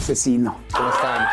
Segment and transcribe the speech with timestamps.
[0.00, 0.56] Asesino.
[0.74, 1.26] ¿Cómo están?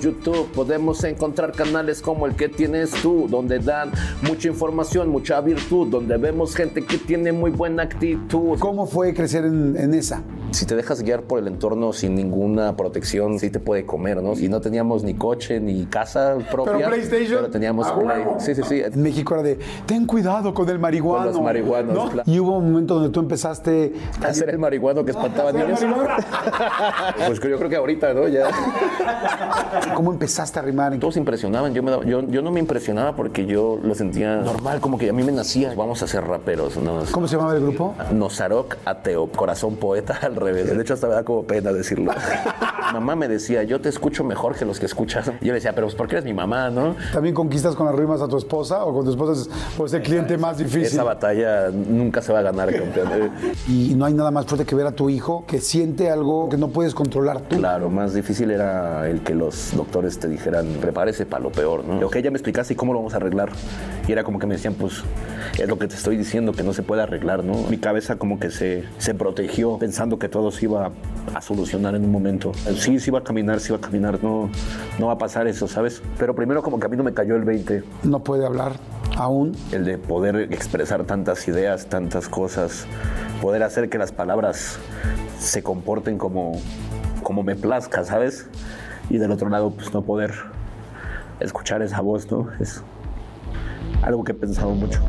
[0.00, 5.88] YouTube podemos encontrar canales como el que tienes tú, donde dan mucha información, mucha virtud,
[5.88, 8.58] donde vemos gente que tiene muy buena actitud.
[8.58, 10.22] ¿Cómo fue crecer en, en esa?
[10.54, 14.34] Si te dejas guiar por el entorno sin ninguna protección, sí te puede comer, ¿no?
[14.34, 16.74] Y no teníamos ni coche ni casa propia.
[16.76, 17.38] ¿Pero PlayStation?
[17.40, 18.24] Pero teníamos Ah, Play.
[18.38, 18.80] Sí, sí, sí.
[18.80, 21.24] En México era de, ten cuidado con el marihuano.
[21.24, 22.08] Con los marihuanos, ¿no?
[22.08, 22.30] claro.
[22.30, 25.80] Y hubo un momento donde tú empezaste a Hacer el marihuano que espantaba niños.
[27.26, 28.28] Pues yo creo que ahorita, ¿no?
[28.28, 28.48] Ya.
[29.94, 30.96] ¿Cómo empezaste a rimar?
[30.98, 31.74] Todos impresionaban.
[31.74, 35.08] Yo, me daba- yo, yo no me impresionaba porque yo lo sentía normal, como que
[35.10, 35.72] a mí me nacía.
[35.76, 37.00] Vamos a ser raperos, ¿no?
[37.10, 37.94] ¿Cómo se llamaba el grupo?
[38.12, 40.74] Nozarok ateo, corazón poeta al revés.
[40.74, 42.12] De hecho, hasta me da como pena decirlo.
[42.94, 45.30] mamá me decía, yo te escucho mejor que los que escuchas.
[45.40, 46.94] Y yo le decía, pero pues porque eres mi mamá, ¿no?
[47.12, 50.02] ¿También conquistas con las rimas a tu esposa o con tu esposa es pues, el
[50.02, 50.82] cliente más difícil?
[50.82, 53.04] Esa batalla nunca se va a ganar, campeón.
[53.68, 56.56] Y no hay nada más fuerte que ver a tu hijo que siente algo que
[56.56, 57.56] no puedes controlar tú.
[57.56, 62.06] Claro, más difícil era el que los doctores te dijeran, prepárese para lo peor, ¿no?
[62.06, 63.50] Ok, ya me explicaste y cómo lo vamos a arreglar.
[64.06, 65.02] Y era como que me decían, pues,
[65.58, 67.54] es lo que te estoy diciendo, que no se puede arreglar, ¿no?
[67.70, 70.90] Mi cabeza como que se, se protegió pensando que todo se iba
[71.32, 72.50] a solucionar en un momento.
[72.76, 74.50] Sí, sí va a caminar, sí va a caminar, no,
[74.98, 76.02] no va a pasar eso, ¿sabes?
[76.18, 78.72] Pero primero como que a mí no me cayó el 20, No puede hablar
[79.16, 79.52] aún.
[79.70, 82.84] el de poder expresar tantas ideas, tantas cosas,
[83.40, 84.80] poder hacer que las palabras
[85.38, 86.60] se comporten como,
[87.22, 88.48] como me plazca, ¿sabes?
[89.10, 90.34] Y del otro lado, pues no poder
[91.38, 92.48] escuchar esa voz, ¿no?
[92.58, 92.82] Es
[94.02, 95.00] algo que he pensado mucho.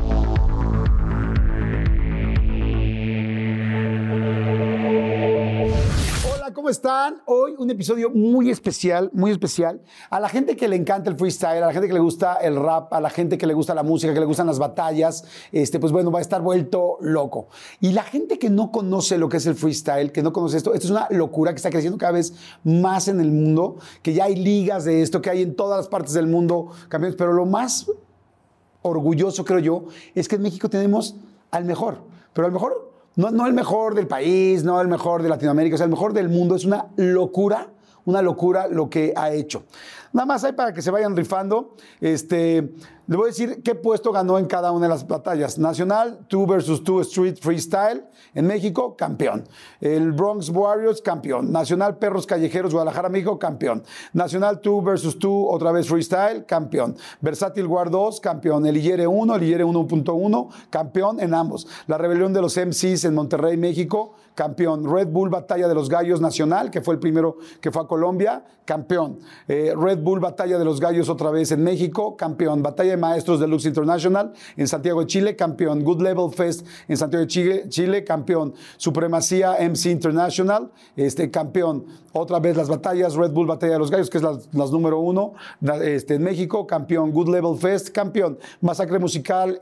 [6.56, 7.20] ¿Cómo están?
[7.26, 9.82] Hoy un episodio muy especial, muy especial.
[10.08, 12.56] A la gente que le encanta el freestyle, a la gente que le gusta el
[12.56, 15.78] rap, a la gente que le gusta la música, que le gustan las batallas, este,
[15.78, 17.48] pues bueno, va a estar vuelto loco.
[17.78, 20.72] Y la gente que no conoce lo que es el freestyle, que no conoce esto,
[20.72, 22.32] esto es una locura que está creciendo cada vez
[22.64, 25.88] más en el mundo, que ya hay ligas de esto, que hay en todas las
[25.88, 27.92] partes del mundo campeones, pero lo más
[28.80, 29.84] orgulloso, creo yo,
[30.14, 31.16] es que en México tenemos
[31.50, 31.98] al mejor,
[32.32, 35.78] pero al mejor, no, no el mejor del país, no el mejor de Latinoamérica, o
[35.78, 36.54] sea, el mejor del mundo.
[36.54, 37.68] Es una locura,
[38.04, 39.64] una locura lo que ha hecho.
[40.12, 41.74] Nada más hay para que se vayan rifando.
[42.00, 42.72] Este,
[43.08, 45.58] le voy a decir qué puesto ganó en cada una de las batallas.
[45.58, 48.04] Nacional, 2 versus 2 Street Freestyle.
[48.34, 49.44] En México, campeón.
[49.80, 51.52] El Bronx Warriors, campeón.
[51.52, 53.84] Nacional Perros Callejeros, Guadalajara, México, campeón.
[54.12, 56.96] Nacional 2 versus 2, otra vez Freestyle, campeón.
[57.20, 58.66] Versátil War 2, campeón.
[58.66, 61.68] El IR 1, el IR 1.1, campeón en ambos.
[61.86, 64.84] La rebelión de los MCs en Monterrey, México, campeón.
[64.92, 68.44] Red Bull Batalla de los Gallos Nacional, que fue el primero que fue a Colombia,
[68.64, 69.20] campeón.
[69.46, 72.62] Eh, Red Bull Batalla de los Gallos otra vez en México, campeón.
[72.62, 75.84] Batalla de Maestros Deluxe International en Santiago de Chile, campeón.
[75.84, 78.54] Good Level Fest en Santiago de Chile, campeón.
[78.76, 81.86] Supremacía MC International, este, campeón.
[82.18, 85.34] Otra vez las batallas, Red Bull Batalla de los Gallos, que es las, número uno
[85.82, 87.12] este, en México, campeón.
[87.12, 88.38] Good Level Fest, campeón.
[88.62, 89.58] Masacre Musical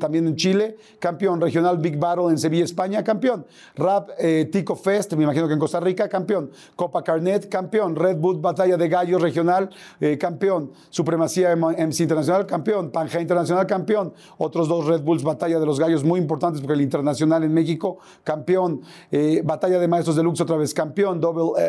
[0.00, 1.40] también en Chile, campeón.
[1.40, 3.46] Regional Big Battle en Sevilla, España, campeón.
[3.76, 6.50] Rap eh, Tico Fest, me imagino que en Costa Rica, campeón.
[6.74, 7.94] Copa Carnet, campeón.
[7.94, 9.70] Red Bull Batalla de Gallos Regional,
[10.00, 10.72] eh, campeón.
[10.90, 12.90] Supremacía MC Internacional, campeón.
[12.90, 14.12] Pangea Internacional, campeón.
[14.38, 17.98] Otros dos Red Bulls Batalla de los Gallos muy importantes porque el Internacional en México,
[18.24, 18.80] campeón.
[19.12, 21.20] Eh, Batalla de Maestros Deluxe otra vez, campeón.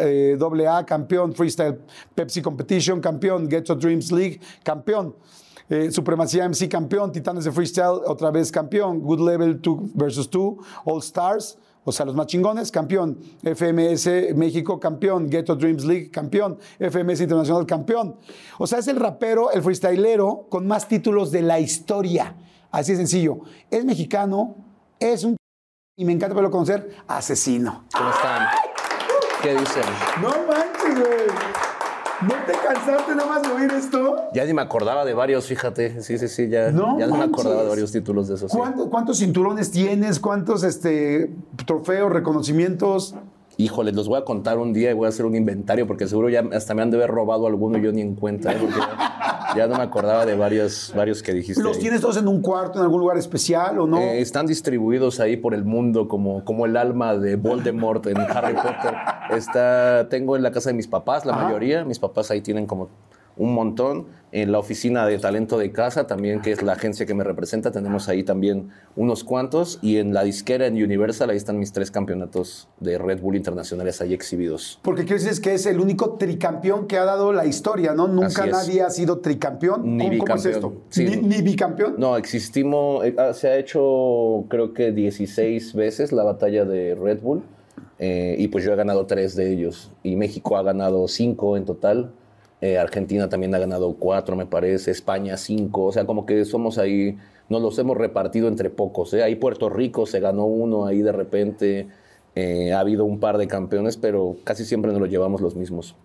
[0.08, 1.34] Eh, doble A, campeón.
[1.34, 1.80] Freestyle
[2.16, 3.48] Pepsi Competition, campeón.
[3.48, 5.16] Ghetto Dreams League, campeón.
[5.70, 10.56] Eh, Supremacía MC campeón, Titanes de Freestyle otra vez campeón, Good Level 2 versus 2,
[10.86, 16.58] All Stars, o sea, los más chingones, campeón, FMS México campeón, Ghetto Dreams League campeón,
[16.80, 18.18] FMS Internacional campeón.
[18.58, 22.36] O sea, es el rapero, el freestylero con más títulos de la historia.
[22.72, 23.40] Así de sencillo.
[23.72, 24.56] Es mexicano,
[25.00, 25.38] es un...
[25.98, 27.86] Y me encanta verlo conocer, asesino.
[27.94, 28.67] ¿Cómo están?
[29.42, 29.84] ¿Qué dicen?
[30.22, 31.28] No manches, güey.
[32.22, 34.16] ¿No te cansaste nada más de oír esto?
[34.34, 36.02] Ya ni me acordaba de varios, fíjate.
[36.02, 38.52] Sí, sí, sí, ya No ya no me acordaba de varios títulos de esos.
[38.52, 38.58] sí.
[38.58, 40.20] ¿Cuánto- ¿Cuántos cinturones tienes?
[40.20, 41.32] ¿Cuántos este,
[41.66, 43.14] trofeos, reconocimientos?
[43.58, 46.30] Híjole, los voy a contar un día y voy a hacer un inventario porque seguro
[46.30, 48.52] ya hasta me han de haber robado alguno y yo ni en cuenta.
[48.54, 48.58] ¿eh?
[48.60, 48.80] Porque
[49.58, 51.62] ya, no me acordaba de varios, varios que dijiste.
[51.62, 51.82] ¿Los ahí.
[51.84, 53.98] tienes todos en un cuarto, en algún lugar especial o no?
[54.00, 58.54] Eh, están distribuidos ahí por el mundo como, como el alma de Voldemort en Harry
[58.54, 58.94] Potter.
[59.32, 61.46] Está, tengo en la casa de mis papás la Ajá.
[61.46, 61.84] mayoría.
[61.84, 62.90] Mis papás ahí tienen como
[63.38, 64.06] un montón.
[64.34, 67.72] En la oficina de talento de casa también, que es la agencia que me representa,
[67.72, 69.80] tenemos ahí también unos cuantos.
[69.82, 74.02] Y en la disquera en Universal, ahí están mis tres campeonatos de Red Bull internacionales
[74.02, 74.80] ahí exhibidos.
[74.82, 78.10] Porque quiero decir que es el único tricampeón que ha dado la historia, ¿no?
[78.10, 79.96] Nunca nadie ha sido tricampeón.
[79.96, 80.74] Ni ¿Cómo, cómo es bicampeón.
[80.74, 80.82] esto?
[80.90, 81.06] Sí.
[81.06, 81.96] ¿Ni, ni bicampeón?
[81.98, 87.22] No, existimos, eh, ah, se ha hecho creo que 16 veces la batalla de Red
[87.22, 87.44] Bull
[88.00, 91.66] eh, y pues yo he ganado tres de ellos y México ha ganado cinco en
[91.66, 92.12] total.
[92.62, 94.92] Eh, Argentina también ha ganado cuatro, me parece.
[94.92, 95.86] España cinco.
[95.86, 97.18] O sea, como que somos ahí,
[97.50, 99.14] nos los hemos repartido entre pocos.
[99.14, 99.24] ¿eh?
[99.24, 101.88] Ahí Puerto Rico se ganó uno, ahí de repente
[102.36, 105.96] eh, ha habido un par de campeones, pero casi siempre nos los llevamos los mismos.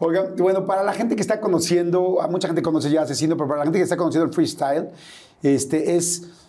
[0.00, 3.60] Oigan, bueno, para la gente que está conociendo, mucha gente conoce ya Asesino, pero para
[3.60, 4.88] la gente que está conociendo el freestyle,
[5.42, 6.47] este es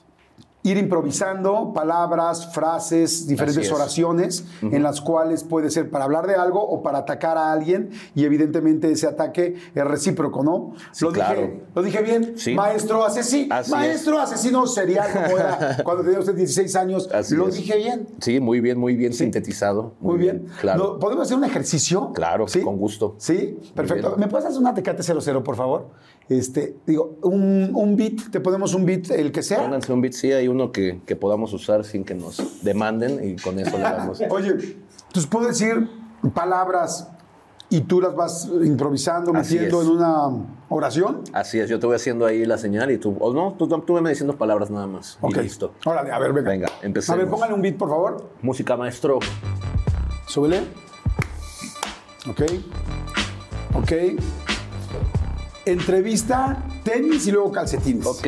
[0.61, 6.61] ir improvisando palabras, frases, diferentes oraciones en las cuales puede ser para hablar de algo
[6.61, 10.73] o para atacar a alguien y evidentemente ese ataque es recíproco, ¿no?
[10.91, 11.41] Sí, lo, claro.
[11.41, 12.53] dije, lo dije bien, Sí.
[12.55, 17.47] maestro asesino, Así maestro asesino serial como era cuando tenía usted 16 años, Así lo
[17.47, 17.55] es.
[17.55, 18.07] dije bien.
[18.19, 19.93] Sí, muy bien, muy bien sintetizado.
[20.01, 20.45] Muy bien.
[20.59, 20.83] Claro.
[20.93, 22.11] No, ¿Podemos hacer un ejercicio?
[22.13, 23.15] Claro, con gusto.
[23.17, 24.15] Sí, perfecto.
[24.17, 25.87] ¿Me puedes hacer una Tecate 00, por favor?
[26.27, 29.59] Este, digo, un, un beat, te ponemos un beat, el que sea.
[29.63, 33.35] Pónganse un beat, sí, hay uno que, que podamos usar sin que nos demanden y
[33.35, 34.21] con eso le damos.
[34.29, 35.89] Oye, entonces puedo decir
[36.33, 37.07] palabras
[37.69, 39.87] y tú las vas improvisando, Así metiendo es.
[39.87, 40.29] en una
[40.69, 41.21] oración.
[41.33, 43.93] Así es, yo te voy haciendo ahí la señal y tú, o no, tú, tú
[44.01, 45.17] me diciendo palabras nada más.
[45.21, 45.37] Ok.
[45.37, 45.73] Y listo.
[45.85, 46.49] Órale, a ver, venga.
[46.49, 47.19] Venga, empecemos.
[47.19, 48.31] A ver, póngale un beat, por favor.
[48.41, 49.19] Música maestro.
[50.27, 50.61] Súbele.
[52.27, 52.41] Ok.
[53.75, 53.91] Ok.
[55.65, 58.05] Entrevista, tenis y luego calcetines.
[58.07, 58.27] Ok,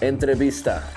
[0.00, 0.90] entrevista.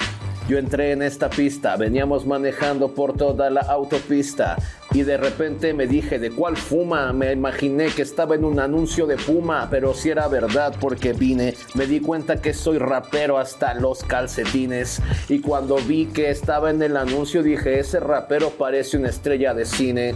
[0.48, 4.58] Yo entré en esta pista, veníamos manejando por toda la autopista
[4.94, 9.08] y de repente me dije de cuál fuma, me imaginé que estaba en un anuncio
[9.08, 13.74] de Puma, pero si era verdad porque vine, me di cuenta que soy rapero hasta
[13.74, 19.10] los calcetines y cuando vi que estaba en el anuncio dije ese rapero parece una
[19.10, 20.14] estrella de cine.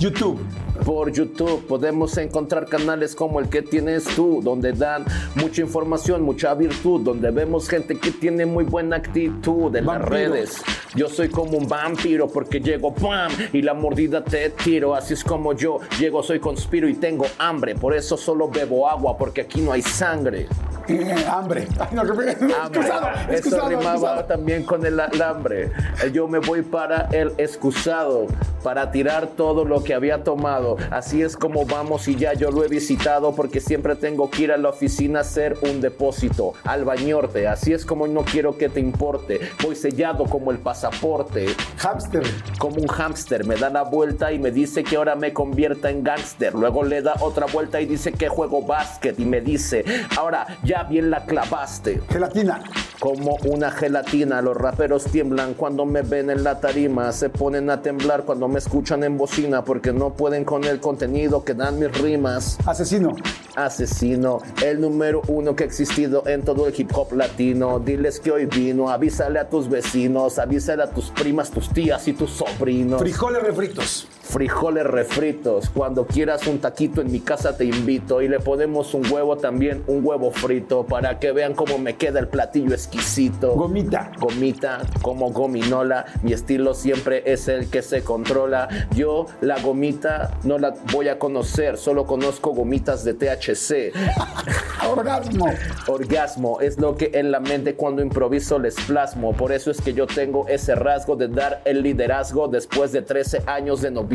[0.00, 0.40] YouTube.
[0.84, 5.04] Por YouTube podemos encontrar canales como el que tienes tú, donde dan
[5.36, 10.62] mucha información, mucha virtud, donde vemos gente que tiene muy buena actitud en las redes.
[10.96, 13.30] Yo soy como un vampiro porque llego ¡pam!
[13.52, 14.94] y la mordida te tiro.
[14.94, 17.76] Así es como yo llego, soy conspiro y tengo hambre.
[17.76, 20.48] Por eso solo bebo agua porque aquí no hay sangre.
[20.88, 21.66] Eh, hambre.
[21.78, 22.30] Ay, no, que- Hambre.
[22.32, 24.24] excusado, Eso excusado, rimaba excusado.
[24.24, 25.70] también con el alambre.
[26.12, 28.26] Yo me voy para el excusado,
[28.62, 30.76] para tirar todo lo que había tomado.
[30.90, 34.52] Así es como vamos y ya yo lo he visitado porque siempre tengo que ir
[34.52, 37.46] a la oficina a hacer un depósito, al bañorte.
[37.46, 39.40] Así es como no quiero que te importe.
[39.62, 41.54] Voy sellado como el pasaporte.
[41.78, 42.22] Hamster.
[42.58, 46.02] Como un hámster, me da la vuelta y me dice que ahora me convierta en
[46.02, 46.54] gángster.
[46.54, 49.18] Luego le da otra vuelta y dice que juego básquet.
[49.20, 49.84] Y me dice,
[50.16, 52.00] ahora ya bien la clavaste.
[52.08, 52.62] Gelatina.
[53.00, 57.82] Como una gelatina, los raperos tiemblan cuando me ven en la tarima, se ponen a
[57.82, 61.90] temblar cuando me escuchan en bocina porque no pueden con el contenido que dan mis
[62.00, 62.58] rimas.
[62.66, 63.14] Asesino.
[63.56, 67.78] Asesino, el número uno que ha existido en todo el hip hop latino.
[67.78, 72.12] Diles que hoy vino, avísale a tus vecinos, avísale a tus primas, tus tías y
[72.12, 73.00] tus sobrinos.
[73.00, 74.08] Frijoles refritos.
[74.24, 75.68] Frijoles refritos.
[75.68, 79.84] Cuando quieras un taquito en mi casa te invito y le ponemos un huevo también,
[79.86, 83.52] un huevo frito para que vean cómo me queda el platillo exquisito.
[83.54, 84.10] Gomita.
[84.18, 88.68] Gomita como gominola, mi estilo siempre es el que se controla.
[88.96, 93.94] Yo la gomita no la voy a conocer, solo conozco gomitas de THC.
[94.90, 95.46] Orgasmo.
[95.86, 99.34] Orgasmo es lo que en la mente cuando improviso les plasmo.
[99.34, 103.42] Por eso es que yo tengo ese rasgo de dar el liderazgo después de 13
[103.46, 104.13] años de noviazgo.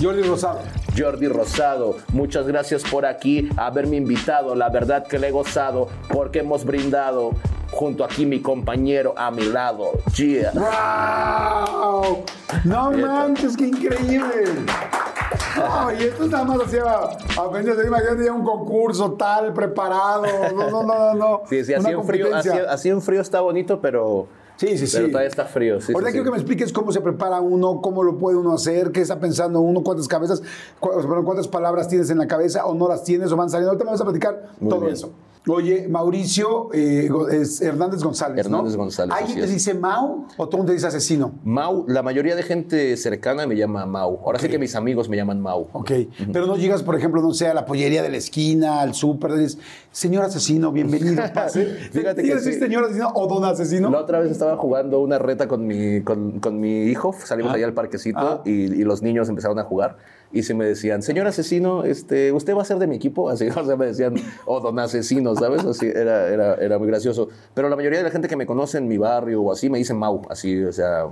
[0.00, 0.60] Jordi Rosado.
[0.96, 4.54] Jordi Rosado, muchas gracias por aquí haberme invitado.
[4.54, 7.32] La verdad que le he gozado porque hemos brindado
[7.70, 9.92] junto aquí mi compañero a mi lado.
[10.16, 10.52] Yeah.
[10.52, 12.24] ¡Wow!
[12.64, 14.64] No manches, qué increíble.
[15.56, 16.82] No, y esto nada más hacía
[17.38, 20.24] apenas imagínate ya un concurso tal, preparado.
[20.54, 21.14] No, no, no, no.
[21.14, 21.42] no.
[21.48, 22.72] Sí, sí, así en, frío, así, competencia.
[22.72, 24.26] así en frío está bonito, pero,
[24.60, 24.96] Sí, sí, sí.
[24.98, 25.80] pero todavía está frío.
[25.80, 26.28] Sí, Ahorita sí, quiero sí.
[26.28, 29.62] que me expliques cómo se prepara uno, cómo lo puede uno hacer, qué está pensando
[29.62, 30.42] uno, cuántas cabezas,
[30.78, 30.90] cu-
[31.24, 33.70] cuántas palabras tienes en la cabeza o no las tienes o van saliendo.
[33.70, 34.92] Ahorita me vas a platicar Muy todo bien.
[34.92, 35.10] eso.
[35.48, 38.58] Oye, Mauricio eh, es Hernández González, ¿no?
[38.58, 41.32] Hernández González, ¿Alguien te dice Mau o todo el mundo te dice asesino?
[41.44, 44.20] Mau, la mayoría de gente cercana me llama Mau.
[44.24, 45.68] Ahora sí que mis amigos me llaman Mau.
[45.72, 45.92] Ok,
[46.30, 49.32] pero no llegas, por ejemplo, no sé, a la pollería de la esquina, al súper,
[49.34, 49.58] dices,
[49.90, 51.64] señor asesino, bienvenido, pase.
[51.90, 52.52] Fíjate ¿Te que sí.
[52.52, 53.88] señor asesino o don asesino?
[53.88, 57.56] La otra vez estaba jugando una reta con mi, con, con mi hijo, salimos Ah.
[57.56, 58.42] allá al parquecito Ah.
[58.44, 59.96] y, y los niños empezaron a jugar
[60.32, 63.28] y se me decían, señor asesino, este, ¿usted va a ser de mi equipo?
[63.30, 64.14] Así, o me decían,
[64.46, 65.64] oh, don asesino, ¿sabes?
[65.64, 67.28] Así, era, era, era muy gracioso.
[67.54, 69.78] Pero la mayoría de la gente que me conoce en mi barrio o así me
[69.78, 71.08] dicen Mau, así, o sea,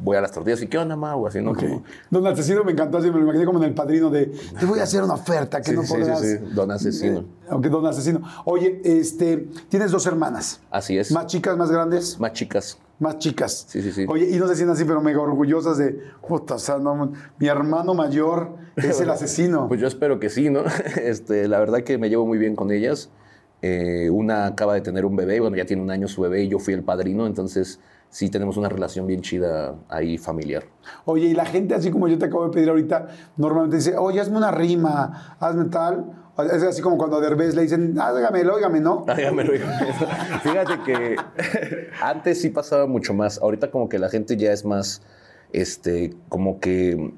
[0.00, 1.26] voy a las tortillas y ¿qué onda, Mau?
[1.26, 1.54] Así, ¿no?
[1.54, 4.26] Como- Don asesino me encantó, así me lo imaginé como en el padrino de,
[4.58, 6.20] te voy a hacer una oferta que Sí, no sí, sí, podrás.
[6.20, 7.24] sí, don asesino.
[7.48, 8.22] Aunque don asesino.
[8.44, 10.60] Oye, este, tienes dos hermanas.
[10.70, 11.12] Así es.
[11.12, 12.18] ¿Más chicas, más grandes?
[12.18, 12.78] Más chicas.
[12.98, 13.66] Más chicas.
[13.68, 14.06] Sí, sí, sí.
[14.08, 17.46] Oye, y no se sienten así, pero mega orgullosas de, puta, o sea, no, mi
[17.48, 19.68] hermano mayor es el asesino.
[19.68, 20.62] Pues yo espero que sí, ¿no?
[21.02, 23.10] Este, la verdad que me llevo muy bien con ellas.
[23.62, 26.48] Eh, una acaba de tener un bebé, bueno, ya tiene un año su bebé y
[26.48, 27.80] yo fui el padrino, entonces
[28.14, 30.62] sí tenemos una relación bien chida ahí familiar.
[31.04, 34.20] Oye, y la gente, así como yo te acabo de pedir ahorita, normalmente dice, oye,
[34.20, 36.12] hazme una rima, hazme tal.
[36.52, 39.04] Es así como cuando a Derbez le dicen, hágamelo, óigame, ¿no?
[39.08, 39.96] Hágamelo, hágamelo.
[40.44, 41.16] Fíjate que
[42.00, 43.40] antes sí pasaba mucho más.
[43.42, 45.02] Ahorita como que la gente ya es más,
[45.52, 47.14] este, como que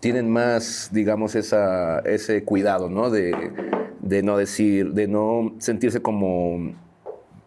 [0.00, 3.08] tienen más, digamos, esa, ese cuidado, ¿no?
[3.08, 3.52] De,
[4.00, 6.74] de no decir, de no sentirse como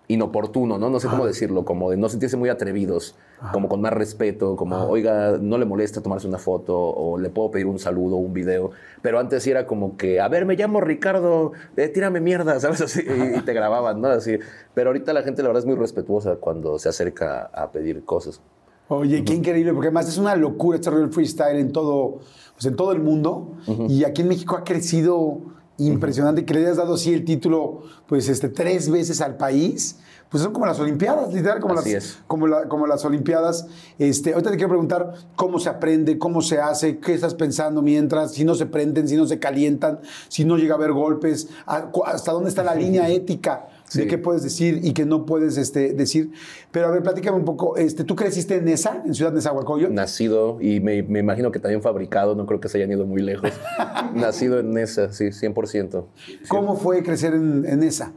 [0.08, 0.90] inoportuno, ¿no?
[0.90, 3.16] No sé cómo decirlo, como de no sentirse muy atrevidos,
[3.52, 7.52] como con más respeto, como, oiga, no le molesta tomarse una foto o le puedo
[7.52, 8.72] pedir un saludo, un video.
[9.02, 12.82] Pero antes sí era como que, a ver, me llamo Ricardo, eh, tírame mierda, ¿sabes?
[12.82, 14.10] Así, y, y te grababan, ¿no?
[14.10, 14.38] Así.
[14.74, 18.42] Pero ahorita la gente, la verdad, es muy respetuosa cuando se acerca a pedir cosas.
[18.88, 22.20] Oye, qué increíble, porque además es una locura este rollo del freestyle en todo,
[22.54, 23.54] pues en todo el mundo.
[23.90, 25.42] Y aquí en México ha crecido
[25.78, 26.46] impresionante.
[26.46, 29.98] Que le hayas dado así el título, pues, este, tres veces al país.
[30.30, 33.68] Pues son como las Olimpiadas, literal, como, Así las, como, la- como las Olimpiadas.
[34.00, 38.34] Este, ahorita te quiero preguntar cómo se aprende, cómo se hace, qué estás pensando mientras,
[38.34, 42.32] si no se prenden, si no se calientan, si no llega a haber golpes, hasta
[42.32, 46.32] dónde está la línea ética de qué puedes decir y qué no puedes este, decir.
[46.72, 47.78] Pero a ver, platícame un poco.
[47.78, 49.94] Este, ¿Tú creciste en esa, en Ciudad Nezahualcóyotl?
[49.94, 53.22] Nacido y me, me imagino que también fabricado, no creo que se hayan ido muy
[53.22, 53.52] lejos.
[54.14, 56.06] Nacido en esa, sí, 100%.
[56.48, 58.12] ¿Cómo fue crecer en, en esa?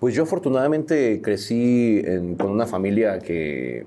[0.00, 3.86] Pues yo afortunadamente crecí en- con una familia que,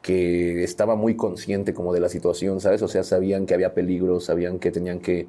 [0.00, 2.80] que estaba muy consciente como de la situación, ¿sabes?
[2.82, 5.26] O sea, sabían que había peligro, sabían que tenían que,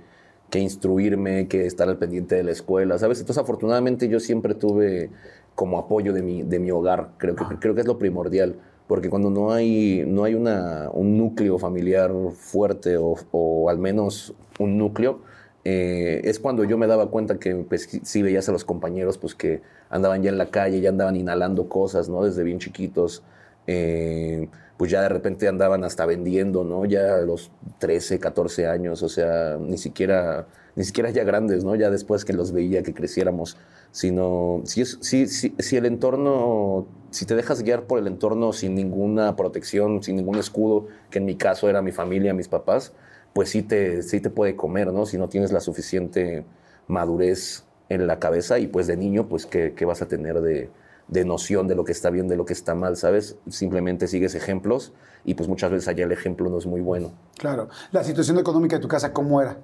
[0.51, 3.19] que instruirme, que estar al pendiente de la escuela, ¿sabes?
[3.21, 5.09] Entonces afortunadamente yo siempre tuve
[5.55, 8.57] como apoyo de mi, de mi hogar, creo que, creo que es lo primordial.
[8.87, 14.33] Porque cuando no hay, no hay una, un núcleo familiar fuerte o, o al menos
[14.59, 15.21] un núcleo,
[15.63, 19.35] eh, es cuando yo me daba cuenta que pues, sí veías a los compañeros pues,
[19.35, 22.23] que andaban ya en la calle, ya andaban inhalando cosas, ¿no?
[22.23, 23.23] Desde bien chiquitos.
[23.67, 24.49] eh,
[24.81, 26.85] pues ya de repente andaban hasta vendiendo, ¿no?
[26.85, 31.75] Ya a los 13, 14 años, o sea, ni siquiera, ni siquiera ya grandes, ¿no?
[31.75, 33.57] Ya después que los veía, que creciéramos,
[33.91, 38.53] sino si, es, si, si, si el entorno, si te dejas guiar por el entorno
[38.53, 42.91] sin ninguna protección, sin ningún escudo, que en mi caso era mi familia, mis papás,
[43.33, 45.05] pues sí te, sí te puede comer, ¿no?
[45.05, 46.43] Si no tienes la suficiente
[46.87, 50.71] madurez en la cabeza y pues de niño, pues ¿qué, qué vas a tener de,
[51.11, 53.37] de noción de lo que está bien, de lo que está mal, ¿sabes?
[53.49, 57.11] Simplemente sigues ejemplos y pues muchas veces allá el ejemplo no es muy bueno.
[57.37, 57.69] Claro.
[57.91, 59.57] La situación económica de tu casa, ¿cómo era?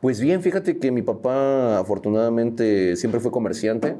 [0.00, 3.96] Pues bien, fíjate que mi papá afortunadamente siempre fue comerciante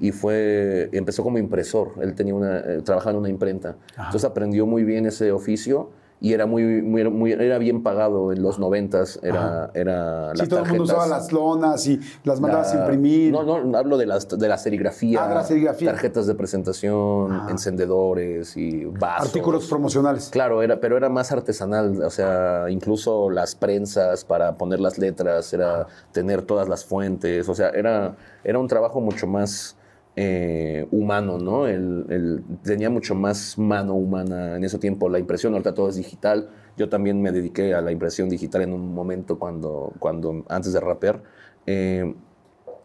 [0.00, 1.92] y fue empezó como impresor.
[2.00, 3.76] Él tenía una eh, trabajaba en una imprenta.
[3.90, 5.90] Entonces aprendió muy bien ese oficio
[6.24, 9.18] y era muy, muy, muy- era bien pagado en los noventas.
[9.24, 11.04] Era, era Sí, las todo el mundo tarjetas.
[11.04, 13.32] usaba las lonas y las mandabas a imprimir.
[13.32, 15.24] No, no, hablo de, las, de la serigrafía.
[15.24, 15.90] Ah, de la serigrafía.
[15.90, 19.26] Tarjetas de presentación, encendedores y vasos.
[19.26, 20.28] Artículos promocionales.
[20.30, 25.52] Claro, era, pero era más artesanal, o sea, incluso las prensas para poner las letras,
[25.52, 28.14] era tener todas las fuentes, o sea, era,
[28.44, 29.74] era un trabajo mucho más
[30.16, 31.66] eh, humano, ¿no?
[31.66, 35.08] El, el- tenía mucho más mano humana en ese tiempo.
[35.08, 36.50] La impresión, ahorita todo es digital.
[36.76, 40.80] Yo también me dediqué a la impresión digital en un momento cuando, cuando antes de
[40.80, 41.22] rapear.
[41.66, 42.14] Eh,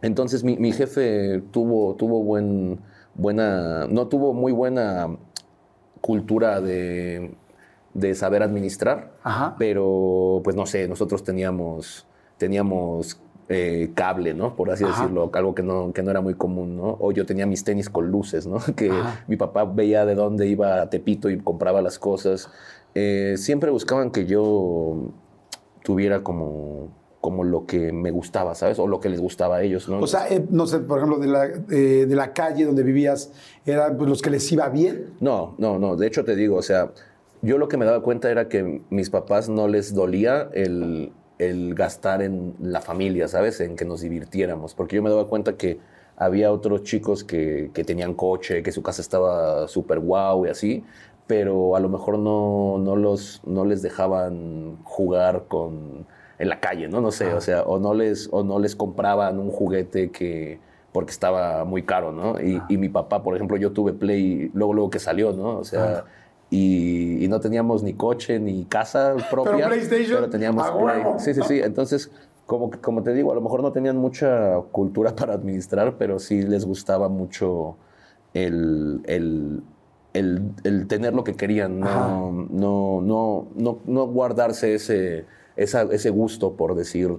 [0.02, 2.80] entonces mi, mi jefe tuvo, tuvo buen,
[3.16, 5.08] buena, no tuvo muy buena
[6.02, 7.36] cultura de,
[7.94, 9.56] de saber administrar, Ajá.
[9.58, 12.06] pero pues no sé, nosotros teníamos,
[12.38, 13.20] teníamos
[13.50, 14.56] eh, cable, ¿no?
[14.56, 15.02] Por así Ajá.
[15.02, 16.98] decirlo, algo que no, que no era muy común, ¿no?
[17.00, 18.58] O yo tenía mis tenis con luces, ¿no?
[18.76, 19.24] Que Ajá.
[19.28, 22.50] mi papá veía de dónde iba a Tepito y compraba las cosas.
[22.96, 25.12] Eh, siempre buscaban que yo
[25.84, 26.90] tuviera como
[27.22, 28.80] como lo que me gustaba, ¿sabes?
[28.80, 30.00] O lo que les gustaba a ellos, ¿no?
[30.00, 33.34] O sea, eh, no sé, por ejemplo, de la, eh, de la calle donde vivías,
[33.66, 35.16] ¿eran pues, los que les iba bien?
[35.20, 35.98] No, no, no.
[35.98, 36.94] De hecho, te digo, o sea,
[37.42, 41.76] yo lo que me daba cuenta era que mis papás no les dolía el, el
[41.76, 43.60] gastar en la familia, ¿sabes?
[43.62, 44.74] En que nos divirtiéramos.
[44.74, 45.80] Porque yo me daba cuenta que
[46.16, 50.84] había otros chicos que, que tenían coche, que su casa estaba súper guau y así,
[51.28, 56.08] pero a lo mejor no, no, los, no les dejaban jugar con,
[56.40, 57.02] en la calle, ¿no?
[57.02, 60.60] No sé, o sea, o no, les, o no les compraban un juguete que
[60.92, 62.42] porque estaba muy caro, ¿no?
[62.42, 65.60] Y, y mi papá, por ejemplo, yo tuve Play luego, luego que salió, ¿no?
[65.60, 66.06] O sea,
[66.50, 69.52] y, y no teníamos ni coche ni casa propia.
[69.52, 71.04] Pero PlayStation, Pero teníamos a Play.
[71.20, 71.60] Sí, sí, sí.
[71.60, 72.12] Entonces,
[72.46, 76.42] como, como te digo, a lo mejor no tenían mucha cultura para administrar, pero sí
[76.44, 77.78] les gustaba mucho
[78.34, 79.64] el, el,
[80.14, 85.26] el, el tener lo que querían, no, no, no, no, no guardarse ese,
[85.56, 87.10] esa- ese gusto por decir,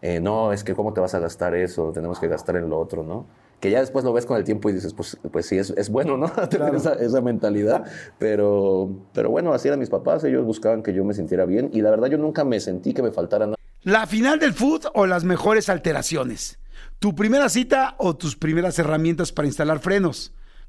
[0.00, 2.78] eh, no, es que cómo te vas a gastar eso, tenemos que gastar en lo
[2.78, 3.26] otro, ¿no?
[3.60, 5.90] Que ya después lo ves con el tiempo y dices, pues, pues sí, es, es
[5.90, 6.30] bueno, ¿no?
[6.48, 7.84] Tener esa, esa mentalidad.
[8.18, 11.80] Pero, pero bueno, así eran mis papás, ellos buscaban que yo me sintiera bien y
[11.80, 13.56] la verdad yo nunca me sentí que me faltara nada.
[13.82, 16.58] ¿La final del food o las mejores alteraciones?
[16.98, 20.32] ¿Tu primera cita o tus primeras herramientas para instalar frenos?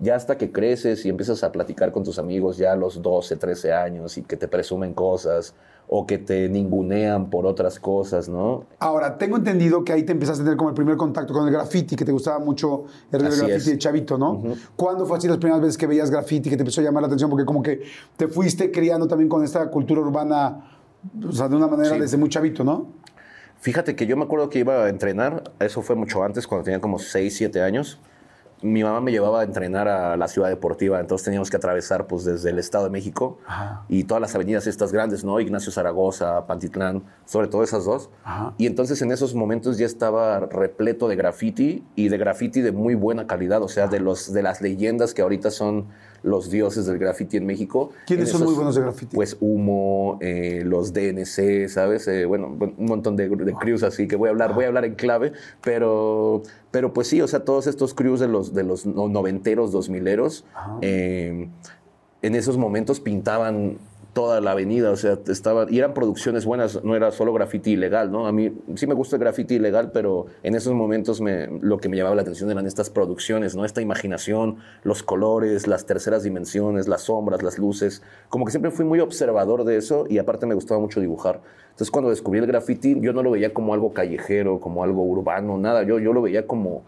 [0.00, 3.36] Ya hasta que creces y empiezas a platicar con tus amigos ya a los 12,
[3.36, 5.54] 13 años y que te presumen cosas
[5.86, 8.64] o que te ningunean por otras cosas, ¿no?
[8.78, 11.52] Ahora, tengo entendido que ahí te empezaste a tener como el primer contacto con el
[11.52, 13.66] graffiti, que te gustaba mucho el Así graffiti es.
[13.66, 14.42] de chavito, ¿no?
[14.76, 17.06] ¿Cuándo fue así las primeras veces que veías graffiti, que te empezó a llamar la
[17.06, 17.30] atención?
[17.30, 17.82] Porque como que
[18.16, 20.70] te fuiste criando también con esta cultura urbana,
[21.26, 22.00] o sea, de una manera Sí.
[22.00, 22.86] desde muy chavito, ¿no?
[23.60, 26.80] Fíjate que yo me acuerdo que iba a entrenar, eso fue mucho antes, cuando tenía
[26.80, 27.98] como 6, 7 años.
[28.60, 32.24] Mi mamá me llevaba a entrenar a la ciudad deportiva, entonces teníamos que atravesar pues
[32.24, 33.38] desde el Estado de México
[33.88, 35.38] y todas las avenidas estas grandes, ¿no?
[35.38, 38.10] Ignacio Zaragoza, Pantitlán, sobre todo esas dos.
[38.24, 38.54] Ajá.
[38.58, 42.94] Y entonces en esos momentos ya estaba repleto de graffiti y de graffiti de muy
[42.94, 45.86] buena calidad, o sea, de, los, de las leyendas que ahorita son
[46.22, 47.90] los dioses del graffiti en México.
[48.06, 49.14] ¿Quiénes En son esos- muy buenos de graffiti?
[49.16, 52.08] Pues Humo, eh, los DNC, ¿sabes?
[52.08, 54.84] Eh, bueno, un montón de, de crews así que voy a hablar, voy a hablar
[54.84, 58.86] en clave, pero, pero pues sí, o sea, todos estos crews de los, de los
[58.86, 60.44] no- noventeros, dos mileros,
[60.82, 61.48] eh,
[62.22, 63.78] en esos momentos pintaban
[64.18, 68.10] toda la avenida, o sea, estaba, y eran producciones buenas, no era solo graffiti ilegal,
[68.10, 68.26] ¿no?
[68.26, 71.88] A mí sí me gusta el graffiti ilegal, pero en esos momentos me, lo que
[71.88, 73.64] me llamaba la atención eran estas producciones, ¿no?
[73.64, 78.84] Esta imaginación, los colores, las terceras dimensiones, las sombras, las luces, como que siempre fui
[78.84, 81.40] muy observador de eso y aparte me gustaba mucho dibujar.
[81.66, 85.58] Entonces cuando descubrí el graffiti, yo no lo veía como algo callejero, como algo urbano,
[85.58, 86.82] nada, yo, yo lo veía como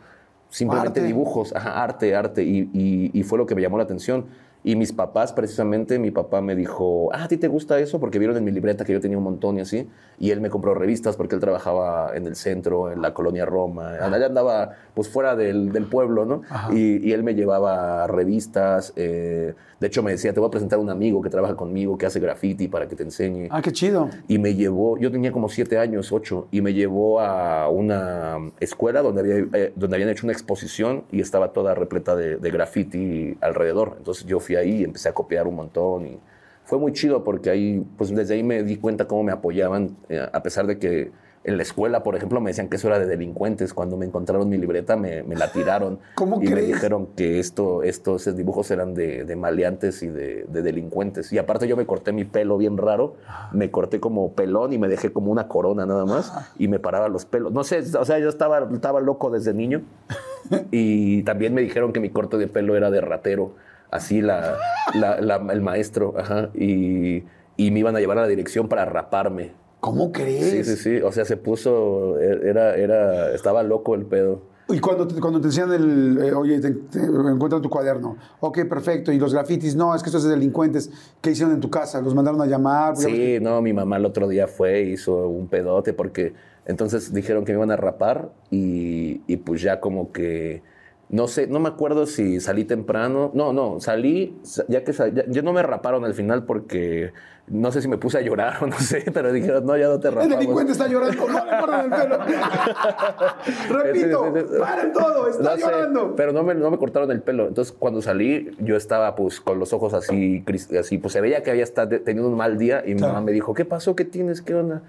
[0.48, 1.06] simplemente Arte.
[1.06, 4.26] dibujos, ajá, arte, arte, y, y- y fue lo que me llamó la atención.
[4.62, 7.98] Y mis papás, precisamente, mi papá me dijo, ah, ¿a ti te gusta eso?
[7.98, 9.88] Porque vieron en mi libreta que yo tenía un montón y así.
[10.18, 13.94] Y él me compró revistas porque él trabajaba en el centro, en la colonia Roma.
[13.94, 16.42] Allá andaba, pues, fuera del, del pueblo, ¿no?
[16.72, 18.92] Y, y él me llevaba revistas.
[18.96, 21.96] eh, de hecho, me decía, te voy a presentar a un amigo que trabaja conmigo,
[21.96, 23.48] que hace graffiti para que te enseñe.
[23.50, 24.10] Ah, qué chido.
[24.28, 29.00] Y me llevó, yo tenía como siete años, ocho, y me llevó a una escuela
[29.00, 33.38] donde, había, eh, donde habían hecho una exposición y estaba toda repleta de, de graffiti
[33.40, 33.94] alrededor.
[33.96, 36.18] Entonces yo fui ahí y empecé a copiar un montón y
[36.64, 40.24] fue muy chido porque ahí, pues desde ahí me di cuenta cómo me apoyaban, eh,
[40.32, 41.10] a pesar de que
[41.42, 43.72] en la escuela, por ejemplo, me decían que eso era de delincuentes.
[43.72, 45.98] Cuando me encontraron mi libreta, me, me la tiraron.
[46.14, 46.66] ¿Cómo y me crees?
[46.68, 51.32] dijeron que esto, estos dibujos eran de, de maleantes y de, de delincuentes.
[51.32, 53.16] Y aparte yo me corté mi pelo bien raro,
[53.52, 57.08] me corté como pelón y me dejé como una corona nada más y me paraba
[57.08, 57.52] los pelos.
[57.52, 59.80] No sé, o sea, yo estaba, estaba loco desde niño
[60.70, 63.54] y también me dijeron que mi corte de pelo era de ratero,
[63.90, 64.56] así la,
[64.94, 67.24] la- la- el maestro, ajá, y,
[67.56, 69.52] y me iban a llevar a la dirección para raparme.
[69.80, 70.44] ¿Cómo crees?
[70.44, 74.42] Sí, sí, sí, o sea, se puso, era, era, estaba loco el pedo.
[74.68, 78.16] Y cuando te, cuando te decían el, eh, oye, te, te encuentran tu cuaderno.
[78.38, 79.10] Ok, perfecto.
[79.10, 80.90] Y los grafitis, no, es que estos es de delincuentes.
[81.20, 82.00] ¿Qué hicieron en tu casa?
[82.00, 82.96] ¿Los mandaron a llamar?
[82.96, 86.34] Sí, no, mi mamá el otro día fue, hizo un pedote porque
[86.66, 90.62] entonces dijeron que me iban a rapar y, y pues ya como que,
[91.10, 93.30] no sé, no me acuerdo si salí temprano.
[93.34, 97.12] No, no, salí, sa- ya que sal- ya, ya no me raparon al final porque
[97.48, 99.98] no sé si me puse a llorar o no sé, pero dijeron, no, ya no
[99.98, 100.38] te El rapamos.
[100.38, 101.26] delincuente está llorando.
[101.26, 102.18] No le corran el pelo.
[103.68, 105.28] Repito, paren todo.
[105.28, 106.14] Está No sé, llorando.
[106.16, 107.48] pero no me, no me cortaron el pelo.
[107.48, 110.44] Entonces, cuando salí, yo estaba pues con los ojos así,
[110.78, 113.14] así pues se veía que había estado teniendo un mal día y mi Claro.
[113.14, 113.96] mamá me dijo, ¿qué pasó?
[113.96, 114.42] ¿Qué tienes?
[114.42, 114.82] ¿Qué onda?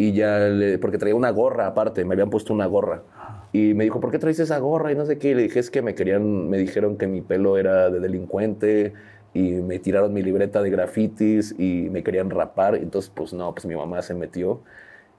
[0.00, 3.02] Y ya, le- porque traía una gorra aparte, me habían puesto una gorra.
[3.52, 4.92] Y me dijo, ¿por qué traes esa gorra?
[4.92, 5.30] Y no sé qué.
[5.30, 8.94] Y le dije, es que me querían, me dijeron que mi pelo era de delincuente
[9.34, 12.76] y me tiraron mi libreta de grafitis y me querían rapar.
[12.76, 14.60] Entonces, pues no, pues mi mamá se metió.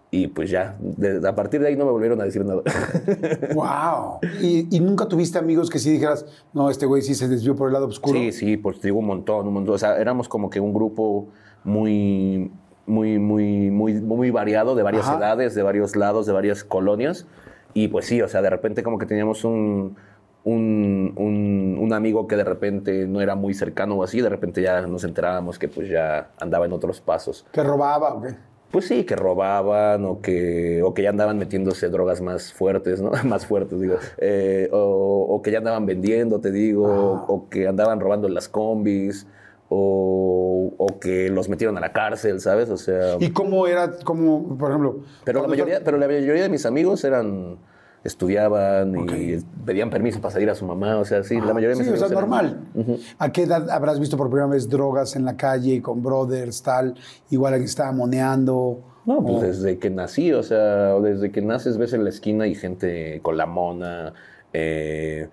[0.10, 2.62] Y pues ya, de- a partir de ahí no me volvieron a decir nada.
[3.54, 4.20] Wow.
[4.42, 7.68] ¿Y, y nunca tuviste amigos que sí dijeras, no, este güey sí se desvió por
[7.68, 8.18] el lado oscuro?
[8.18, 9.76] Sí, sí, pues digo un montón, un montón.
[9.76, 11.28] O sea, éramos como que un grupo
[11.64, 12.52] muy,
[12.86, 15.18] muy, muy, muy, muy variado, de varias Ajá.
[15.18, 17.26] edades, de varios lados, de varias colonias.
[17.74, 19.96] Y pues sí, o sea, de repente como que teníamos un,
[20.44, 24.62] un, un- un amigo que de repente no era muy cercano o así, de repente
[24.62, 27.46] ya nos enterábamos que pues ya andaba en otros pasos.
[27.52, 28.36] ¿Que robaba o qué?
[28.72, 33.12] Pues sí, que robaban o que, o que ya andaban metiéndose drogas más fuertes, ¿no?
[33.26, 33.96] más fuertes, digo.
[34.18, 36.86] Eh, o, o que ya andaban vendiendo, te digo,
[37.28, 39.28] o que andaban robando las combis,
[39.74, 42.70] o, o que los metieron a la cárcel, ¿sabes?
[42.70, 43.16] O sea...
[43.22, 45.00] ¿Y cómo era, como, por ejemplo?
[45.24, 47.58] Pero la, mayoría, pero la mayoría de mis amigos eran
[48.04, 49.12] estudiaban Ok.
[49.14, 51.88] y pedían permiso para salir a su mamá, o sea, sí, la mayoría de mis
[51.88, 52.30] Sí, o sea, amigos eran-
[52.76, 52.98] normal.
[53.20, 56.96] ¿A qué edad habrás visto por primera vez drogas en la calle, con brothers, tal?
[57.30, 58.80] Igual alguien estaba moneando.
[59.06, 62.46] No, pues o- desde que nací, o sea, desde que naces ves en la esquina
[62.48, 64.14] y gente con la mona,
[64.52, 65.30] eh,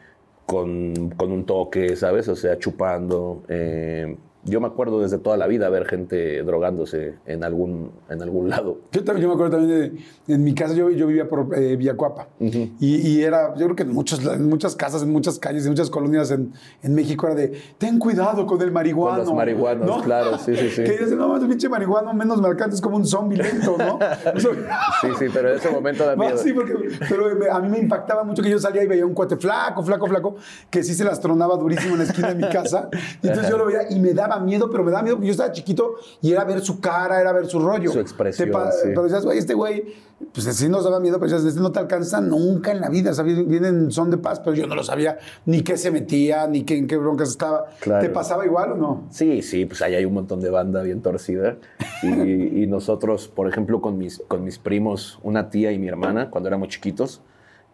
[0.46, 2.28] con, con un toque, ¿sabes?
[2.28, 3.42] O sea, chupando.
[3.48, 8.48] eh, yo me acuerdo desde toda la vida ver gente drogándose en algún, en algún
[8.48, 8.78] lado.
[8.92, 9.96] Yo, también, yo me acuerdo también
[10.26, 12.28] de, en mi casa, yo, yo vivía por eh, Villacuapa.
[12.38, 15.70] y, y era, yo creo que en, muchos, en muchas casas, en muchas calles, en
[15.72, 19.18] muchas colonias en, en México era de, ten cuidado con el marihuano.
[19.18, 20.82] Con los marihuanos, claro, sí, sí, sí.
[20.88, 23.98] Que dices, no, mames, pinche marihuano, menos me alcanza, es como un zombie lento, ¿no?
[25.00, 26.38] Sí, sí, pero en ese momento da No, miedo.
[26.38, 26.74] sí, porque
[27.08, 30.06] pero a mí me impactaba mucho que yo salía y veía un cuate flaco, flaco,
[30.06, 30.36] flaco,
[30.70, 32.88] que sí se las tronaba durísimo en la esquina de mi casa.
[33.22, 35.32] Y entonces yo lo veía y me daba miedo, pero me daba miedo porque yo
[35.32, 37.90] estaba chiquito y era ver su cara, era ver su rollo.
[37.90, 38.78] Su expresión, sí.
[38.84, 39.84] Pero decías, güey, este güey,
[40.32, 43.10] pues sí nos daba miedo, pero decías, este no te alcanza nunca en la vida.
[43.10, 46.46] O sea, vienen, son de paz, pero yo no lo sabía ni qué se metía,
[46.46, 47.66] ni qué, en qué broncas estaba.
[47.80, 48.02] Claro.
[48.06, 49.04] ¿Te pasaba igual o no?
[49.10, 51.56] Sí, sí, pues ahí hay un montón de banda bien torcida.
[52.02, 56.30] Y, y nosotros, por ejemplo, con mis, con mis primos, una tía y mi hermana,
[56.30, 57.20] cuando éramos chiquitos,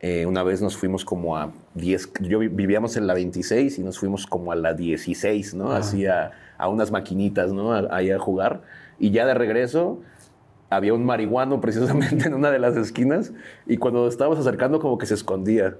[0.00, 3.82] eh, una vez nos fuimos como a 10, yo vi- vivíamos en la 26 y
[3.82, 5.72] nos fuimos como a la 16, ¿no?
[5.72, 7.72] Así a, a unas maquinitas, ¿no?
[7.72, 8.62] A- Ahí a jugar.
[8.98, 9.98] Y ya de regreso
[10.70, 13.32] había un marihuano precisamente en una de las esquinas
[13.66, 15.76] y cuando nos estábamos acercando como que se escondía.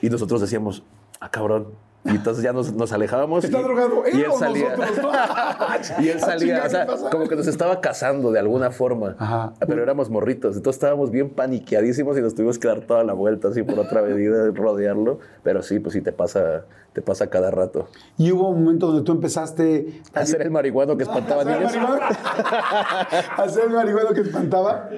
[0.00, 0.82] Y nosotros decíamos,
[1.20, 1.68] ah, cabrón.
[2.06, 3.44] Y entonces ya nos, nos alejábamos.
[3.44, 4.76] Está y, drogado él y él o salía.
[4.76, 5.10] nosotros, ¿no?
[6.04, 9.16] Y él Ah, salía, o sea, como que nos estaba cazando de alguna forma.
[9.18, 9.54] Ajá.
[9.66, 13.48] Pero éramos morritos, entonces estábamos bien paniqueadísimos y nos tuvimos que dar toda la vuelta
[13.48, 15.18] así por otra avenida, rodearlo.
[15.42, 17.88] Pero sí, pues sí te pasa, te pasa cada rato.
[18.16, 21.74] Y hubo un momento donde tú empezaste a Hacer el marihuano que espantaba ¿Hacer niños.
[23.36, 24.88] ¿Hacer el marihuano que espantaba?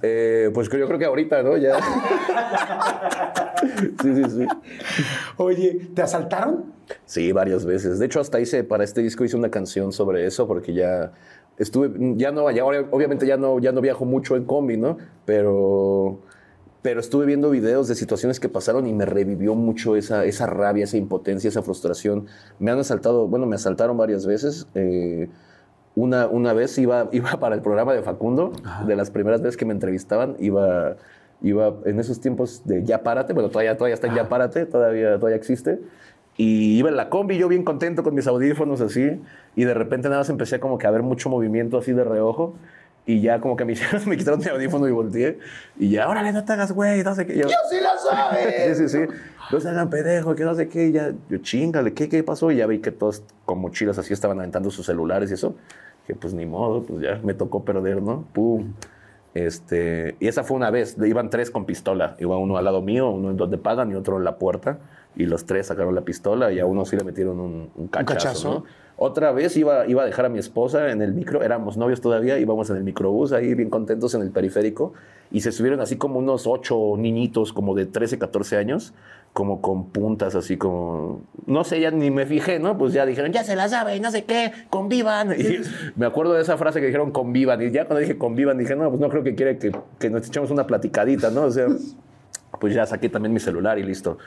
[0.00, 1.56] Eh, pues yo creo que ahorita, ¿no?
[1.56, 1.78] Ya.
[4.02, 4.46] Sí, sí, sí.
[5.38, 6.74] Oye, ¿te asaltaron?
[7.06, 7.98] Sí, varias veces.
[7.98, 11.12] De hecho, hasta hice, para este disco hice una canción sobre eso porque ya
[11.56, 14.98] estuve, ya no, ya, obviamente ya no, ya no viajo mucho en combi, ¿no?
[15.24, 16.20] Pero,
[16.84, 20.84] pero estuve viendo videos de situaciones que pasaron y me revivió mucho esa, esa rabia,
[20.84, 22.26] esa impotencia, esa frustración.
[22.58, 24.68] Me han asaltado, bueno, me asaltaron varias veces.
[24.74, 25.30] eh,
[25.94, 28.52] una, una vez iba, iba para el programa de Facundo,
[28.86, 30.96] de las primeras veces que me entrevistaban, iba,
[31.40, 35.14] iba en esos tiempos de Ya Párate, bueno, todavía, todavía está en Ya Párate, todavía,
[35.14, 35.80] todavía existe.
[36.36, 39.22] Y iba en la combi, yo bien contento con mis audífonos así,
[39.56, 42.56] y de repente nada más empecé como que a ver mucho movimiento así de reojo,
[43.06, 45.38] y ya como que me, hicieron, me quitaron mi audífono y volteé,
[45.78, 47.34] y ya, órale, no te hagas güey, no sé qué.
[47.34, 48.78] Yo, ¡Yo sí lo sabes!
[48.78, 49.14] Sí, sí, sí.
[49.52, 50.86] No se hagan pendejo, que no sé qué.
[50.86, 52.50] Y ya, yo, chingale, ¿qué, ¿qué pasó?
[52.50, 55.54] Y ya vi que todos con mochilas así estaban aventando sus celulares y eso.
[56.06, 58.24] Que pues ni modo, pues ya me tocó perder, ¿no?
[58.32, 58.72] Pum.
[59.34, 60.96] Este, y esa fue una vez.
[60.98, 62.16] Iban tres con pistola.
[62.18, 64.78] Iba uno al lado mío, uno en donde pagan y otro en la puerta.
[65.16, 68.14] Y los tres sacaron la pistola y a uno sí le metieron un, un cachazo,
[68.14, 68.54] cachazo.
[68.54, 68.64] ¿no?
[68.96, 72.38] Otra vez iba, iba a dejar a mi esposa en el micro, éramos novios todavía,
[72.38, 74.92] íbamos en el microbús ahí bien contentos en el periférico
[75.32, 78.94] y se subieron así como unos ocho niñitos como de 13, 14 años,
[79.32, 82.78] como con puntas así como, no sé, ya ni me fijé, ¿no?
[82.78, 85.32] Pues ya dijeron, ya se la sabe, no sé qué, convivan.
[85.40, 85.58] Y
[85.96, 87.60] me acuerdo de esa frase que dijeron, convivan.
[87.62, 90.28] Y ya cuando dije convivan, dije, no, pues no creo que quiere que, que nos
[90.28, 91.42] echemos una platicadita, ¿no?
[91.42, 91.66] O sea,
[92.60, 94.18] pues ya saqué también mi celular y listo.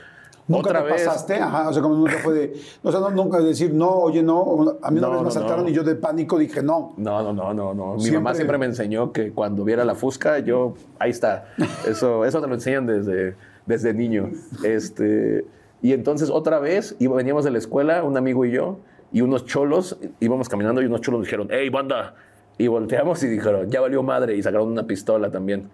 [0.48, 1.04] ¿Nunca Otra te vez.
[1.06, 1.34] pasaste?
[1.34, 2.54] Ajá, o sea, como nunca fue de...
[2.82, 4.78] O sea, no, nunca decir, no, oye, no.
[4.82, 5.70] A mí una No, vez me no, asaltaron no.
[5.70, 6.94] y yo de pánico dije, no.
[6.96, 7.94] No, no, no, no, no.
[7.94, 11.48] Mi Siempre- mamá siempre me enseñó que cuando viera la fusca, yo, ahí está.
[11.86, 14.30] Eso, eso te lo enseñan desde, desde niño.
[14.64, 15.44] Este,
[15.82, 18.78] y entonces otra vez iba- veníamos de la escuela, un amigo y yo,
[19.12, 22.14] y unos cholos, íbamos caminando y unos cholos dijeron, hey, banda.
[22.56, 25.68] Y volteamos y dijeron, ya valió madre, y sacaron una pistola también.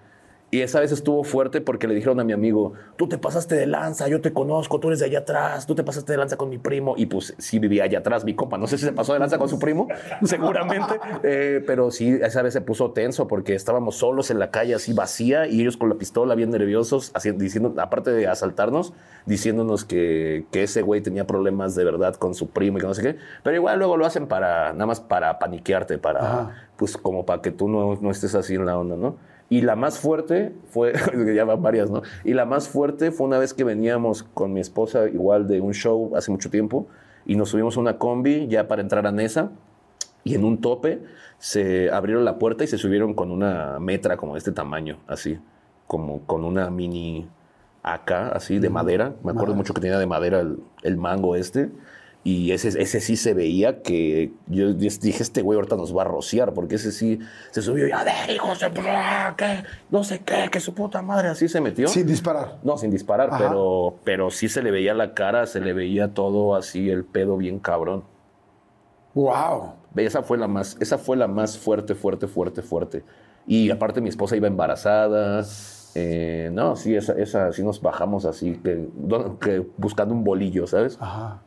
[0.50, 3.66] Y esa vez estuvo fuerte porque le dijeron a mi amigo, tú te pasaste de
[3.66, 6.48] lanza, yo te conozco, tú eres de allá atrás, tú te pasaste de lanza con
[6.48, 6.94] mi primo.
[6.96, 8.56] Y pues sí vivía allá atrás mi compa.
[8.56, 9.88] No sé si se pasó de lanza con su primo,
[10.22, 11.00] seguramente.
[11.24, 14.92] Eh, pero sí, esa vez se puso tenso porque estábamos solos en la calle así
[14.92, 18.92] vacía y ellos con la pistola bien nerviosos, así, diciendo, aparte de asaltarnos,
[19.26, 22.94] diciéndonos que, que ese güey tenía problemas de verdad con su primo y que no
[22.94, 23.16] sé qué.
[23.42, 26.68] Pero igual luego lo hacen para, nada más para paniquearte, para, Ajá.
[26.76, 29.16] pues como para que tú no, no estés así en la onda, ¿no?
[29.50, 30.94] Y la más fuerte fue,
[31.34, 32.02] ya van varias, ¿no?
[32.24, 35.74] Y la más fuerte fue una vez que veníamos con mi esposa igual de un
[35.74, 36.86] show hace mucho tiempo
[37.26, 39.50] y nos subimos a una combi ya para entrar a Nesa
[40.24, 41.02] y en un tope
[41.38, 45.38] se abrieron la puerta y se subieron con una metra como de este tamaño, así,
[45.86, 47.28] como con una mini
[47.82, 49.14] AK, así, de madera.
[49.22, 51.70] Me acuerdo mucho que tenía de madera el, el mango este.
[52.26, 56.04] Y ese, ese sí se veía que yo dije, este güey ahorita nos va a
[56.06, 57.18] rociar, porque ese sí
[57.50, 61.02] se subió y a ver, hijos de puta, que no sé qué, que su puta
[61.02, 61.86] madre, así se metió.
[61.86, 62.60] Sin disparar.
[62.62, 63.36] No, sin disparar, Ajá.
[63.38, 67.36] pero, pero sí se le veía la cara, se le veía todo así, el pedo
[67.36, 68.04] bien cabrón.
[69.12, 69.74] Wow.
[69.94, 73.04] Esa fue la más, esa fue la más fuerte, fuerte, fuerte, fuerte.
[73.46, 75.44] Y aparte mi esposa iba embarazada.
[75.94, 78.88] eh, no, sí, esa, esa sí nos bajamos así, que
[79.76, 80.96] buscando un bolillo, ¿sabes?
[81.00, 81.42] Ajá.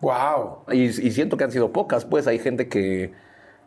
[0.00, 0.58] Wow.
[0.72, 3.12] Y, y siento que han sido pocas, pues hay gente que,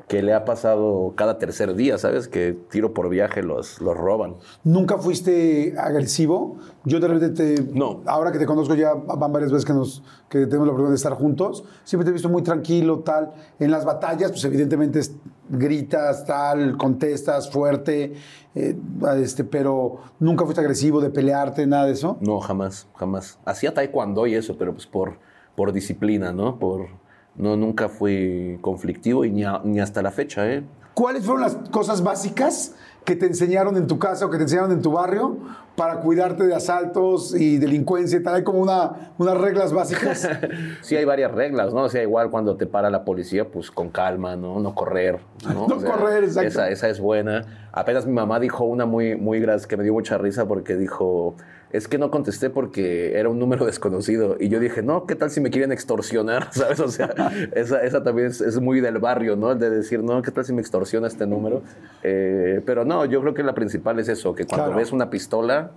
[0.07, 2.27] que le ha pasado cada tercer día, ¿sabes?
[2.27, 4.35] Que tiro por viaje los, los roban.
[4.63, 6.57] ¿Nunca fuiste agresivo?
[6.85, 7.63] Yo de repente te...
[7.73, 8.01] No.
[8.05, 10.95] Ahora que te conozco ya van varias veces que, nos, que tenemos la oportunidad de
[10.95, 11.63] estar juntos.
[11.83, 13.31] Siempre te he visto muy tranquilo, tal.
[13.59, 15.13] En las batallas, pues evidentemente es-
[15.49, 18.13] gritas, tal, contestas fuerte,
[18.55, 18.75] eh,
[19.17, 22.17] este, pero nunca fuiste agresivo de pelearte, nada de eso.
[22.21, 23.37] No, jamás, jamás.
[23.43, 25.17] Hacía taekwondo y eso, pero pues por,
[25.55, 26.57] por disciplina, ¿no?
[26.59, 26.87] Por,
[27.35, 30.63] no, nunca fui conflictivo y ni, a- ni hasta la fecha, ¿eh?
[30.93, 34.71] ¿Cuáles fueron las cosas básicas que te enseñaron en tu casa o que te enseñaron
[34.73, 35.37] en tu barrio
[35.77, 38.35] para cuidarte de asaltos y delincuencia y tal?
[38.35, 40.27] Hay como una, unas reglas básicas.
[40.81, 41.83] Sí hay varias reglas, ¿no?
[41.83, 44.59] O sea, igual cuando te para la policía, pues con calma, ¿no?
[44.59, 45.65] No correr, ¿no?
[45.67, 46.47] No O sea, correr, exacto.
[46.49, 47.69] Esa, esa es buena.
[47.71, 51.35] Apenas mi mamá dijo una muy, muy que me dio mucha risa porque dijo,
[51.73, 54.37] es que no contesté porque era un número desconocido.
[54.39, 56.49] Y yo dije, no, ¿qué tal si me quieren extorsionar?
[56.53, 56.79] ¿Sabes?
[56.79, 57.13] O sea,
[57.55, 59.55] esa, esa también es, es muy del barrio, ¿no?
[59.55, 61.61] De decir, no, ¿qué tal si me extorsiona este número?
[62.03, 64.79] Eh, pero no, yo creo que la principal es eso, que cuando Claro.
[64.79, 65.71] ves una pistola,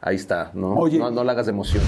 [0.00, 0.74] ahí está, ¿no?
[0.74, 0.98] Oye.
[0.98, 1.82] No, no la hagas de emoción.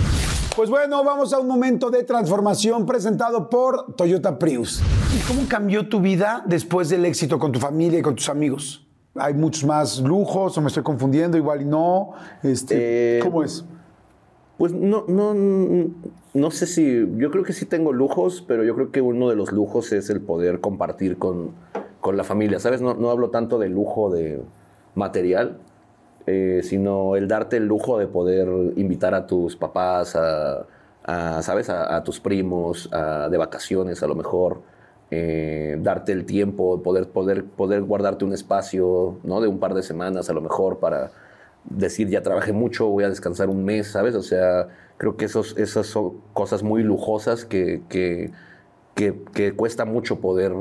[0.54, 4.82] Pues bueno, vamos a un momento de transformación presentado por Toyota Prius.
[5.16, 8.86] ¿Y cómo cambió tu vida después del éxito con tu familia y con tus amigos?
[9.14, 11.36] ¿Hay muchos más lujos o me estoy confundiendo?
[11.36, 12.12] Igual y no.
[12.42, 13.64] Este, Eh, ¿Cómo es?
[14.56, 15.34] Pues no, no,
[16.34, 19.36] no sé si, yo creo que sí tengo lujos, pero yo creo que uno de
[19.36, 21.50] los lujos es el poder compartir con,
[22.00, 22.80] con la familia, ¿sabes?
[22.80, 24.40] No, no hablo tanto de lujo de
[24.94, 25.58] material,
[26.26, 30.66] eh, sino el darte el lujo de poder invitar a tus papás a,
[31.04, 31.68] a, ¿sabes?
[31.68, 32.88] A, tus primos,
[33.30, 34.62] de vacaciones a lo mejor.
[35.14, 39.42] Eh, darte el tiempo, poder, poder, poder guardarte un espacio, ¿no?
[39.42, 41.10] De un par de semanas a lo mejor para
[41.68, 44.14] decir, ya trabajé mucho, voy a descansar un mes, ¿sabes?
[44.14, 48.32] O sea, creo que esos, esas son cosas muy lujosas que, que,
[48.94, 50.54] que, cuesta mucho poder,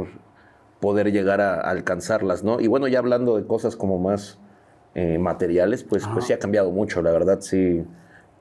[0.82, 2.60] poder llegar a, alcanzarlas, ¿no?
[2.60, 4.38] Y bueno, ya hablando de cosas como más
[4.96, 7.86] eh, materiales, pues, pues sí ha cambiado mucho, la verdad, sí.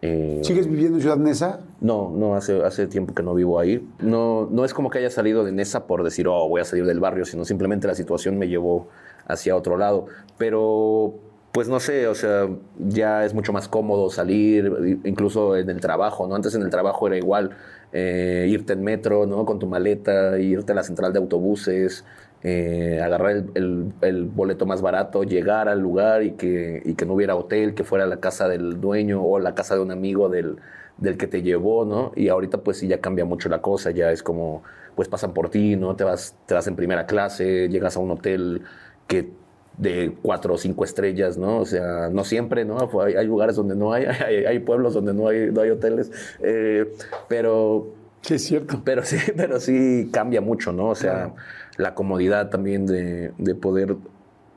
[0.02, 1.60] Eh, ¿Sigues viviendo en Ciudad Neza?
[1.80, 3.86] No, no, hace, hace tiempo que no vivo ahí.
[3.98, 6.86] No, no es como que haya salido de Neza por decir, oh, voy a salir
[6.86, 8.88] del barrio, sino simplemente la situación me llevó
[9.26, 10.06] hacia otro lado.
[10.38, 11.14] Pero,
[11.52, 16.26] pues no sé, o sea, ya es mucho más cómodo salir, incluso en el trabajo,
[16.26, 16.34] ¿no?
[16.34, 17.50] Antes en el trabajo era igual
[17.92, 19.44] eh, irte en metro, ¿no?
[19.44, 22.04] Con tu maleta, irte a la central de autobuses,
[22.42, 27.74] eh, agarrar el, boleto más barato, llegar al lugar y que, que no hubiera hotel,
[27.74, 30.56] que fuera la casa del dueño o la casa de un amigo del,
[30.96, 32.12] del que te llevó, ¿no?
[32.16, 34.62] Y ahorita pues sí ya cambia mucho la cosa, ya es como,
[34.94, 35.96] pues pasan por ti, ¿no?
[35.96, 38.62] Te vas, te vas en primera clase, llegas a un hotel
[39.06, 39.28] que
[39.76, 41.58] de cuatro o cinco estrellas, ¿no?
[41.58, 42.88] O sea, no siempre, ¿no?
[43.02, 46.90] Hay, lugares donde no hay, hay, pueblos donde no hay, no hay hoteles, eh,
[47.28, 47.94] pero...
[48.22, 48.82] Sí, es cierto.
[48.84, 50.88] Pero sí, pero sí cambia mucho, ¿no?
[50.88, 51.32] O sea
[51.76, 53.96] la comodidad también de, poder,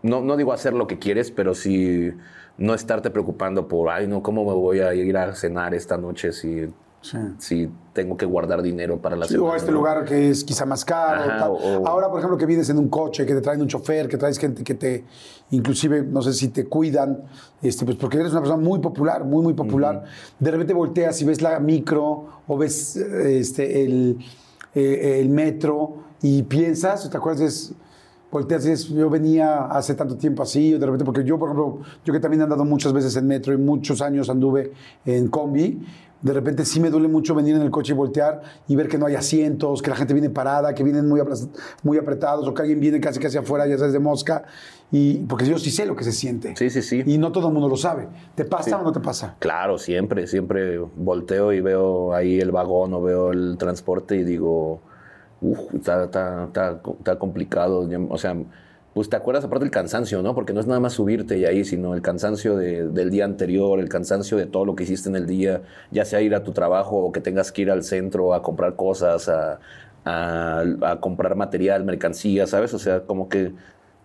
[0.01, 2.13] no, no digo hacer lo que quieres, pero sí
[2.57, 6.31] no estarte preocupando por, ay, no, ¿cómo me voy a ir a cenar esta noche
[6.31, 6.67] si,
[7.39, 10.65] si tengo que guardar dinero para la sí, O a este lugar que es quizá
[10.65, 11.57] más caro.
[11.85, 14.37] Ahora, por ejemplo, que vienes en un coche, que te traen un chofer, que traes
[14.37, 15.03] gente que te,
[15.51, 17.23] inclusive, no sé si te cuidan,
[17.61, 20.03] este, pues porque eres una persona muy popular, muy, muy popular.
[20.39, 24.17] De repente volteas y ves la micro o ves este, el,
[24.75, 27.73] eh, el metro y piensas, ¿te acuerdas?
[28.31, 32.11] volteas y yo venía hace tanto tiempo así, de repente, porque yo, por ejemplo, yo
[32.11, 34.71] que también he andado muchas veces en metro y muchos años anduve
[35.05, 35.85] en combi,
[36.23, 38.97] de repente sí me duele mucho venir en el coche y voltear y ver que
[38.97, 41.21] no hay asientos, que la gente viene parada, que vienen muy,
[41.83, 44.45] muy apretados o que alguien viene casi casi afuera, ya sabes, de mosca.
[44.89, 46.55] Y, porque yo sí sé lo que se siente.
[46.55, 47.03] Sí, sí, sí.
[47.05, 48.07] Y no todo el mundo lo sabe.
[48.35, 49.35] ¿Te pasa o no te pasa?
[49.39, 54.79] Claro, siempre, siempre volteo y veo ahí el vagón o veo el transporte y digo
[55.43, 56.49] uf, está, está,
[56.99, 57.87] está, complicado.
[58.09, 58.35] O sea,
[58.93, 60.33] pues te acuerdas aparte del cansancio, ¿no?
[60.35, 63.89] Porque no es nada más subirte y ahí, sino el cansancio del día anterior, el
[63.89, 66.97] cansancio de todo lo que hiciste en el día, ya sea ir a tu trabajo
[66.97, 69.59] o que tengas que ir al centro a comprar cosas, a,
[70.05, 72.73] a, comprar material, mercancía, ¿sabes?
[72.73, 73.53] O sea, como que,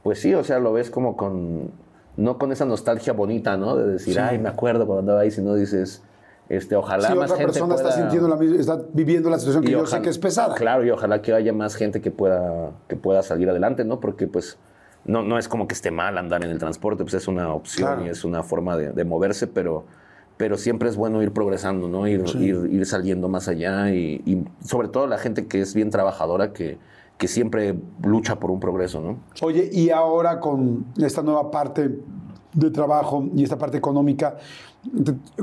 [0.03, 1.71] pues sí, o sea, lo ves como con,
[2.17, 3.77] no con esa nostalgia bonita, ¿no?
[3.77, 6.03] De decir, ay, me acuerdo cuando andaba ahí, sino dices
[6.49, 10.01] este, ojalá más otra persona está sintiendo la está viviendo la situación que yo sé
[10.01, 10.55] que es pesada.
[10.55, 14.01] Claro, y ojalá que haya más gente que pueda, que pueda salir adelante, ¿no?
[14.01, 14.59] Porque pues
[15.05, 18.07] no, no es como que esté mal andar en el transporte, pues es una opción
[18.07, 19.85] y es una forma de, moverse, pero,
[20.37, 22.07] pero siempre es bueno ir progresando, ¿no?
[22.07, 26.79] Ir, ir, saliendo más allá y, sobre todo la gente que es bien trabajadora, que,
[27.17, 29.19] que siempre lucha por un progreso, ¿no?
[29.43, 31.91] Oye, y ahora con esta nueva parte
[32.53, 34.37] de trabajo y esta parte económica,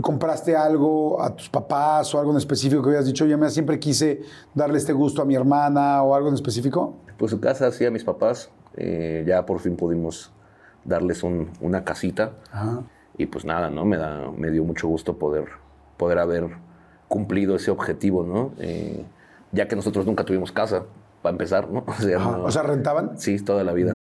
[0.02, 3.80] ¿compraste algo a tus papás o algo en específico que habías dicho, yo me siempre
[3.80, 4.22] quise
[4.54, 6.98] darle este gusto a mi hermana o algo en específico?
[7.18, 8.50] Pues su casa, sí, a mis papás.
[8.78, 10.32] Eh, ya por fin pudimos
[10.84, 12.34] darles una casita.
[13.18, 13.86] Y pues nada, ¿no?
[13.86, 15.46] Me, da, me dio mucho gusto poder,
[15.98, 16.50] poder haber
[17.08, 18.52] cumplido ese objetivo, ¿no?
[18.60, 19.06] Eh,
[19.52, 20.84] ya que nosotros nunca tuvimos casa,
[21.22, 21.86] para empezar, ¿no?
[22.44, 23.18] O sea, ¿rentaban?
[23.18, 23.95] Sí, toda la vida.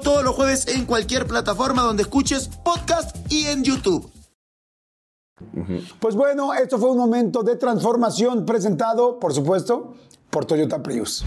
[0.00, 4.10] todos los jueves en cualquier plataforma donde escuches podcast y en YouTube.
[5.98, 9.94] Pues bueno, esto fue un momento de transformación presentado, por supuesto,
[10.28, 11.24] por Toyota Prius.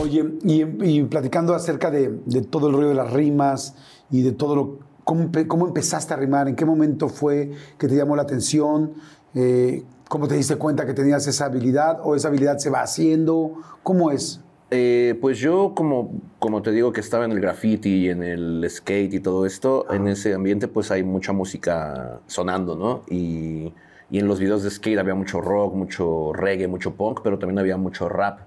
[0.00, 2.08] Oye, y, platicando acerca de,
[2.50, 3.74] todo el rollo de las rimas
[4.10, 4.78] y de todo lo...
[5.04, 6.48] ¿cómo, ¿Cómo empezaste a rimar?
[6.48, 8.94] ¿En qué momento fue que te llamó la atención?
[9.34, 13.54] Eh, ¿Cómo te diste cuenta que tenías esa habilidad o esa habilidad se va haciendo?
[13.82, 14.40] ¿Cómo es?
[14.72, 18.64] Eh, pues yo, como, como te digo, que estaba en el graffiti y en el
[18.70, 23.02] skate y todo esto, en ese ambiente pues hay mucha música sonando, ¿no?
[23.10, 23.72] Y,
[24.10, 27.58] y en los videos de skate había mucho rock, mucho reggae, mucho punk, pero también
[27.58, 28.40] había mucho rap.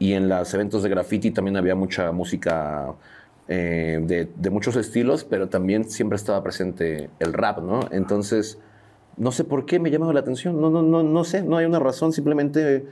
[0.00, 2.94] Y en los eventos de graffiti también había mucha música
[3.46, 7.80] eh, de, de muchos estilos, pero también siempre estaba presente el rap, ¿no?
[7.92, 8.58] Entonces,
[9.16, 11.66] no sé por qué me llamaba la atención, no, no, no, no sé, no hay
[11.66, 12.86] una razón, simplemente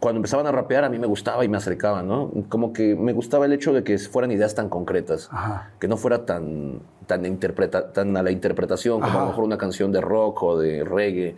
[0.00, 2.30] cuando empezaban a rapear a mí me gustaba y me acercaba, ¿no?
[2.48, 5.70] Como que me gustaba el hecho de que fueran ideas tan concretas, Ajá.
[5.78, 9.58] que no fuera tan, tan, interpreta, tan a la interpretación como a lo mejor una
[9.58, 11.36] canción de rock o de reggae,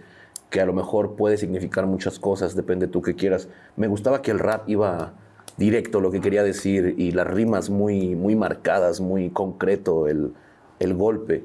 [0.49, 3.49] que a lo mejor puede significar muchas cosas, depende tú que quieras.
[3.77, 5.15] Me gustaba que el rap iba
[5.57, 10.35] directo lo que quería decir y las rimas muy, muy marcadas, muy concreto el,
[10.79, 11.45] el golpe.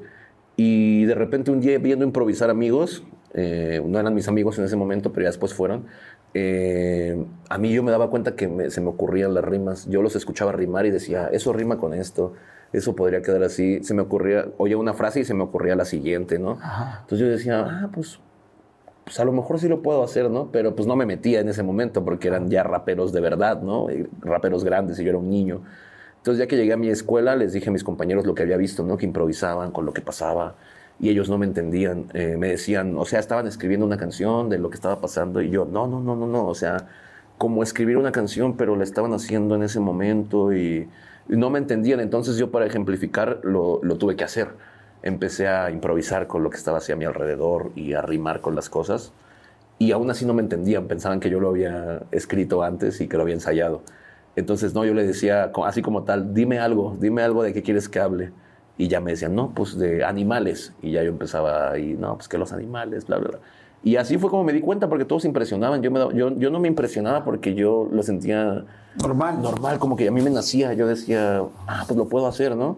[0.56, 3.02] Y de repente un día viendo improvisar amigos,
[3.34, 5.86] eh, no eran mis amigos en ese momento, pero ya después fueron,
[6.34, 9.86] eh, a mí yo me daba cuenta que me- se me ocurrían las rimas.
[9.88, 12.34] Yo los escuchaba rimar y decía, eso rima con esto,
[12.72, 13.82] eso podría quedar así.
[13.82, 16.58] Se me ocurría, oía una frase y se me ocurría la siguiente, ¿no?
[17.02, 18.20] Entonces yo decía, ah, pues,
[19.04, 20.50] pues a lo mejor sí lo puedo hacer, ¿no?
[20.52, 23.86] Pero pues no me metía en ese momento porque eran ya raperos de verdad, ¿no?
[24.20, 25.62] Raperos grandes y yo era un niño.
[26.18, 28.56] Entonces ya que llegué a mi escuela les dije a mis compañeros lo que había
[28.58, 28.96] visto, ¿no?
[28.98, 30.56] Que improvisaban con lo que pasaba
[31.00, 32.06] y ellos no me entendían.
[32.14, 35.50] Eh, me decían, o sea, estaban escribiendo una canción de lo que estaba pasando y
[35.50, 36.88] yo, no, no, no, no, no, o sea,
[37.38, 40.88] como escribir una canción, pero la estaban haciendo en ese momento y,
[41.28, 42.00] no me entendían.
[42.00, 44.48] Entonces yo para ejemplificar lo, lo tuve que hacer.
[45.02, 48.70] Empecé a improvisar con lo que estaba hacia mi alrededor y a rimar con las
[48.70, 49.12] cosas.
[49.78, 53.16] Y aún así no me entendían, pensaban que yo lo había escrito antes y que
[53.16, 53.82] lo había ensayado.
[54.36, 57.88] Entonces, no, yo le decía, así como tal, dime algo, dime algo de qué quieres
[57.88, 58.32] que hable.
[58.78, 60.72] Y ya me decían, no, pues de animales.
[60.80, 63.38] Y ya yo empezaba ahí, no, pues que los animales, bla, bla, bla.
[63.82, 65.82] Y así fue como me di cuenta, porque todos se impresionaban.
[65.82, 68.64] Yo, me daba- yo, yo no me impresionaba porque yo lo sentía
[69.02, 69.42] Normal.
[69.42, 70.72] normal, como que a mí me nacía.
[70.74, 72.76] Yo decía, ah, pues lo puedo hacer, ¿no?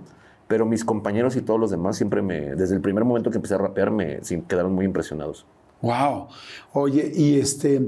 [0.48, 3.54] Pero mis compañeros y todos los demás siempre me, desde el primer momento que empecé
[3.54, 5.46] a rapear, me quedaron muy impresionados.
[5.80, 6.26] Wow.
[6.72, 7.80] Oye, y este,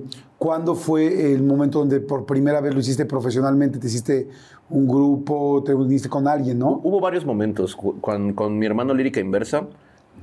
[0.43, 3.79] ¿cuándo fue el momento donde por primera vez lo hiciste profesionalmente?
[3.79, 4.29] ¿Te hiciste
[4.71, 5.63] un grupo?
[5.65, 6.81] ¿Te uniste con alguien, no?
[6.83, 9.69] Hubo varios momentos con, con mi hermano Lírica Inversa,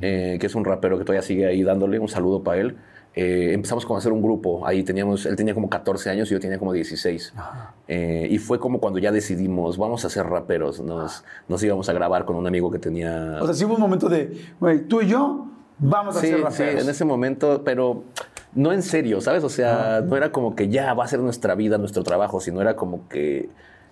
[0.01, 2.75] eh, que es un rapero que todavía sigue ahí dándole un saludo para él.
[3.15, 4.67] Eh, empezamos como a hacer un grupo.
[4.67, 7.33] Ahí teníamos, él tenía como 14 años y yo tenía como 16.
[7.87, 10.81] Eh, y fue como cuando ya decidimos, vamos a ser raperos.
[10.81, 13.37] Nos, nos íbamos a grabar con un amigo que tenía...
[13.41, 15.47] O sea, sí hubo un momento de, güey, tú y yo
[15.79, 18.03] vamos a Sí, ser sí, en ese momento, pero
[18.53, 19.43] no en serio, ¿sabes?
[19.43, 22.61] O sea, no era como que ya va a ser nuestra vida, nuestro trabajo, sino
[22.61, 23.49] era como que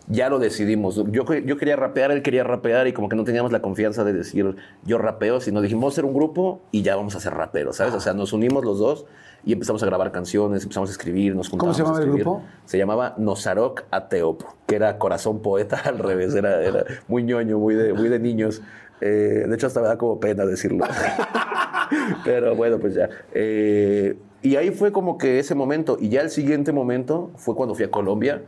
[0.07, 0.95] ya lo decidimos.
[0.95, 4.13] Yo, yo quería rapear, él quería rapear y como que no teníamos la confianza de
[4.13, 7.93] decir yo rapeo, sino dijimos ser un grupo y ya vamos a ser raperos, ¿sabes?
[7.93, 9.05] O sea, nos unimos los dos
[9.43, 12.43] y empezamos a grabar canciones, empezamos a escribir, nos ¿Cómo juntábamos se llamaba el grupo?
[12.65, 17.75] Se llamaba Nosarok Ateop, que era corazón poeta al revés, era, era muy ñoño, muy
[17.75, 18.61] de, muy de niños.
[18.99, 20.85] Eh, de hecho, hasta me da como pena decirlo.
[22.25, 23.09] Pero bueno, pues ya.
[23.33, 25.97] Eh, y ahí fue como que ese momento.
[25.99, 28.41] Y ya el siguiente momento fue cuando fui a Colombia,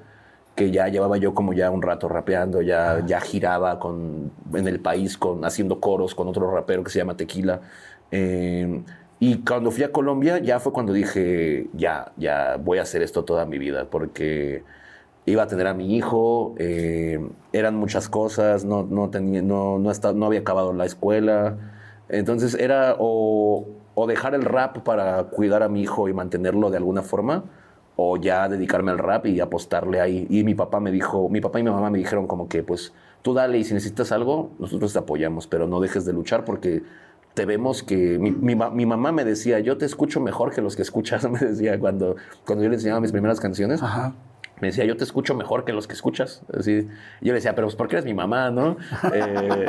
[0.59, 4.79] que ya llevaba yo como ya un rato rapeando, ya, ya giraba con, en el
[4.79, 7.61] país con, haciendo coros con otro rapero que se llama Tequila.
[8.11, 8.81] Eh,
[9.19, 13.23] y cuando fui a Colombia ya fue cuando dije, ya, ya voy a hacer esto
[13.25, 14.63] toda mi vida, porque
[15.25, 17.19] iba a tener a mi hijo, eh,
[17.53, 21.57] eran muchas cosas, no, no, tenía, no, no, esta- no había acabado la escuela.
[22.09, 26.77] Entonces era o, o dejar el rap para cuidar a mi hijo y mantenerlo de
[26.77, 27.43] alguna forma,
[28.01, 30.25] o ya dedicarme al rap y apostarle ahí.
[30.29, 32.93] Y mi papá me dijo, mi papá y mi mamá me dijeron como que pues
[33.21, 36.81] tú dale y si necesitas algo, nosotros te apoyamos, pero no dejes de luchar porque
[37.33, 40.77] te vemos que mi, mi mi mamá me decía, yo te escucho mejor que los
[40.77, 43.83] que escuchas, me decía cuando, cuando yo le enseñaba mis primeras canciones.
[43.83, 44.13] Ajá.
[44.61, 46.41] Me decía, yo te escucho mejor que los que escuchas.
[46.53, 46.87] Así.
[47.21, 48.77] Yo le decía, pero pues porque eres mi mamá, ¿no?
[49.13, 49.65] Eh,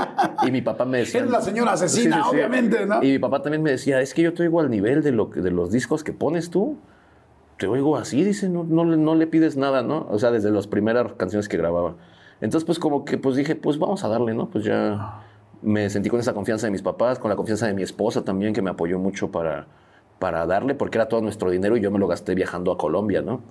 [0.47, 1.21] y mi papá me decía...
[1.21, 3.03] Eres la señora asesina, obviamente, ¿no?
[3.03, 5.27] Y mi papá también me decía, es que yo te oigo al nivel de, lo
[5.27, 6.79] de los discos que pones tú.
[7.61, 10.07] Te oigo así, dice, no, no, no le pides nada, ¿no?
[10.09, 11.95] O sea, desde las primeras canciones que grababa.
[12.41, 14.49] Entonces, pues como que pues dije, pues vamos a darle, ¿no?
[14.49, 15.21] Pues ya
[15.61, 18.55] me sentí con esa confianza de mis papás, con la confianza de mi esposa también,
[18.55, 19.67] que me apoyó mucho para,
[20.19, 23.21] para darle, porque era todo nuestro dinero y yo me lo gasté viajando a Colombia,
[23.21, 23.43] ¿no?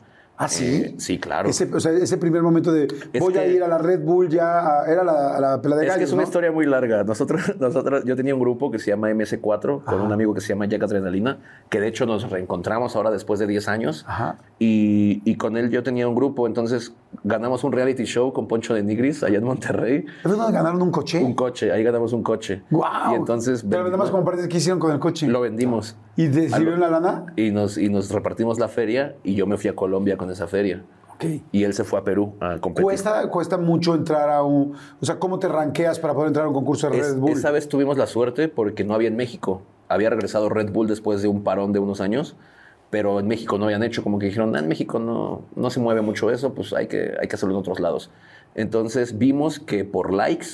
[0.42, 0.66] ¿Ah, sí?
[0.86, 1.50] Eh, sí, claro.
[1.50, 4.00] Ese, o sea, ese primer momento de Es voy a que- ir a la Red
[4.06, 6.28] Bull ya, a- era la, a la pelea de Es que es una ¿no?
[6.30, 7.04] historia muy larga.
[7.04, 10.48] Nosotros, nosotros, yo tenía un grupo que se llama MS4 con un amigo que se
[10.48, 14.06] llama Jack Adrenalina, que de hecho nos reencontramos ahora después de 10 años.
[14.08, 14.38] Ajá.
[14.60, 16.94] Y, y con él yo tenía un grupo, entonces
[17.26, 20.06] ganamos un reality show con Poncho de Nigris allá en Monterrey.
[20.24, 21.22] ¿Es donde ganaron un coche?
[21.22, 22.64] Un coche, ahí ganamos un coche.
[22.70, 22.84] ¡Wow!
[23.12, 25.28] Y entonces Pero nada más como parece que hicieron con el coche.
[25.28, 25.98] lo vendimos.
[26.16, 27.26] ¿Y te sirvieron la lana?
[27.38, 30.48] Y nos, y nos repartimos la feria y yo me fui a Colombia con esa
[30.48, 30.84] feria.
[31.14, 31.26] Ok.
[31.52, 32.84] Y él se fue a Perú a competir.
[32.84, 34.74] Cuesta, cuesta mucho entrar a un...
[35.02, 37.32] O sea, ¿cómo te ranqueas para poder entrar a un concurso de Es- Red Bull?
[37.32, 39.62] esa vez tuvimos la suerte porque no había en México.
[39.90, 42.36] Había regresado Red Bull después de un parón de unos años,
[42.90, 44.02] pero en México no habían hecho.
[44.04, 47.14] Como que dijeron, "Ah, en México no, no se mueve mucho eso, pues hay que,
[47.20, 48.10] hay que hacerlo en otros lados.
[48.56, 50.46] Entonces vimos que por likes,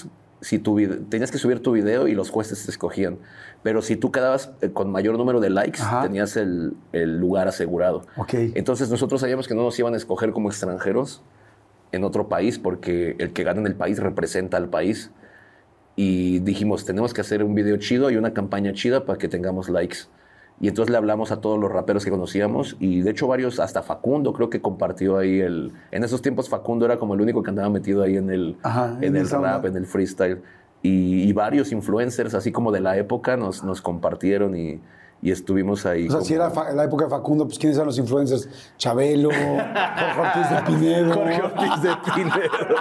[0.46, 0.78] si tu
[1.10, 3.18] tenías que subir tu video y los jueces te escogían.
[3.64, 6.04] Pero si tú quedabas eh, con mayor número de likes, Ajá.
[6.04, 8.06] tenías el, el lugar asegurado.
[8.16, 8.36] Ok.
[8.54, 11.24] Entonces nosotros sabíamos que no nos iban a escoger como extranjeros
[11.92, 15.10] en otro país porque el que gana en el país representa al país.
[15.96, 19.68] Y dijimos, tenemos que hacer un video chido y una campaña chida para que tengamos
[19.68, 19.98] likes.
[20.62, 23.82] Y entonces le hablamos a todos los raperos que conocíamos y de hecho varios, hasta
[23.84, 25.74] Facundo creo que compartió ahí el...
[25.92, 28.96] En esos tiempos Facundo era como el único que andaba metido ahí en el, Ajá,
[29.02, 29.68] en en el rap, onda.
[29.68, 30.42] en el freestyle.
[30.82, 34.80] Y, y varios influencers, así como de la época, nos, nos compartieron y,
[35.22, 36.04] y estuvimos ahí.
[36.08, 38.48] O sea, como- si era la época de Facundo, pues ¿quiénes eran los influencers?
[38.78, 39.30] Chabelo,
[40.16, 41.14] Jorge Ortiz de Pinedo.
[41.14, 42.76] Jorge Ortiz de Pinedo.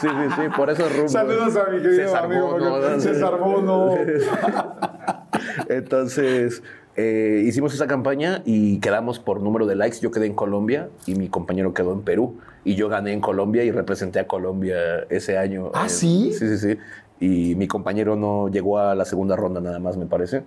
[0.00, 1.08] Sí, sí, sí, por eso rumbo.
[1.08, 3.00] Saludos a mi querido César amigo Bono.
[3.00, 3.94] César Bono.
[5.68, 6.62] Entonces,
[7.00, 10.00] eh, hicimos esa campaña y quedamos por número de likes.
[10.00, 12.38] Yo quedé en Colombia y mi compañero quedó en Perú.
[12.64, 14.76] Y yo gané en Colombia y representé a Colombia
[15.08, 15.70] ese año.
[15.74, 16.32] ¿Ah, Eh, sí?
[16.34, 16.76] Sí, sí, sí.
[17.20, 20.42] Y mi compañero no llegó a la segunda ronda nada más, me parece.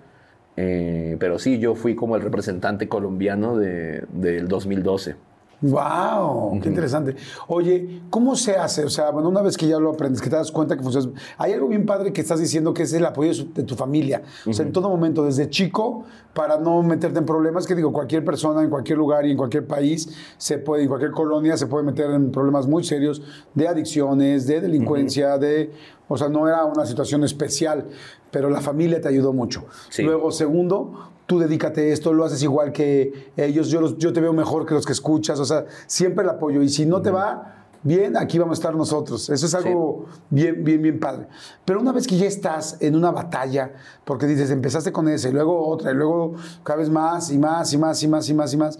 [0.58, 5.16] Eh, pero sí, yo fui como el representante colombiano de- del 2012.
[5.62, 6.58] ¡Wow!
[6.60, 7.14] ¡Qué interesante!
[7.46, 8.84] Oye, ¿cómo se hace?
[8.84, 11.12] O sea, bueno, una vez que ya lo aprendes, que te das cuenta que funciona.
[11.38, 14.22] Hay algo bien padre que estás diciendo que es el apoyo de, tu familia.
[14.44, 16.04] O sea, en todo momento, desde chico,
[16.34, 19.64] para no meterte en problemas, que digo, cualquier persona en cualquier lugar y en cualquier
[19.64, 23.22] país se puede, en cualquier colonia, se puede meter en problemas muy serios
[23.54, 25.70] de adicciones, de delincuencia, de.
[26.08, 27.86] O sea, no era una situación especial,
[28.32, 29.64] pero la familia te ayudó mucho.
[29.90, 30.02] Sí.
[30.02, 34.20] Luego, segundo, tú dedícate a esto, lo haces igual que ellos, yo, los- yo te
[34.20, 36.60] veo mejor que los que escuchas, o sea, siempre el apoyo.
[36.62, 39.30] Y si no te va bien, aquí vamos a estar nosotros.
[39.30, 41.26] Eso es algo bien, bien, bien padre.
[41.64, 43.72] Pero una vez que ya estás en una batalla,
[44.04, 47.72] porque dices, empezaste con ese, y luego otra, y luego cada vez más y más
[47.72, 48.78] y más y más y más y más,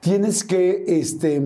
[0.00, 1.42] tienes que, este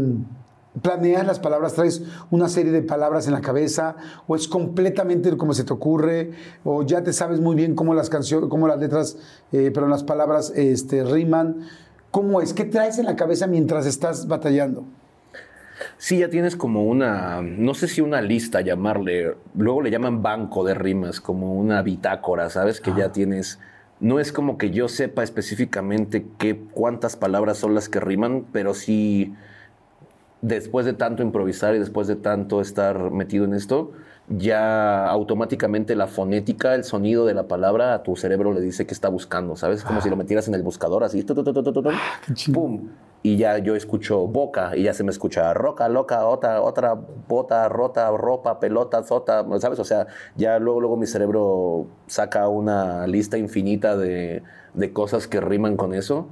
[0.82, 3.96] planeas las palabras, traes una serie de palabras en la cabeza,
[4.26, 6.32] o es completamente como se te ocurre,
[6.64, 9.16] o ya te sabes muy bien cómo las canciones, cómo las letras,
[9.52, 11.66] eh, pero las palabras este, riman.
[12.10, 12.52] ¿Cómo es?
[12.52, 14.84] ¿Qué traes en la cabeza mientras estás batallando?
[15.96, 20.64] Sí, ya tienes como una, no sé si una lista llamarle, luego le llaman banco
[20.64, 22.80] de rimas, como una bitácora, ¿sabes?
[22.80, 23.58] Que ya tienes,
[24.00, 28.74] no es como que yo sepa específicamente qué, cuántas palabras son las que riman, pero
[28.74, 29.34] sí,
[30.44, 33.92] después de tanto improvisar y después de tanto estar metido en esto,
[34.28, 38.92] ya automáticamente la fonética, el sonido de la palabra a tu cerebro le dice que
[38.92, 39.82] está buscando, ¿sabes?
[39.82, 41.82] Como si lo metieras en el buscador así, tu, tu, tu, tu,
[42.52, 42.90] pum,
[43.22, 46.94] y ya yo escucho boca y ya se me escucha roca, loca, otra, otra
[47.26, 49.78] bota, rota, ropa, pelota, zota, ¿sabes?
[49.78, 54.42] O sea, ya luego, luego mi cerebro saca una lista infinita de,
[54.74, 56.28] de cosas que riman con eso,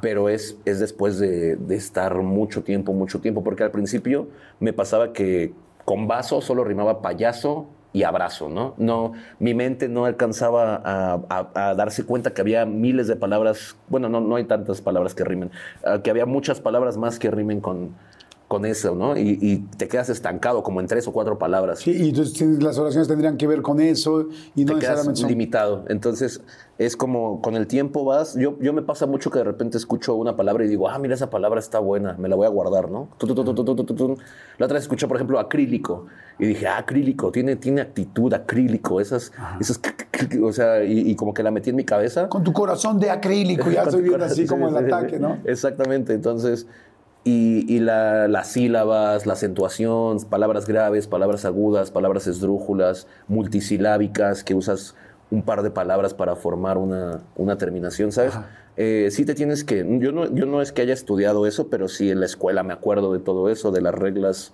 [0.00, 4.28] pero es, es después de, estar mucho tiempo, mucho tiempo, porque al principio
[4.60, 5.52] me pasaba que
[5.84, 8.74] con vaso solo rimaba payaso y abrazo, ¿no?
[8.78, 13.76] No, mi mente no alcanzaba a, a- a darse cuenta que había miles de palabras,
[13.88, 15.50] bueno, no, no hay tantas palabras que rimen,
[15.84, 17.94] ah, que había muchas palabras más que rimen con,
[18.52, 19.16] con eso, ¿no?
[19.16, 21.78] Y, y te quedas estancado como en tres o cuatro palabras.
[21.78, 25.20] Sí, y entonces las oraciones tendrían que ver con eso y no te quedas necesariamente
[25.22, 25.84] son- limitado.
[25.88, 26.42] Entonces,
[26.76, 28.34] es como con el tiempo vas.
[28.34, 31.14] Yo, yo me pasa mucho que de repente escucho una palabra y digo, ah, mira,
[31.14, 33.08] esa palabra está buena, me la voy a guardar, ¿no?
[34.58, 36.08] La otra vez escuché, por ejemplo, acrílico.
[36.38, 39.80] Y dije, ah, acrílico, tiene, tiene actitud, acrílico, esas, esas,
[40.42, 42.28] o sea, y, y como que la metí en mi cabeza.
[42.28, 45.18] Con tu corazón de acrílico, ya estoy viendo así sí, como el ataque.
[45.18, 45.38] ¿no?
[45.44, 46.12] Exactamente.
[46.14, 46.66] Entonces,
[47.24, 54.54] y, y la- las sílabas, la acentuación, palabras graves, palabras agudas, palabras esdrújulas, multisilábicas, que
[54.54, 54.94] usas
[55.30, 58.34] un par de palabras para formar una, una terminación, ¿sabes?
[58.76, 59.86] Eh, sí te tienes que...
[60.00, 62.72] Yo no, yo no es que haya estudiado eso, pero sí en la escuela me
[62.72, 64.52] acuerdo de todo eso, de las reglas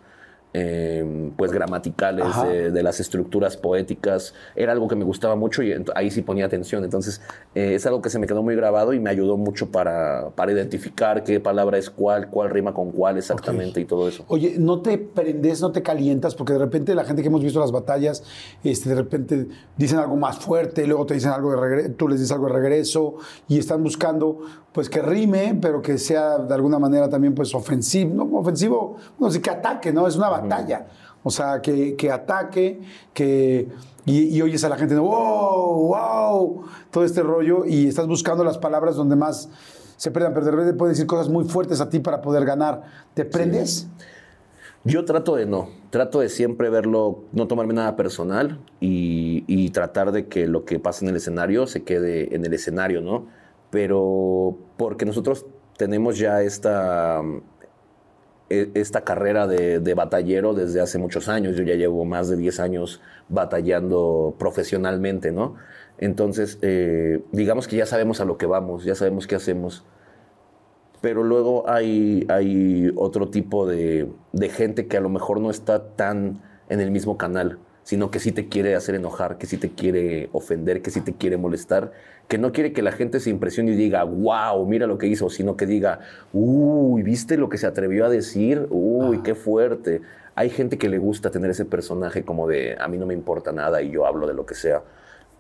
[0.53, 4.34] eh, pues gramaticales, de, de las estructuras poéticas.
[4.57, 6.84] Era algo que me gustaba mucho y ahí sí ponía atención.
[6.84, 7.20] Entonces,
[7.55, 10.53] eh, es algo que se me quedó muy grabado y me ayudó mucho para, para
[10.53, 14.24] identificar qué palabra es cuál, cuál rima con cuál exactamente y todo eso.
[14.28, 17.61] Oye, no te prendes, no te calientas, porque de repente la gente que hemos visto
[17.61, 18.24] las batallas,
[18.64, 22.20] este, de repente dicen algo más fuerte, luego te dicen algo de regreso, tú les
[22.20, 23.16] dices algo de regreso,
[23.49, 24.40] y están buscando,
[24.72, 29.30] pues que rime, pero que sea de alguna manera también, pues ofensivo, no ofensivo, no
[29.30, 30.07] sé, que ataque, ¿no?
[30.07, 30.86] Es una batalla.
[31.22, 32.80] O sea, que, que ataque,
[33.12, 33.68] que.
[34.07, 38.57] Y, y oyes a la gente, wow, wow, todo este rollo, y estás buscando las
[38.57, 39.51] palabras donde más
[39.99, 42.84] se prendan, pero de repente puede decir cosas muy fuertes a ti para poder ganar.
[43.14, 43.89] ¿Te prendes?
[44.84, 50.12] Yo trato de no, trato de siempre verlo, no tomarme nada personal y, y tratar
[50.12, 53.26] de que lo que pasa en el escenario se quede en el escenario, ¿no?
[53.70, 55.45] Pero porque nosotros
[55.76, 57.20] tenemos ya esta,
[58.49, 61.57] esta carrera de, de batallero desde hace muchos años.
[61.57, 65.57] Yo ya llevo más de 10 años batallando profesionalmente, ¿no?
[65.99, 69.84] Entonces, eh, digamos que ya sabemos a lo que vamos, ya sabemos qué hacemos.
[71.01, 75.94] Pero luego hay, hay otro tipo de, de gente que a lo mejor no está
[75.94, 77.59] tan en el mismo canal,
[77.89, 81.14] sino que sí te quiere hacer enojar, que sí te quiere ofender, que sí te
[81.14, 81.93] quiere molestar,
[82.28, 85.30] que no quiere que la gente se impresione y diga, wow, mira lo que hizo,
[85.30, 86.01] sino que diga,
[86.34, 88.66] uy, ¿viste lo que se atrevió a decir?
[88.68, 90.03] Uy, qué fuerte.
[90.34, 93.53] Hay gente que le gusta tener ese personaje como de, a mí no me importa
[93.53, 94.82] nada y yo hablo de lo que sea.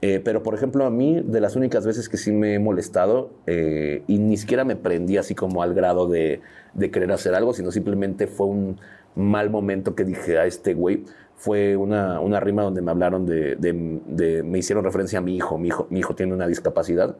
[0.00, 3.28] Eh, pero, por ejemplo, a mí, de las únicas veces que sí me he molestado
[3.46, 6.40] eh, y ni siquiera me prendí así como al grado de,
[6.72, 8.80] de querer hacer algo, sino simplemente fue un
[9.14, 11.04] mal momento que dije a este güey,
[11.38, 15.36] fue una, una rima donde me hablaron de, de- de- me hicieron referencia a mi
[15.36, 17.16] hijo, mi hijo, mi hijo tiene una discapacidad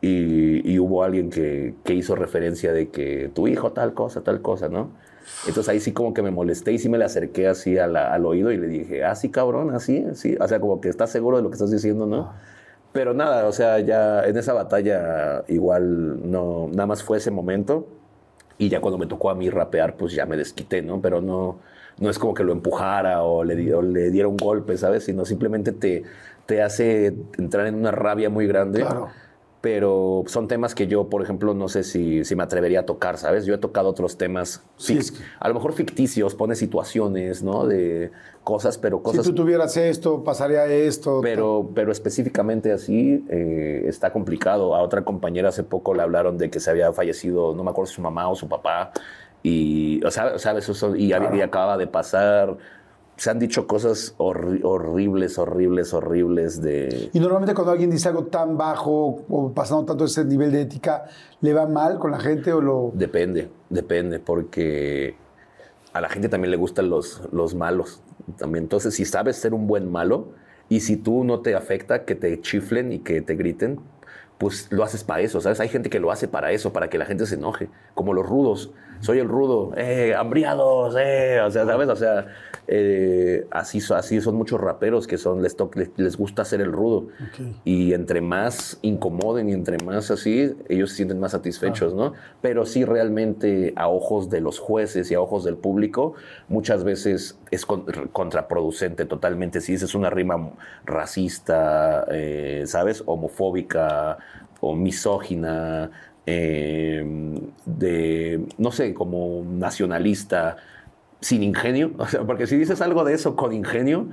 [0.00, 4.42] y, y hubo alguien que, que hizo referencia de que tu hijo tal cosa, tal
[4.42, 4.90] cosa, ¿no?
[5.48, 8.12] Entonces ahí sí como que me molesté y sí me le acerqué así a la-
[8.12, 10.36] al oído y le dije, ah, sí, cabrón, así, sí.
[10.40, 12.32] O sea, como que estás seguro de lo que estás diciendo, ¿no?
[12.92, 17.86] Pero nada, o sea, ya en esa batalla igual no, nada más fue ese momento
[18.58, 21.00] y ya cuando me tocó a mí rapear, pues ya me desquité, ¿no?
[21.00, 21.58] Pero no,
[21.98, 25.04] no es como que lo empujara o le, o le diera un golpe, ¿sabes?
[25.04, 26.02] Sino simplemente te,
[26.46, 28.80] te hace entrar en una rabia muy grande.
[28.80, 29.08] Claro.
[29.60, 33.16] Pero son temas que yo, por ejemplo, no sé si, si me atrevería a tocar,
[33.16, 33.46] ¿sabes?
[33.46, 37.42] Yo he tocado otros temas, Sí, fic- es que- a lo mejor ficticios, pone situaciones,
[37.42, 37.66] ¿no?
[37.66, 38.10] De
[38.42, 39.24] cosas, pero Si cosas...
[39.24, 41.20] tú tuvieras esto, pasaría esto.
[41.22, 44.74] Pero, pero específicamente así eh, está complicado.
[44.74, 47.86] A otra compañera hace poco le hablaron de que se había fallecido, no me acuerdo
[47.88, 48.92] si su mamá o su papá,
[49.44, 50.68] y, o sea, ¿sabes?
[50.68, 52.56] Eso, y, había- y acaba de pasar.
[53.16, 57.10] Se han dicho cosas horri- horribles, horribles, horribles de...
[57.12, 61.04] Y normalmente cuando alguien dice algo tan bajo o pasando tanto ese nivel de ética,
[61.40, 62.90] ¿le va mal con la gente o lo...?
[62.92, 65.14] Depende, depende, porque
[65.92, 68.02] a la gente también le gustan los, los malos.
[68.36, 68.64] También.
[68.64, 70.30] Entonces, si sabes ser un buen malo
[70.68, 73.78] y si tú no te afecta que te chiflen y que te griten,
[74.38, 75.60] pues lo haces para eso, ¿sabes?
[75.60, 78.26] Hay gente que lo hace para eso, para que la gente se enoje, como los
[78.26, 78.72] rudos.
[79.04, 81.88] Soy el rudo, eh, hambriados, eh, o sea, ¿sabes?
[81.88, 82.26] O sea,
[82.66, 86.72] eh, así, así son muchos raperos que son, les, to- les, les gusta hacer el
[86.72, 87.08] rudo.
[87.64, 92.14] Y entre más incomoden y entre más así, ellos se sienten más satisfechos, ¿no?
[92.40, 96.14] Pero sí realmente a ojos de los jueces y a ojos del público,
[96.48, 99.60] muchas veces es con- contraproducente totalmente.
[99.60, 100.52] Si dices una rima
[100.86, 103.02] racista, eh, ¿sabes?
[103.06, 104.18] Homofóbica
[104.60, 105.90] o misógina,
[106.26, 107.04] eh,
[107.66, 110.56] de, no sé, como nacionalista,
[111.20, 114.08] sin ingenio, o sea, porque si dices algo de eso con ingenio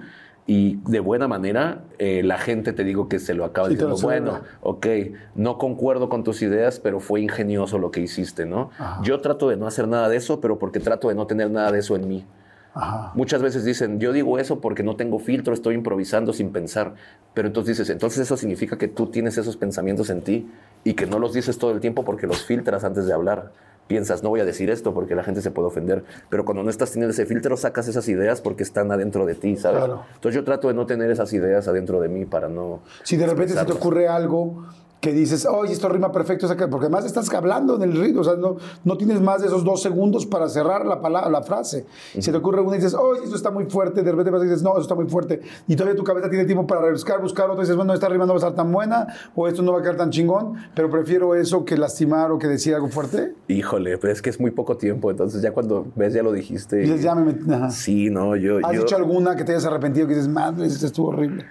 [0.47, 3.91] y de buena manera, eh, la gente te digo que se lo acaba Sí, lo
[3.91, 4.87] diciendo, bueno, ok,
[5.35, 8.71] no concuerdo con tus ideas, pero fue ingenioso lo que hiciste, ¿no?
[9.03, 11.71] Yo trato de no hacer nada de eso, pero porque trato de no tener nada
[11.71, 12.25] de eso en mí.
[12.73, 13.11] Ajá.
[13.15, 16.95] Muchas veces dicen, yo digo eso porque no tengo filtro, estoy improvisando sin pensar.
[17.33, 20.49] Pero entonces dices, entonces eso significa que tú tienes esos pensamientos en ti
[20.83, 23.51] y que no los dices todo el tiempo porque los filtras antes de hablar.
[23.87, 26.05] Piensas, no voy a decir esto porque la gente se puede ofender.
[26.29, 29.57] Pero cuando no estás teniendo ese filtro, sacas esas ideas porque están adentro de ti,
[29.57, 29.79] ¿sabes?
[29.79, 30.05] Claro.
[30.15, 32.79] Entonces yo trato de no tener esas ideas adentro de mí para no...
[33.03, 34.65] Si de repente se te ocurre algo
[35.01, 38.35] que dices, oye, esto rima perfecto, porque además estás hablando en el ritmo, o sea,
[38.35, 41.87] no, no tienes más de esos dos segundos para cerrar la, palabra, la frase.
[42.19, 44.45] Si te ocurre una y dices, oye, esto está muy fuerte, de repente vas y
[44.45, 47.45] dices, no, eso está muy fuerte, y todavía tu cabeza tiene tiempo para rebuscar, buscar
[47.49, 49.73] otro, y dices, bueno, esta rima no va a estar tan buena, o esto no
[49.73, 53.33] va a quedar tan chingón, pero prefiero eso que lastimar o que decir algo fuerte.
[53.47, 56.77] Híjole, pero es que es muy poco tiempo, entonces ya cuando ves ya lo dijiste.
[56.77, 57.41] Y dices, ya me metí.
[57.71, 58.59] Sí, no, yo...
[58.63, 61.43] ¿Has yo- dicho alguna que te hayas arrepentido que dices, madre, esto estuvo horrible?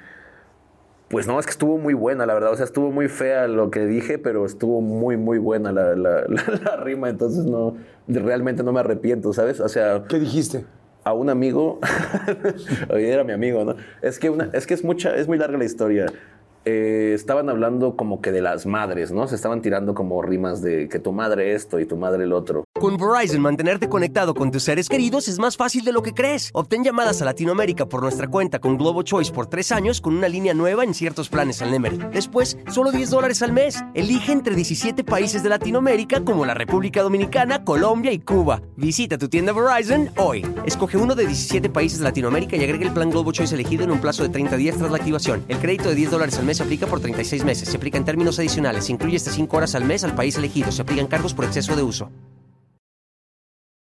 [1.11, 2.53] Pues no, es que estuvo muy buena, la verdad.
[2.53, 6.25] O sea, estuvo muy fea lo que dije, pero estuvo muy, muy buena la, la-
[6.29, 7.09] la- la rima.
[7.11, 9.59] Entonces, no, realmente no me arrepiento, ¿sabes?
[9.61, 10.65] O sea, ¿Qué dijiste?
[11.03, 11.81] a un amigo,
[12.91, 13.75] era mi amigo, ¿no?
[14.03, 16.07] Es que, una, es que es mucha, es muy larga la historia.
[16.65, 19.27] Eh, estaban hablando como que de las madres, ¿no?
[19.27, 22.65] Se estaban tirando como rimas de que tu madre esto y tu madre el otro.
[22.79, 26.51] Con Verizon, mantenerte conectado con tus seres queridos es más fácil de lo que crees.
[26.53, 30.29] Obtén llamadas a Latinoamérica por nuestra cuenta con Globo Choice por tres años con una
[30.29, 32.11] línea nueva en ciertos planes al Nemer.
[32.11, 33.83] Después, solo 10 dólares al mes.
[33.95, 38.63] Elige entre 17 países de Latinoamérica como la República Dominicana, Colombia y Cuba.
[38.77, 40.47] Visita tu tienda Verizon hoy.
[40.65, 43.91] Escoge uno de 17 países de Latinoamérica y agrega el plan Globo Choice elegido en
[43.91, 45.45] un plazo de 30 días tras la activación.
[45.49, 47.69] El crédito de 10 dólares al mes se aplica por 36 meses.
[47.69, 48.85] Se aplica en términos adicionales.
[48.87, 50.73] Se incluye hasta 5 horas al mes al país elegido.
[50.73, 52.11] Se aplican cargos por exceso de uso.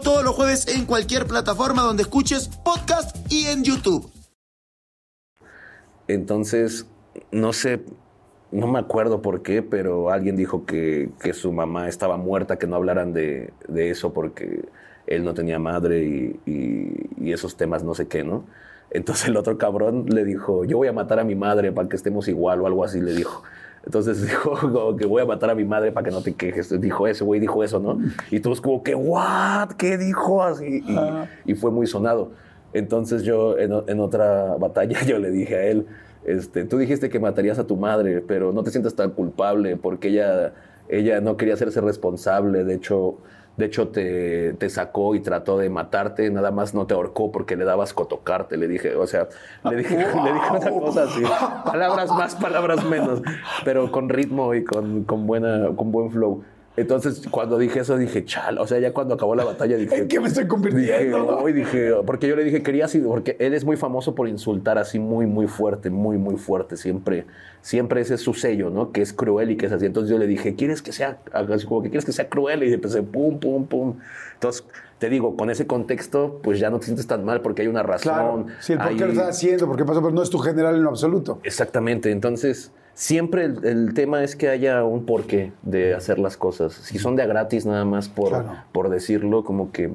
[0.00, 4.10] todos los jueves en cualquier plataforma donde escuches podcast y en YouTube.
[6.08, 6.86] Entonces,
[7.32, 7.82] no sé,
[8.52, 12.66] no me acuerdo por qué, pero alguien dijo que, que su mamá estaba muerta, que
[12.66, 14.64] no hablaran de, de eso porque
[15.06, 18.44] él no tenía madre y, y- y esos temas no sé qué, ¿no?
[18.90, 21.96] Entonces el otro cabrón le dijo, yo voy a matar a mi madre para que
[21.96, 23.42] estemos igual o algo así, le dijo.
[23.84, 26.80] Entonces dijo como que voy a matar a mi madre para que no te quejes.
[26.80, 27.98] Dijo ese güey, dijo eso, ¿no?
[28.30, 29.72] Y todos como que, ¿what?
[29.76, 30.42] ¿Qué dijo?
[30.42, 32.32] Así, y, y fue muy sonado.
[32.72, 35.86] Entonces yo en, en otra batalla yo le dije a él,
[36.24, 40.08] este, tú dijiste que matarías a tu madre, pero no te sientas tan culpable porque
[40.08, 40.54] ella,
[40.88, 42.64] ella no quería hacerse responsable.
[42.64, 43.18] De hecho,
[43.56, 47.56] de hecho te, te sacó y trató de matarte, nada más no te ahorcó porque
[47.56, 48.56] le dabas cotocarte.
[48.56, 49.28] Le dije, o sea,
[49.64, 51.22] le dije, le dije una cosa así,
[51.64, 53.22] palabras más, palabras menos,
[53.64, 56.42] pero con ritmo y con, con, buena, con buen flow.
[56.76, 58.58] Entonces, cuando dije eso, dije, chal.
[58.58, 59.94] O sea, ya cuando acabó la batalla, dije.
[59.98, 61.38] ¿En qué me estoy convirtiendo?
[61.38, 64.78] hoy dije, porque yo le dije, quería así, porque él es muy famoso por insultar
[64.78, 66.76] así muy, muy fuerte, muy, muy fuerte.
[66.76, 67.26] Siempre,
[67.60, 68.90] siempre ese es su sello, ¿no?
[68.90, 69.86] Que es cruel y que es así.
[69.86, 72.64] Entonces yo le dije, ¿quieres que sea, así como que quieres que sea cruel?
[72.64, 73.98] Y empecé, pum, pum, pum.
[74.34, 74.64] Entonces,
[74.98, 77.84] te digo, con ese contexto, pues ya no te sientes tan mal porque hay una
[77.84, 78.12] razón.
[78.12, 78.46] Claro.
[78.58, 80.38] Sí, el por qué hay- lo estás haciendo, por qué pasó, pero no es tu
[80.38, 81.38] general en lo absoluto.
[81.44, 86.72] Exactamente, entonces siempre el, el tema es que haya un porqué de hacer las cosas.
[86.72, 88.52] Si son de a gratis nada más por, Claro.
[88.72, 89.92] por decirlo, como que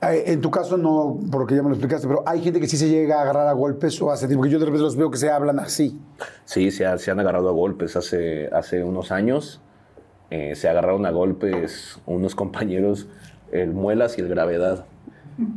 [0.00, 2.76] Eh, En tu caso no, porque ya me lo explicaste, pero hay gente que sí
[2.76, 5.10] se llega a agarrar a golpes o hace tiempo, porque yo de repente los veo
[5.10, 5.98] que se hablan así.
[6.44, 9.60] sí, se, ha- se han agarrado a golpes hace, hace unos años.
[10.30, 13.08] eh, se agarraron a golpes unos compañeros,
[13.50, 14.84] el Muelas y el Gravedad.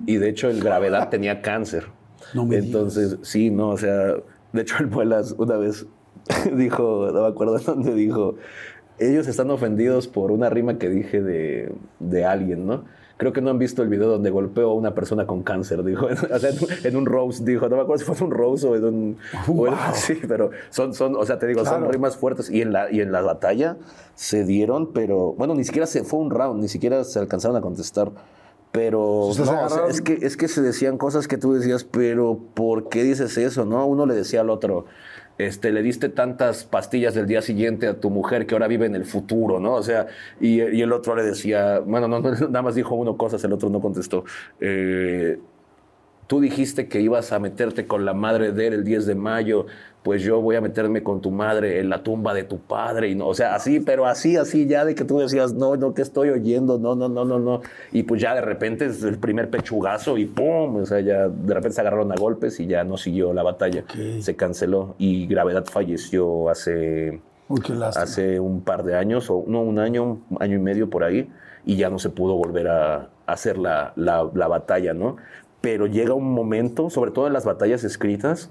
[0.08, 1.88] Y de hecho el Gravedad tenía cáncer.
[2.34, 4.14] No me Entonces, sí, no, o sea,
[4.54, 5.86] de hecho el Muelas una vez
[6.55, 8.36] dijo, no me acuerdo dónde dijo,
[8.99, 12.84] ellos están ofendidos por una rima que dije de, de alguien, ¿no?
[13.17, 16.07] Creo que no han visto el video donde golpeó a una persona con cáncer, dijo.
[16.07, 16.49] O sea,
[16.84, 17.69] en, un- roast, dijo.
[17.69, 19.17] No me acuerdo si fue un roast o en un...
[19.47, 21.82] o en- sí, pero son, son, o sea, te digo, Claro.
[21.82, 22.49] son rimas fuertes.
[22.49, 23.78] Y en, la, y en la batalla
[24.15, 25.34] se dieron, pero...
[25.34, 28.11] Bueno, ni siquiera se fue un round, ni siquiera se alcanzaron a contestar.
[28.72, 32.39] Pero no, o sea, es, que, es que se decían cosas que tú decías, pero
[32.55, 33.65] ¿por qué dices eso?
[33.65, 34.86] no Uno le decía al otro,
[35.38, 38.96] este, le diste tantas pastillas del día siguiente a tu mujer que ahora vive en
[38.96, 39.74] el futuro, ¿no?
[39.74, 40.08] O sea,
[40.40, 43.70] y, el otro le decía, bueno, no, no, nada más dijo uno cosas, el otro
[43.70, 44.24] no contestó.
[44.60, 45.40] Eh,
[46.32, 49.66] tú dijiste que ibas a meterte con la madre de él el 10 de mayo,
[50.02, 53.10] pues yo voy a meterme con tu madre en la tumba de tu padre.
[53.10, 55.94] Y no, o sea, así, pero así, así, ya de que tú decías, no, no,
[55.94, 57.60] que estoy oyendo, no, no, no, no, no.
[57.92, 60.78] Y pues ya de repente es el primer pechugazo y ¡pum!
[60.78, 63.84] O sea, ya de repente se agarraron a golpes y ya no siguió la batalla.
[64.22, 67.20] Se canceló y Gravedad falleció hace
[67.50, 67.60] Uy,
[68.02, 71.30] hace un par de años, o no, un año, un año y medio por ahí,
[71.66, 75.18] y ya no se pudo volver a hacer la, la- la batalla, ¿no?
[75.62, 78.49] Pero llega un momento, sobre todo en las batallas escritas,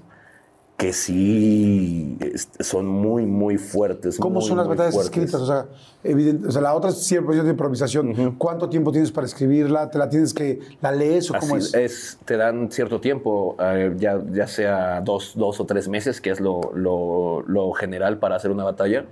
[0.77, 2.17] que sí
[2.59, 4.17] son muy, muy fuertes.
[4.17, 5.11] ¿Cómo muy, son las batallas fuertes.
[5.15, 5.41] escritas?
[5.41, 5.65] O sea,
[6.03, 8.35] evidente, o sea, la otra es 100% de improvisación.
[8.39, 9.91] ¿Cuánto tiempo tienes para escribirla?
[9.91, 12.17] ¿Te la tienes que, la lees o cómo Así es?
[12.25, 16.39] te dan cierto tiempo, eh, ya, ya sea dos, dos o tres meses, que es
[16.39, 19.05] lo, lo- lo general para hacer una batalla.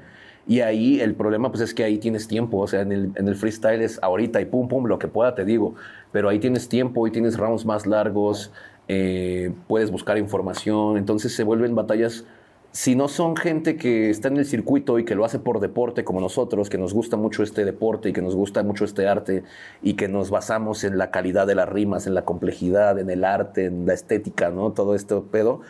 [0.50, 3.28] Y ahí el problema pues es que ahí tienes tiempo, o sea, en el, en
[3.28, 5.76] el freestyle es ahorita y pum, pum, lo que pueda te digo,
[6.12, 8.52] pero ahí tienes tiempo y tienes rounds más largos,
[8.88, 12.26] eh, puedes buscar información, entonces se vuelven batallas
[12.72, 16.04] si no son gente que está en el circuito y que lo hace por deporte
[16.04, 19.44] como nosotros, que nos gusta mucho este deporte y que nos gusta mucho este arte
[19.84, 23.24] y que nos basamos en la calidad de las rimas, en la complejidad, en el
[23.24, 24.72] arte, en la estética, ¿no?
[24.72, 25.62] Todo esto pedo.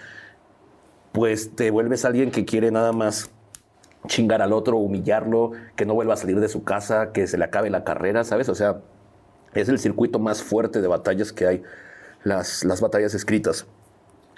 [1.11, 3.29] pues te vuelves alguien que quiere nada más
[4.07, 7.45] chingar al otro, humillarlo, que no vuelva a salir de su casa, que se le
[7.45, 8.49] acabe la carrera, ¿sabes?
[8.49, 8.79] O sea,
[9.53, 11.63] es el circuito más fuerte de batallas que hay,
[12.23, 13.67] las, las batallas escritas.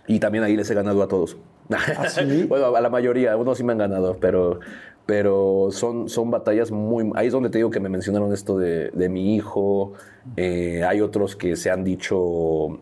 [0.07, 1.38] Y también ahí les he ganado a todos.
[1.70, 2.43] ¿Ah, sí?
[2.49, 4.59] bueno, a la mayoría, unos sí me han ganado, pero,
[5.05, 7.12] pero son, son batallas muy...
[7.16, 9.93] Ahí es donde te digo que me mencionaron esto de, de mi hijo.
[10.38, 12.80] Eh, hay otros que se han dicho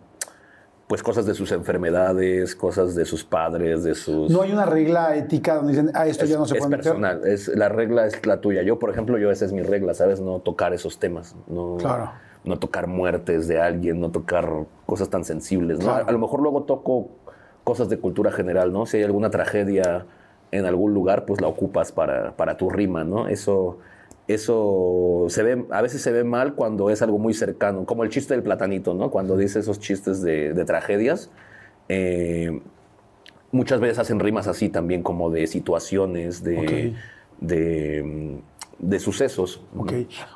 [0.89, 4.31] pues cosas de sus enfermedades, cosas de sus padres, de sus...
[4.31, 6.83] No hay una regla ética donde dicen, ah, esto ya no se es puede meter.
[6.93, 8.63] personal, es, la regla es la tuya.
[8.63, 10.19] Yo, por ejemplo, yo esa es mi regla, ¿sabes?
[10.19, 12.09] No tocar esos temas, no, Claro.
[12.43, 14.49] no tocar muertes de alguien, no tocar
[14.87, 15.85] cosas tan sensibles, ¿no?
[15.85, 16.05] Claro.
[16.05, 17.09] A, a lo mejor luego toco
[17.63, 18.87] cosas de cultura general, ¿no?
[18.87, 20.07] Si hay alguna tragedia
[20.51, 23.27] en algún lugar, pues la ocupas para, para tu rima, ¿no?
[23.27, 23.77] Eso,
[24.33, 28.09] eso se ve, a veces se ve mal cuando es algo muy cercano, como el
[28.09, 29.09] chiste del platanito, ¿no?
[29.11, 31.31] Cuando dice esos chistes de, de tragedias.
[31.89, 32.61] eh,
[33.51, 36.93] muchas veces hacen rimas así también, como de situaciones, de,
[38.03, 38.37] mm,
[38.79, 39.61] de sucesos.
[39.77, 39.91] Ok.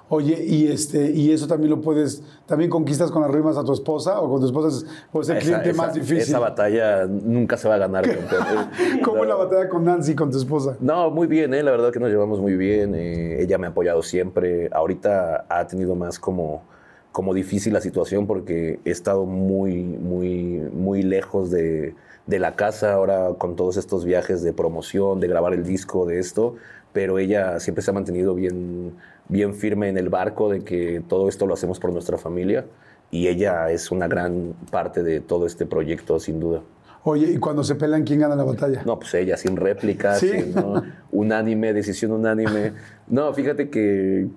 [0.09, 3.71] Oye, y este, y eso también lo puedes, también conquistas con las rimas a tu
[3.73, 6.17] esposa o con tu esposa es, pues, el Esa- cliente esa- más difícil.
[6.17, 8.03] Esa batalla nunca se va a ganar.
[9.03, 10.75] ¿Cómo es la batalla con Nancy, con tu esposa?
[10.81, 11.63] No, muy bien, ¿eh?
[11.63, 12.93] la verdad que nos llevamos muy bien.
[12.95, 14.69] eh, ella me ha apoyado siempre.
[14.73, 16.63] Ahorita ha tenido más como,
[17.11, 21.95] como difícil la situación porque he estado muy, muy, muy lejos de,
[22.27, 26.19] de la casa ahora con todos estos viajes de promoción, de grabar el disco, de
[26.19, 26.55] esto.
[26.93, 28.93] Pero ella siempre se ha mantenido bien,
[29.27, 32.65] bien firme en el barco de que todo esto lo hacemos por nuestra familia.
[33.11, 36.61] Y ella es una gran parte de todo este proyecto, sin duda.
[37.03, 38.81] Oye, y cuando se pelean, ¿quién gana la batalla?
[38.85, 40.29] No, pues ella, sin réplicas, Sí.
[40.29, 40.81] sin, ¿no?
[41.11, 42.73] unánime, decisión unánime.
[43.07, 44.27] No, fíjate que,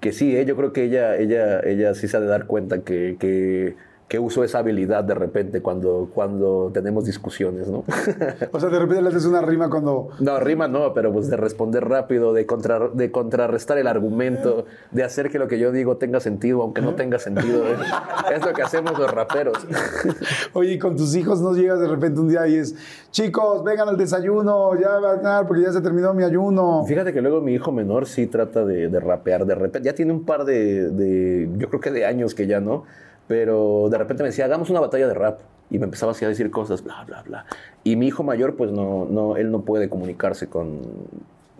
[0.00, 0.44] que sí, ¿eh?
[0.44, 3.76] yo creo que ella, ella, ella sí se ha de dar cuenta que, que,
[4.10, 7.84] que uso esa habilidad de repente cuando, cuando tenemos discusiones, ¿no?
[8.52, 10.08] O sea, de repente le haces una rima cuando...
[10.18, 15.04] No, rima no, pero pues de responder rápido, de, contra- de contrarrestar el argumento, de
[15.04, 17.64] hacer que lo que yo digo tenga sentido, aunque no tenga sentido.
[17.68, 17.76] ¿eh?
[18.34, 19.64] Es lo que hacemos los raperos.
[20.54, 22.74] Oye, y con tus hijos no llegas de repente un día y es,
[23.12, 26.84] chicos, vengan al desayuno, ya va a ganar porque ya se terminó mi ayuno.
[26.84, 29.86] Fíjate que luego mi hijo menor sí trata de, de rapear de repente.
[29.86, 32.84] Ya tiene un par de, de- yo creo que de años que ya no,
[33.30, 35.38] pero de repente me decía, hagamos una batalla de rap.
[35.70, 37.46] Y me empezaba así a decir cosas, bla, bla, bla.
[37.84, 40.80] Y mi hijo mayor, pues no, no, él no puede comunicarse con,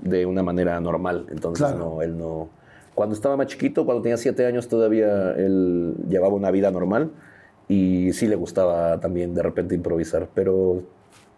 [0.02, 1.26] de una manera normal.
[1.30, 1.78] Entonces, Claro.
[1.94, 2.48] no, él no.
[2.96, 7.12] Cuando estaba más chiquito, cuando tenía siete años, todavía él llevaba una vida normal.
[7.68, 10.82] Y sí le gustaba también de repente improvisar, pero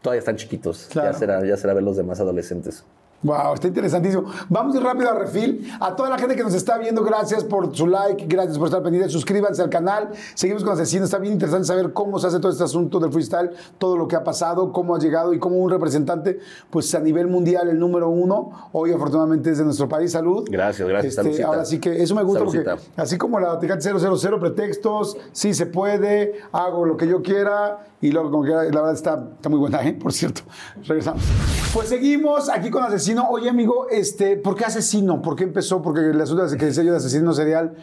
[0.01, 0.89] todavía están chiquitos.
[0.91, 1.13] Claro.
[1.13, 2.87] Ya, será, ya será ver los demás adolescentes.
[3.23, 4.25] Wow, está interesantísimo.
[4.49, 5.71] Vamos a ir rápido a refil.
[5.81, 8.83] A toda la gente que nos está viendo, gracias por su like, gracias por estar
[8.83, 9.13] pendientes.
[9.13, 10.11] Suscríbanse al canal.
[10.35, 11.05] Seguimos con Asesino.
[11.05, 14.17] Está bien interesante saber cómo se hace todo este asunto del freestyle, todo lo que
[14.17, 18.09] ha pasado, cómo ha llegado y cómo un representante, pues a nivel mundial, el número
[18.09, 20.13] uno, hoy afortunadamente es de nuestro país.
[20.13, 20.45] Salud.
[20.51, 23.03] Gracias, gracias, Este, ahora sí que eso me gusta porque Saludcita.
[23.03, 28.11] así como la Tecate 000 pretextos, sí se puede, hago lo que yo quiera y
[28.11, 29.93] luego como que la verdad está, está muy buena, ¿eh?
[29.95, 30.43] por cierto.
[30.85, 31.23] Regresamos.
[31.73, 33.29] Pues seguimos aquí con Asesino.
[33.31, 35.23] Oye, amigo, este, ¿por qué Asesino?
[35.23, 35.81] ¿Por qué empezó?
[35.81, 37.77] Porque el asunto que decía yo de Asesino Serial,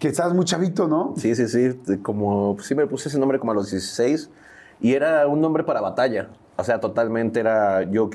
[0.00, 1.14] que estabas muy chavito, ¿no?
[1.16, 1.98] Sí, sí, sí.
[2.02, 4.28] Como, sí me puse ese nombre como a los 16
[4.80, 6.30] y era un nombre para batalla.
[6.56, 7.84] O sea, totalmente era.
[7.84, 8.10] Yo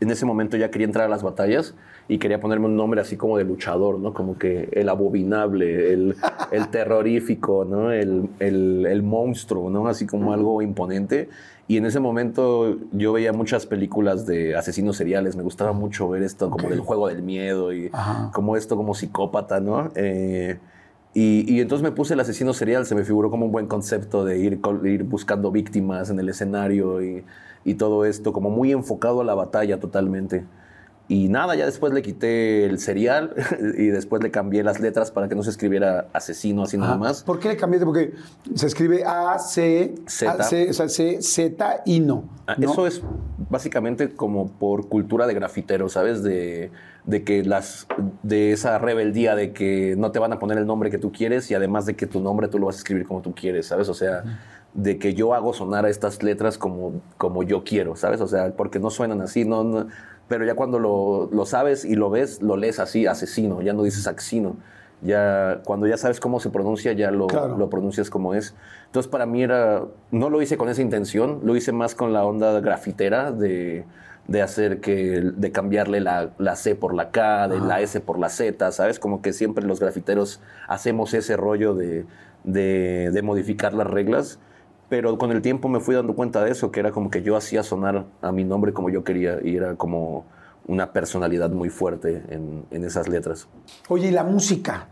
[0.00, 1.74] en ese momento ya quería entrar a las batallas
[2.08, 4.14] y quería ponerme un nombre así como de luchador, ¿no?
[4.14, 6.16] Como que el abominable, el,
[6.52, 7.90] el terrorífico, ¿no?
[7.90, 9.88] El, el, el monstruo, ¿no?
[9.88, 11.28] Así como algo imponente.
[11.68, 15.34] Y en ese momento yo veía muchas películas de asesinos seriales.
[15.34, 18.30] Me gustaba mucho ver esto como del juego del miedo y Ajá.
[18.32, 19.90] como esto como psicópata, ¿no?
[19.96, 20.58] Eh,
[21.12, 24.24] y, y entonces me puse el asesino serial, se me figuró como un buen concepto
[24.24, 27.24] de ir, ir buscando víctimas en el escenario y,
[27.64, 30.44] y todo esto, como muy enfocado a la batalla totalmente.
[31.08, 33.32] Y nada, ya después le quité el serial
[33.78, 36.98] y después le cambié las letras para que no se escribiera asesino así nada Ajá.
[36.98, 37.22] más.
[37.22, 37.86] ¿Por qué le cambiaste?
[37.86, 38.12] Porque
[38.54, 40.32] se escribe A, C, Z.
[40.32, 42.24] A, C, o sea, C, Z y no.
[42.48, 42.72] Ah, ¿no?
[42.72, 43.02] Eso es
[43.48, 46.24] básicamente como por cultura de grafitero, ¿sabes?
[46.24, 46.72] De,
[47.04, 47.86] de que las
[48.24, 51.48] de esa rebeldía de que no te van a poner el nombre que tú quieres
[51.52, 53.88] y además de que tu nombre tú lo vas a escribir como tú quieres, ¿sabes?
[53.88, 54.24] O sea,
[54.74, 58.20] de que yo hago sonar a estas letras como, como yo quiero, ¿sabes?
[58.20, 59.86] O sea, porque no suenan así, no, no-
[60.28, 63.82] pero ya cuando lo, lo sabes y lo ves, lo lees así, asesino, ya no
[63.82, 64.56] dices axino.
[65.02, 67.58] Ya, cuando ya sabes cómo se pronuncia, ya lo, Claro.
[67.58, 68.54] lo pronuncias como es.
[68.86, 69.84] Entonces, para mí era.
[70.10, 73.84] No lo hice con esa intención, lo hice más con la onda grafitera de,
[74.26, 75.20] de hacer que.
[75.20, 78.98] de cambiarle la, la C por la K, de la S por la Z, ¿sabes?
[78.98, 82.06] Como que siempre los grafiteros hacemos ese rollo de,
[82.44, 84.38] de, de modificar las reglas.
[84.88, 87.36] Pero con el tiempo me fui dando cuenta de eso, que era como que yo
[87.36, 90.24] hacía sonar a mi nombre como yo quería y era como
[90.68, 93.48] una personalidad muy fuerte en, en esas letras.
[93.88, 94.88] Oye, ¿y la música?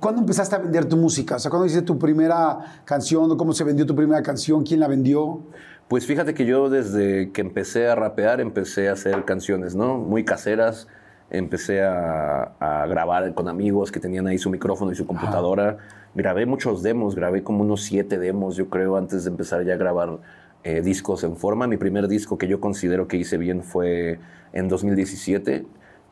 [0.00, 1.36] ¿Cuándo empezaste a vender tu música?
[1.36, 3.36] O sea, ¿cuándo hiciste tu primera canción?
[3.36, 4.64] ¿Cómo se vendió tu primera canción?
[4.64, 5.40] ¿Quién la vendió?
[5.88, 9.98] Pues fíjate que yo desde que empecé a rapear empecé a hacer canciones, ¿no?
[9.98, 10.88] Muy caseras.
[11.30, 15.78] Empecé a, a grabar con amigos que tenían ahí su micrófono y su computadora.
[16.14, 19.76] Grabé muchos demos, grabé como unos siete demos, yo creo, antes de empezar ya a
[19.78, 20.18] grabar
[20.62, 21.66] eh, discos en forma.
[21.66, 24.18] Mi primer disco que yo considero que hice bien fue
[24.52, 25.64] en 2017,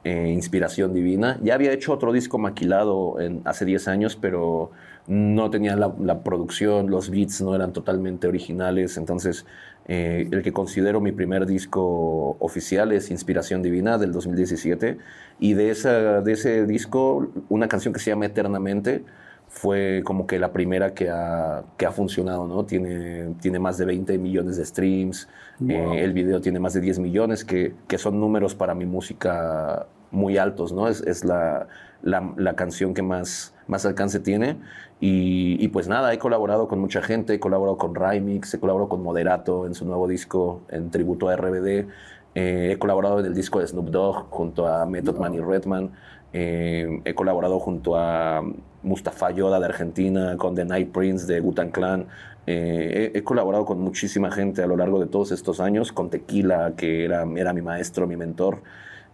[0.05, 1.39] eh, Inspiración Divina.
[1.43, 4.71] Ya había hecho otro disco maquilado hace 10 años, pero
[5.07, 8.97] no tenía la, la, producción, los beats no eran totalmente originales.
[8.97, 9.45] Entonces,
[9.87, 14.97] eh, el que considero mi primer disco oficial es Inspiración Divina del 2017.
[15.41, 19.05] Y de, esa, de ese disco, una canción que se llama Eternamente
[19.51, 22.65] fue como que la primera que ha, que ha funcionado, ¿no?
[22.65, 25.29] Tiene, tiene más de 20 millones de streams,
[25.59, 25.71] wow.
[25.71, 29.89] eh, el video tiene más de 10 millones, que, que, son números para mi música
[30.13, 30.87] muy altos, ¿no?
[30.87, 31.67] Es, es la,
[32.03, 34.57] la, la, canción que más, más alcance tiene.
[35.01, 38.89] Y, y, pues nada, he colaborado con mucha gente, he colaborado con Rymix, he colaborado
[38.89, 41.89] con Moderato en su nuevo disco en tributo a RBD,
[42.37, 45.91] eh, he colaborado en el disco de Snoop Dogg junto a Method Man y Redman.
[46.33, 48.43] Eh, he colaborado junto a
[48.83, 52.07] Mustafa Yoda de Argentina, con The Night Prince de Gutan Clan.
[52.47, 56.11] Eh, he, he, colaborado con muchísima gente a lo largo de todos estos años, con
[56.11, 58.63] Tequila, que era, era mi maestro, mi mentor.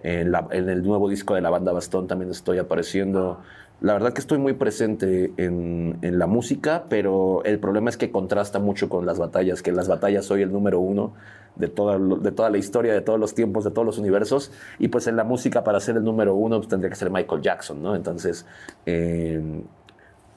[0.06, 3.40] En, el nuevo disco de la banda Bastón también estoy apareciendo.
[3.80, 8.12] La verdad que estoy muy presente en, en, la música, pero el problema es que
[8.12, 11.12] contrasta mucho con las batallas, que en las batallas soy el número uno
[11.56, 14.88] de toda, de toda la historia, de todos los tiempos, de todos los universos, y
[14.88, 17.82] pues en la música para ser el número uno pues, tendría que ser Michael Jackson,
[17.82, 17.96] ¿no?
[17.96, 18.46] Entonces,
[18.84, 19.42] eh,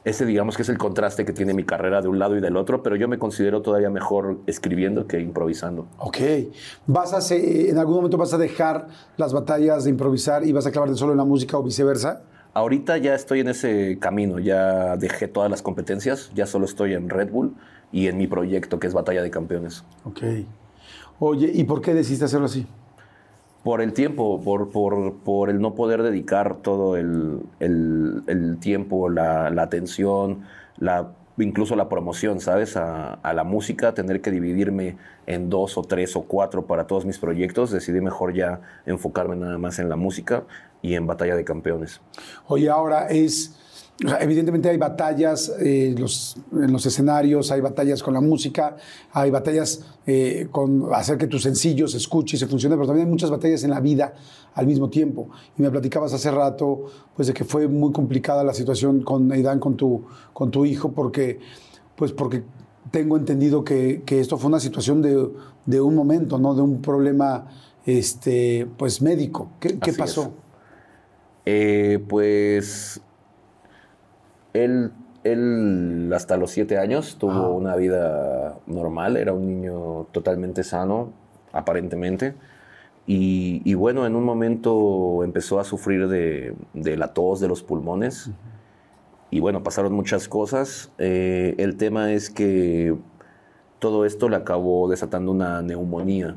[0.03, 2.57] ese digamos que es el contraste que tiene mi carrera de un lado y del
[2.57, 5.87] otro, pero yo me considero todavía mejor escribiendo que improvisando.
[5.97, 6.17] Ok.
[6.87, 8.87] ¿Vas a ser, en algún momento vas a dejar
[9.17, 12.23] las batallas de improvisar y vas a clavarte solo en la música o viceversa?
[12.53, 17.09] Ahorita ya estoy en ese camino, ya dejé todas las competencias, ya solo estoy en
[17.09, 17.55] Red Bull
[17.91, 19.83] y en mi proyecto que es Batalla de Campeones.
[20.03, 20.21] Ok.
[21.19, 22.65] Oye, ¿y por qué decidiste hacerlo así?
[23.63, 29.09] Por el tiempo, por, por, por el no poder dedicar todo el, el, el tiempo,
[29.09, 30.43] la, la, atención,
[30.77, 32.77] la, incluso la promoción, ¿sabes?
[32.77, 34.97] A, a, la música, tener que dividirme
[35.27, 39.57] en dos o tres o cuatro para todos mis proyectos, decidí mejor ya enfocarme nada
[39.57, 40.43] más en la música
[40.81, 42.01] y en Batalla de Campeones.
[42.47, 43.57] Oye, ahora es
[44.05, 48.77] o sea, evidentemente hay batallas eh, los, en los escenarios, hay batallas con la música,
[49.11, 53.07] hay batallas eh, con hacer que tu sencillo se escuche y se funcione, pero también
[53.07, 54.13] hay muchas batallas en la vida
[54.53, 55.29] al mismo tiempo.
[55.57, 59.59] Y me platicabas hace rato pues, de que fue muy complicada la situación con Aidan,
[59.59, 61.39] con tu, con tu hijo, porque,
[61.97, 62.43] pues, porque
[62.91, 65.29] tengo entendido que, que esto fue una situación de,
[65.65, 66.55] de, un momento, ¿no?
[66.55, 67.47] de un problema
[67.85, 69.49] este, pues, médico.
[69.59, 70.31] ¿Qué, qué pasó?
[71.45, 73.01] Eh, pues
[74.53, 74.91] él,
[75.23, 77.49] él hasta los siete años tuvo ah.
[77.49, 81.11] una vida normal, era un niño totalmente sano,
[81.51, 82.33] aparentemente.
[83.07, 87.63] Y, y, bueno, en un momento empezó a sufrir de, de la tos de los
[87.63, 88.27] pulmones.
[88.27, 88.33] Uh -huh.
[89.31, 90.91] Y bueno, pasaron muchas cosas.
[90.99, 92.95] Eh, el tema es que
[93.79, 96.35] todo esto le acabó desatando una neumonía,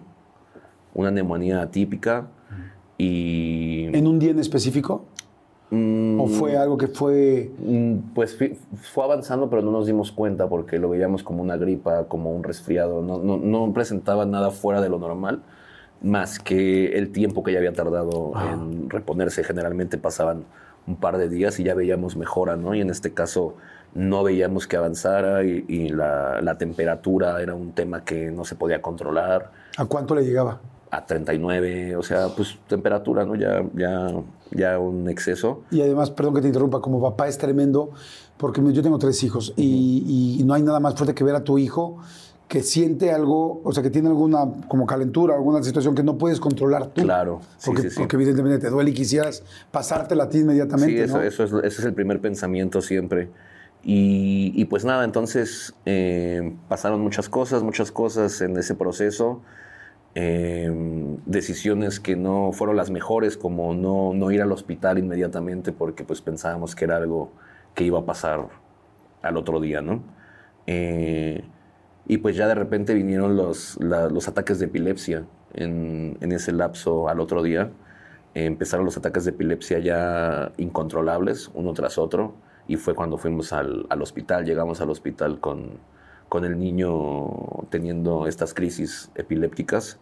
[0.94, 2.20] una neumonía atípica.
[2.20, 2.72] Uh -huh.
[2.98, 3.88] Y...
[3.92, 5.04] ¿En un día en específico?
[5.74, 7.50] ¿O fue algo que fue...?
[8.14, 12.30] Pues fue avanzando, pero no nos dimos cuenta porque lo veíamos como una gripa, como
[12.30, 13.00] un resfriado.
[13.00, 15.42] No, no, no presentaba nada fuera de lo normal,
[16.02, 18.50] más que el tiempo que ya había tardado ah.
[18.52, 19.44] en reponerse.
[19.44, 20.44] Generalmente pasaban
[20.86, 22.74] un par de días y ya veíamos mejora, ¿no?
[22.74, 23.54] Y en este caso
[23.94, 28.56] no veíamos que avanzara y, y la, la temperatura era un tema que no se
[28.56, 29.52] podía controlar.
[29.78, 30.60] ¿A cuánto le llegaba?
[30.93, 33.34] A 39, o sea, pues temperatura, ¿no?
[33.34, 34.12] Ya, ya,
[34.51, 35.62] ya un exceso.
[35.70, 37.93] Y además, perdón que te interrumpa, como papá es tremendo,
[38.36, 39.64] porque yo tengo tres hijos uh -huh.
[39.64, 41.97] y, y, no hay nada más fuerte que ver a tu hijo
[42.47, 46.38] que siente algo, o sea, que tiene alguna como calentura, alguna situación que no puedes
[46.38, 47.01] controlar tú.
[47.01, 47.99] Claro, sí, porque, sí, sí.
[47.99, 50.93] porque evidentemente te duele y quisieras pasártela a ti inmediatamente.
[50.93, 51.22] Sí, eso, ¿no?
[51.22, 53.30] eso es, ese es el primer pensamiento siempre.
[53.82, 59.40] Y, y pues nada, entonces eh, pasaron muchas cosas, muchas cosas en ese proceso
[60.14, 60.70] eh,
[61.26, 66.20] decisiones que no fueron las mejores, como no, no, ir al hospital inmediatamente porque pues
[66.20, 67.32] pensábamos que era algo
[67.74, 68.48] que iba a pasar
[69.22, 70.02] al otro día, ¿no?
[70.66, 71.44] Eh,
[72.06, 77.08] y pues ya de repente vinieron los, los ataques de epilepsia en, en, ese lapso
[77.08, 77.70] al otro día.
[78.34, 82.34] Eh, empezaron los ataques de epilepsia ya incontrolables, uno tras otro,
[82.68, 85.78] y fue cuando fuimos al, al hospital, llegamos al hospital con
[86.32, 87.28] con el niño
[87.68, 89.98] teniendo estas crisis epilépticas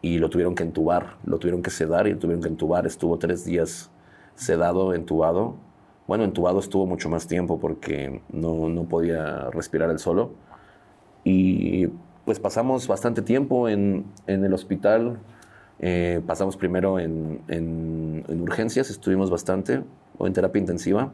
[0.00, 2.86] y lo tuvieron que entubar, lo tuvieron que sedar y lo tuvieron que entubar.
[2.86, 3.90] Estuvo tres días
[4.36, 5.56] sedado, entubado.
[6.06, 10.30] Bueno, entubado estuvo mucho más tiempo porque no, no podía respirar él solo.
[11.24, 11.88] Y
[12.26, 15.18] pues pasamos bastante tiempo en, en el hospital.
[15.80, 19.82] Eh, pasamos primero en, en, en, urgencias, estuvimos bastante,
[20.16, 21.10] o en terapia intensiva.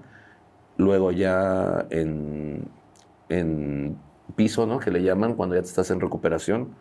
[0.76, 2.68] Luego ya en,
[4.36, 4.78] piso, ¿no?
[4.78, 6.74] Que le llaman cuando ya te estás en recuperación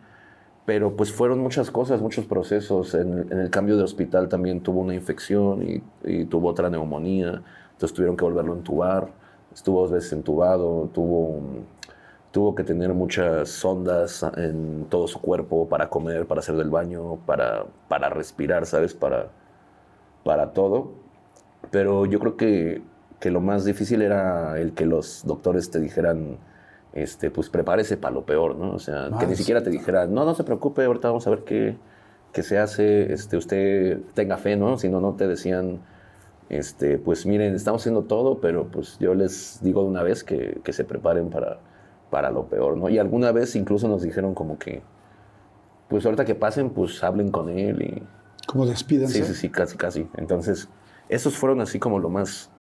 [0.68, 2.94] pero pues fueron muchas cosas, muchos procesos.
[2.94, 5.62] En, el cambio de hospital también tuvo una infección
[6.04, 7.42] y, tuvo otra neumonía,
[7.72, 9.08] entonces tuvieron que volverlo a entubar,
[9.54, 11.40] estuvo dos veces entubado, tuvo,
[12.32, 17.16] tuvo que tener muchas sondas en todo su cuerpo para comer, para hacer del baño,
[17.24, 18.92] para, para respirar, ¿sabes?
[18.92, 19.28] Para,
[20.22, 20.90] para todo.
[21.70, 22.82] Pero yo creo que,
[23.20, 26.36] que lo más difícil era el que los doctores te dijeran,
[26.92, 28.74] este, pues prepárese para lo peor, ¿no?
[28.74, 31.44] O sea, que ni siquiera te dijera, no, no se preocupe, ahorita vamos a ver
[31.44, 31.76] qué,
[32.32, 34.78] qué se hace, este, usted tenga fe, ¿no?
[34.78, 35.80] Si no, no te decían,
[36.48, 40.60] este, pues miren, estamos haciendo todo, pero pues yo les digo de una vez que,
[40.64, 41.58] que se preparen para,
[42.10, 42.88] para lo peor, ¿no?
[42.88, 44.82] Y alguna vez incluso nos dijeron como que,
[45.88, 48.02] pues ahorita que pasen, pues hablen con él y...
[48.46, 49.24] Como despídense.
[49.24, 50.08] Sí, sí, sí, casi, casi.
[50.16, 50.68] Entonces,
[51.08, 52.50] esos fueron así como lo más,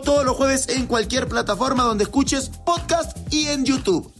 [0.00, 4.12] todos los jueves en cualquier plataforma donde escuches podcast y en YouTube.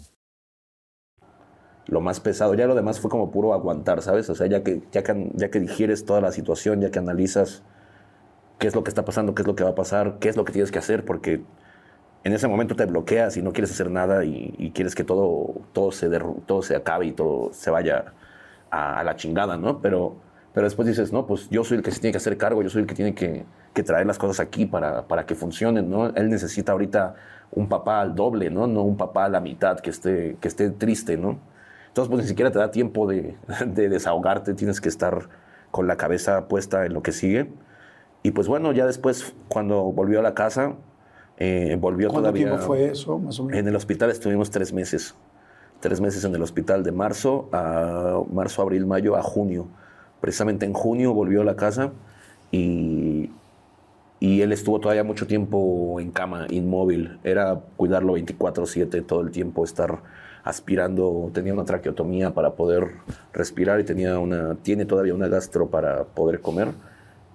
[1.86, 4.30] Lo más pesado, ya lo demás fue como puro aguantar, ¿sabes?
[4.30, 7.62] O sea, ya que, ya que, digieres toda la situación, ya que analizas
[8.58, 10.36] qué es lo que está pasando, qué es lo que va a pasar, qué es
[10.36, 11.42] lo que tienes que hacer, porque
[12.22, 15.90] en ese momento te bloqueas y no quieres hacer nada y, quieres que todo, todo,
[15.90, 16.08] se
[16.46, 18.12] todo se acabe y todo se vaya
[18.70, 19.80] a la chingada, ¿no?
[19.80, 22.62] Pero pero después dices, no, pues yo soy el que se tiene que hacer cargo,
[22.62, 23.44] yo soy el que tiene que,
[23.84, 26.08] traer las cosas aquí para, para, que funcionen, ¿no?
[26.08, 27.14] Él necesita ahorita
[27.52, 28.66] un papá al doble, ¿no?
[28.66, 31.38] No un papá a la mitad que esté, que esté triste, ¿no?
[31.88, 33.36] Entonces, pues ni siquiera te da tiempo de,
[33.66, 35.28] desahogarte, tienes que estar
[35.70, 37.50] con la cabeza puesta en lo que sigue.
[38.22, 40.74] Y pues bueno, ya después, cuando volvió a la casa,
[41.38, 42.48] eh, volvió ¿Cuánto todavía...
[42.48, 43.58] tiempo fue eso, más o menos?
[43.58, 45.14] En el hospital estuvimos tres meses.
[45.78, 49.68] Tres meses en el hospital, de marzo a marzo, abril, mayo a junio
[50.20, 51.92] precisamente en junio volvió a la casa
[52.50, 53.30] y,
[54.20, 57.18] y él estuvo todavía mucho tiempo en cama, inmóvil.
[57.24, 60.00] Era cuidarlo 24/7 todo el tiempo, estar
[60.44, 62.92] aspirando, tenía una traqueotomía para poder
[63.32, 66.68] respirar y tenía una, tiene todavía una gastro para poder comer.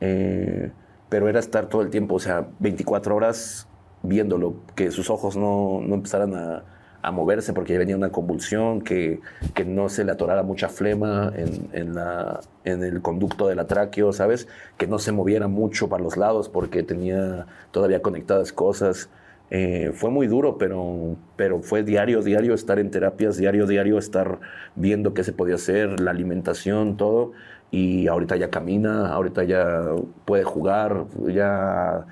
[0.02, 0.72] Eh,
[1.10, 3.68] pero era estar todo el tiempo, o sea, 24 horas
[4.04, 6.64] viéndolo, que sus ojos no, no empezaran a,
[7.06, 9.20] a moverse porque venía una convulsión, que,
[9.54, 13.68] que no se le atorara mucha flema en, en, la, en el conducto de la
[13.68, 14.48] tráqueo, ¿sabes?
[14.78, 19.10] Que no se moviera mucho para los lados porque tenía todavía conectadas cosas.
[19.52, 24.40] Eh, fue muy duro, pero, pero fue diario, diario estar en terapias, diario, diario estar
[24.76, 27.34] viendo qué se podía hacer, la alimentación, todo.
[27.70, 29.84] Y ahorita ya camina, ahorita ya
[30.26, 32.06] puede jugar, ya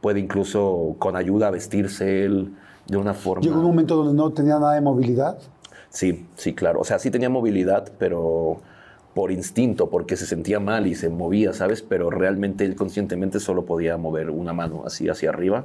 [0.00, 2.52] puede incluso con ayuda vestirse él
[2.92, 3.42] de una forma...
[3.42, 5.38] ¿Llegó un momento donde no tenía nada de movilidad?
[5.88, 6.80] Sí, sí, claro.
[6.80, 8.60] O sea, sí tenía movilidad, pero
[9.14, 11.82] por instinto, porque se sentía mal y se movía, ¿sabes?
[11.82, 15.64] Pero realmente él conscientemente solo podía mover una mano así hacia arriba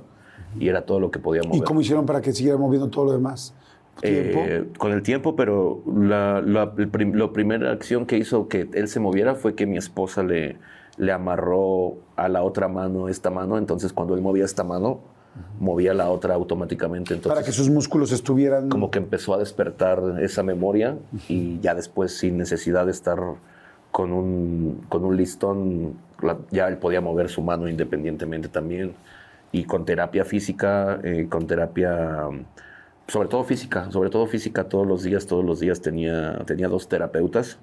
[0.57, 1.57] y era todo lo que podía mover.
[1.57, 3.53] ¿Y cómo hicieron para que siguiera moviendo todo lo demás?
[4.03, 6.73] Eh, con el tiempo, pero la, la,
[7.33, 10.57] primera acción que hizo que él se moviera fue que mi esposa le,
[10.97, 15.01] le amarró a la otra mano esta mano, entonces cuando él movía esta mano,
[15.59, 17.13] movía la otra automáticamente.
[17.13, 18.69] Entonces, Para que sus músculos estuvieran...
[18.69, 23.19] Como que empezó a despertar esa memoria y ya después sin necesidad de estar
[23.91, 25.95] con un, con un listón,
[26.51, 28.93] ya él podía mover su mano independientemente también.
[29.51, 32.27] Y con terapia física, eh, con terapia
[33.07, 36.89] sobre todo física, sobre todo física todos los días, todos los días tenía, tenía dos
[36.89, 37.57] terapeutas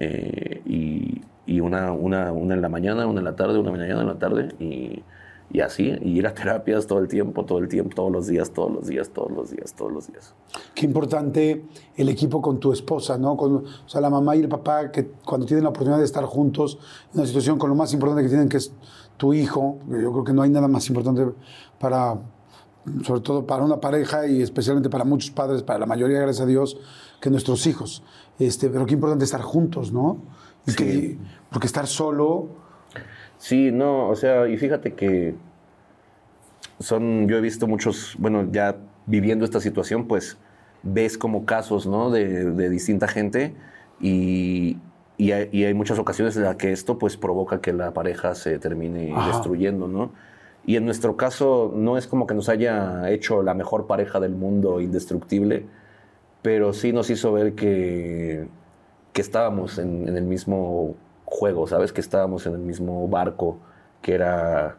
[0.00, 4.02] eh, y, y una, una, una, en la mañana, una en la tarde, una mañana,
[4.02, 5.02] en la tarde y,
[5.52, 8.50] y, así, y ir a terapias todo el tiempo, todo el tiempo, todos los días,
[8.50, 10.34] todos los días, todos los días, todos los días.
[10.74, 11.64] Qué importante
[11.96, 13.36] el equipo con tu esposa, ¿no?
[13.36, 16.24] Con, o sea, la mamá y el papá que cuando tienen la oportunidad de estar
[16.24, 16.78] juntos
[17.12, 18.72] en una situación con lo más importante que tienen que es
[19.18, 21.24] tu hijo, yo creo que no hay nada más importante
[21.78, 22.18] para
[23.04, 26.46] sobre todo para una pareja y especialmente para muchos padres, para la mayoría, gracias a
[26.46, 26.78] Dios,
[27.20, 28.02] que nuestros hijos.
[28.38, 30.18] Este, pero qué importante estar juntos, ¿no?
[30.66, 30.76] Sí.
[30.76, 31.18] que,
[31.50, 32.48] porque estar solo,
[33.42, 35.34] Sí, no, o sea, y fíjate que
[36.78, 40.38] son, yo he visto muchos, bueno, ya viviendo esta situación, pues
[40.84, 42.12] ves como casos, ¿no?
[42.12, 43.52] De, de distinta gente
[44.00, 44.78] y,
[45.16, 48.36] y, hay, y hay muchas ocasiones en las que esto pues provoca que la pareja
[48.36, 49.32] se termine Ajá.
[49.32, 50.12] destruyendo, ¿no?
[50.64, 54.36] Y en nuestro caso no es como que nos haya hecho la mejor pareja del
[54.36, 55.66] mundo indestructible,
[56.42, 58.46] pero sí nos hizo ver que,
[59.12, 60.94] que estábamos en, en el mismo
[61.32, 61.92] juego, ¿sabes?
[61.92, 63.58] Que estábamos en el mismo barco,
[64.02, 64.76] que era,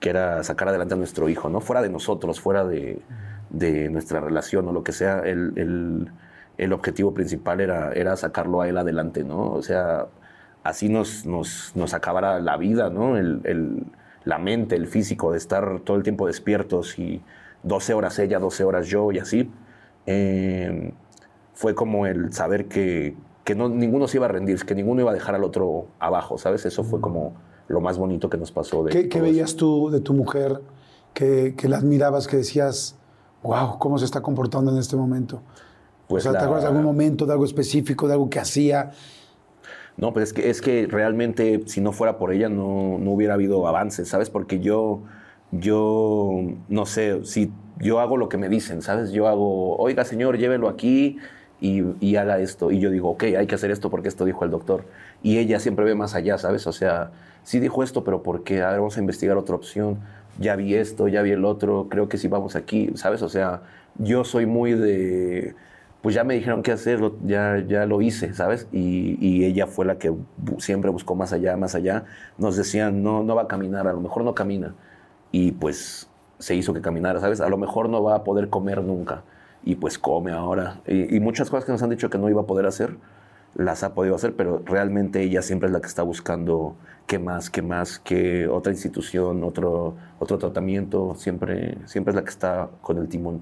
[0.00, 1.60] que era sacar adelante a nuestro hijo, ¿no?
[1.60, 3.02] Fuera de nosotros, fuera de,
[3.90, 6.10] nuestra relación o lo que sea, el, el-
[6.58, 9.50] el objetivo principal era, era sacarlo a él adelante, ¿no?
[9.52, 10.06] O sea,
[10.64, 13.16] así nos, nos, nos acabara la vida, ¿no?
[13.16, 13.84] El-
[14.24, 17.20] la mente, el físico, de estar todo el tiempo despiertos y
[17.64, 19.50] 12 horas ella, 12 horas yo y así.
[20.06, 20.92] Eh,
[21.54, 23.14] fue como el saber que,
[23.44, 26.38] que no, ninguno se iba a rendir, que ninguno iba a dejar al otro abajo,
[26.38, 26.64] ¿sabes?
[26.64, 27.34] Eso fue como
[27.68, 28.84] lo más bonito que nos pasó.
[28.84, 30.60] De ¿qué, qué veías tú de tu mujer
[31.14, 32.96] que, que la admirabas, que decías,
[33.42, 35.42] wow, cómo se está comportando en este momento?
[36.08, 38.38] Pues o sea, ¿te la- acuerdas de algún momento, de algo específico, de algo que
[38.38, 38.90] hacía?
[39.96, 43.34] No, pues es que, es que realmente si no fuera por ella no, no hubiera
[43.34, 44.30] habido avances, ¿sabes?
[44.30, 45.02] Porque yo,
[45.50, 46.30] yo,
[46.68, 49.10] no sé, si yo hago lo que me dicen, ¿sabes?
[49.12, 51.18] Yo hago, oiga señor, llévelo aquí
[51.62, 52.70] y, haga esto.
[52.70, 54.84] Y yo digo, ok, hay que hacer esto porque esto dijo el doctor.
[55.22, 56.66] Y ella siempre ve más allá, ¿sabes?
[56.66, 57.12] O sea,
[57.44, 58.62] sí dijo esto, pero ¿por qué?
[58.62, 60.00] A ver, vamos a investigar otra opción.
[60.38, 63.22] Ya vi esto, ya vi el otro, creo que sí vamos aquí, ¿sabes?
[63.22, 63.62] O sea,
[63.98, 65.54] yo soy muy de
[66.02, 68.66] pues ya me dijeron qué hacer, ya, ya lo hice, ¿sabes?
[68.72, 70.12] Y, ella fue la que
[70.58, 72.04] siempre buscó más allá, más allá.
[72.38, 74.74] Nos decían, no, no va a caminar, a lo mejor no camina.
[75.30, 76.08] Y pues
[76.40, 77.40] se hizo que caminara, ¿sabes?
[77.40, 79.22] A lo mejor no va a poder comer nunca.
[79.64, 80.80] Y pues come ahora.
[80.86, 82.96] Y, y muchas cosas que nos han dicho que no iba a poder hacer,
[83.54, 86.74] las ha podido hacer, pero realmente ella siempre es la que está buscando
[87.06, 91.14] qué más, qué más, qué otra institución, otro, otro tratamiento.
[91.16, 93.40] Siempre, siempre es la que está con el timón.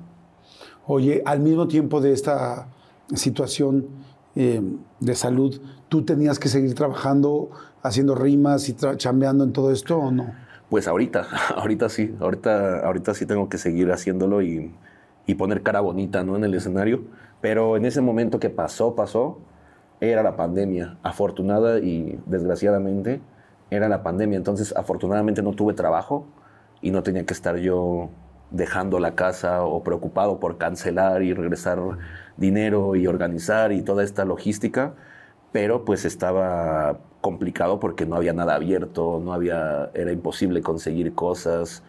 [0.86, 2.66] Oye, al mismo tiempo de esta
[3.14, 3.86] situación
[4.34, 4.60] eh,
[4.98, 7.50] de salud, ¿tú tenías que seguir trabajando,
[7.82, 10.32] haciendo rimas y chambeando en todo esto o no?
[10.68, 11.26] Pues ahorita,
[11.56, 14.72] ahorita sí, ahorita, ahorita sí tengo que seguir haciéndolo y,
[15.26, 16.36] y poner cara bonita ¿no?
[16.36, 17.02] en el escenario.
[17.40, 19.38] Pero en ese momento que pasó, pasó,
[20.00, 20.98] era la pandemia.
[21.02, 23.20] Afortunada y desgraciadamente
[23.70, 24.36] era la pandemia.
[24.36, 26.26] Entonces, afortunadamente no tuve trabajo
[26.82, 28.10] y no tenía que estar yo
[28.50, 31.78] dejando la casa o preocupado por cancelar y regresar
[32.36, 34.94] dinero y organizar y toda esta logística
[35.52, 41.82] pero pues estaba complicado porque no había nada abierto, no había, era imposible conseguir cosas,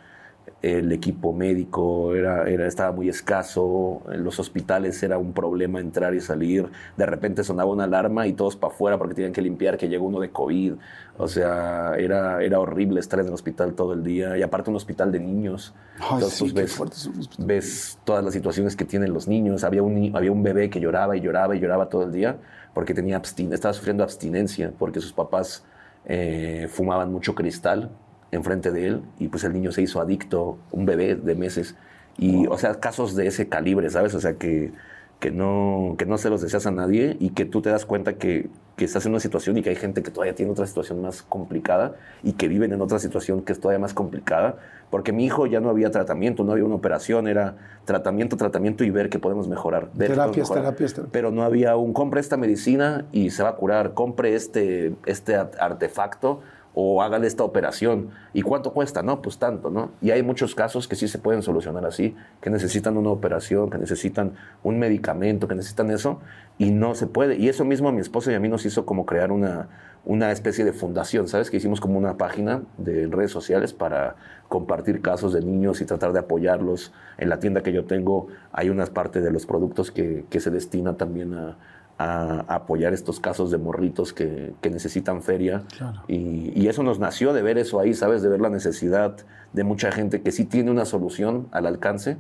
[0.62, 6.14] el equipo médico era, era, estaba muy escaso, en los hospitales era un problema entrar
[6.14, 9.78] y salir, de repente sonaba una alarma y todos para afuera porque tenían que limpiar
[9.78, 10.74] que llegó uno de COVID,
[11.18, 14.76] o sea, era, era horrible estar en el hospital todo el día, y aparte un
[14.76, 19.28] hospital de niños, Ay, entonces sí, pues, ves, ves todas las situaciones que tienen los
[19.28, 19.64] niños.
[19.64, 22.38] Había un, había un bebé que lloraba y lloraba y lloraba todo el día
[22.74, 25.64] porque tenía abstin estaba sufriendo abstinencia porque sus papás
[26.06, 27.92] eh, fumaban mucho cristal
[28.32, 31.76] enfrente de él y pues el niño se hizo adicto, un bebé de meses.
[32.18, 34.14] Y, o sea, casos de ese calibre, ¿sabes?
[34.16, 34.72] O sea, que,
[35.20, 38.14] que, no, que no se los deseas a nadie y que tú te das cuenta
[38.14, 41.02] que, que estás en una situación y que hay gente que todavía tiene otra situación
[41.02, 44.58] más complicada y que viven en otra situación que es todavía más complicada.
[44.90, 47.56] Porque mi hijo ya no había tratamiento, no había una operación, era
[47.86, 49.88] tratamiento, tratamiento y ver qué podemos mejorar.
[49.98, 51.12] Terapias, terapias, terapias.
[51.14, 55.36] Pero no había un compre esta medicina y se va a curar, compre este, este
[55.36, 56.42] art- artefacto
[56.74, 58.10] o hágale esta operación.
[58.34, 59.04] ¿Y cuánto cuesta?
[59.04, 59.92] No, pues tanto, ¿no?
[60.02, 63.78] Y hay muchos casos que sí se pueden solucionar así, que necesitan una operación, que
[63.78, 64.34] necesitan
[64.64, 66.20] un medicamento, que necesitan eso,
[66.58, 67.36] y no se puede.
[67.38, 69.70] Y eso mismo a mi esposa y a mí nos hizo como crear una,
[70.06, 71.50] una especie de fundación, ¿sabes?
[71.52, 74.16] Que hicimos como una página de redes sociales para
[74.48, 76.94] compartir casos de niños y tratar de apoyarlos.
[77.18, 80.52] En la tienda que yo tengo hay unas partes de los productos que, que se
[80.52, 81.58] destina también a,
[82.02, 85.64] a apoyar estos casos de morritos que, que necesitan feria.
[85.78, 86.02] Claro.
[86.08, 88.22] Y, y eso nos nació de ver eso ahí, ¿sabes?
[88.22, 89.18] De ver la necesidad
[89.54, 92.18] de mucha gente que sí tiene una solución al alcance,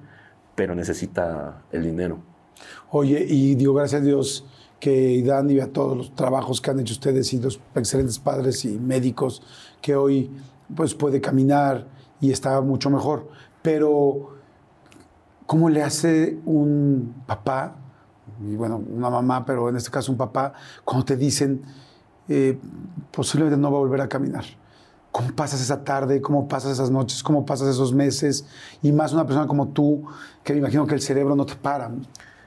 [0.55, 2.19] pero necesita el dinero.
[2.91, 4.45] Oye, y digo, gracias a Dios
[4.79, 8.65] que Dan y a todos los trabajos que han hecho ustedes y los excelentes padres
[8.65, 9.41] y médicos
[9.81, 10.29] que hoy
[10.75, 11.87] pues puede caminar
[12.19, 13.29] y está mucho mejor.
[13.61, 14.37] Pero,
[15.45, 17.75] ¿cómo le hace un papá,
[18.47, 20.53] y bueno, una mamá, pero en este caso un papá,
[20.83, 21.61] cuando te dicen
[22.33, 22.57] eh,
[23.11, 24.45] posiblemente no va a volver a caminar?
[25.11, 26.21] ¿Cómo pasas esa tarde?
[26.21, 27.21] ¿Cómo pasas esas noches?
[27.23, 28.47] ¿Cómo pasas esos meses?
[28.81, 30.05] Y más una persona como tú,
[30.43, 31.91] que me imagino que el cerebro no te para.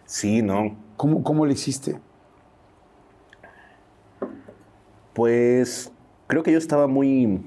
[0.06, 0.74] Sí, no.
[0.96, 2.00] ¿Cómo, cómo le hiciste?
[5.12, 5.92] Pues
[6.26, 7.44] creo que yo estaba muy...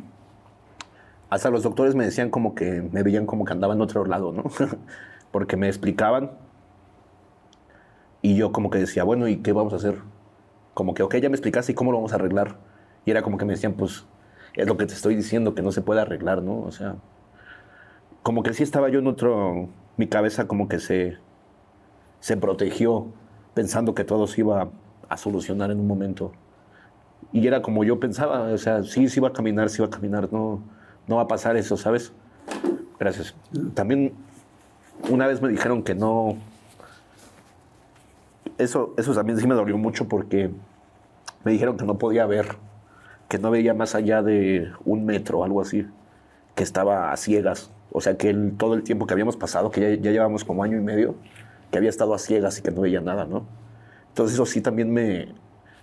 [1.31, 4.31] Hasta los doctores me decían como que me veían como que andaba en otro lado,
[4.31, 4.43] ¿no?
[5.31, 6.31] Porque me explicaban
[8.27, 9.99] y yo como que decía, bueno, ¿y qué vamos a hacer?
[10.73, 12.57] Como que, ok, ya me explicaste, ¿y cómo lo vamos a arreglar?
[13.05, 14.03] Y era como que me decían, pues,
[14.53, 16.59] es lo que te estoy diciendo, que no se puede arreglar, ¿no?
[16.59, 16.95] O sea,
[18.23, 21.17] como que sí estaba yo en otro, mi cabeza como que se,
[22.19, 23.07] se protegió
[23.53, 24.71] pensando que todo se iba
[25.07, 26.33] a solucionar en un momento.
[27.31, 29.89] Y era como yo pensaba, o sea, sí, sí va a caminar, sí va a
[29.89, 30.61] caminar, no,
[31.07, 32.11] no va a pasar eso, ¿sabes?
[32.99, 33.33] Gracias.
[33.73, 34.11] También
[35.09, 36.35] una vez me dijeron que no...
[38.57, 40.49] Eso, eso también sí me dolió mucho porque
[41.43, 42.55] me dijeron que no podía ver,
[43.29, 45.87] que no veía más allá de un metro, algo así,
[46.55, 47.71] que estaba a ciegas.
[47.91, 50.77] O sea, que todo el tiempo que habíamos pasado, que ya, ya llevamos como año
[50.77, 51.15] y medio,
[51.71, 53.45] que había estado a ciegas y que no veía nada, ¿no?
[54.09, 55.35] Entonces eso sí también me,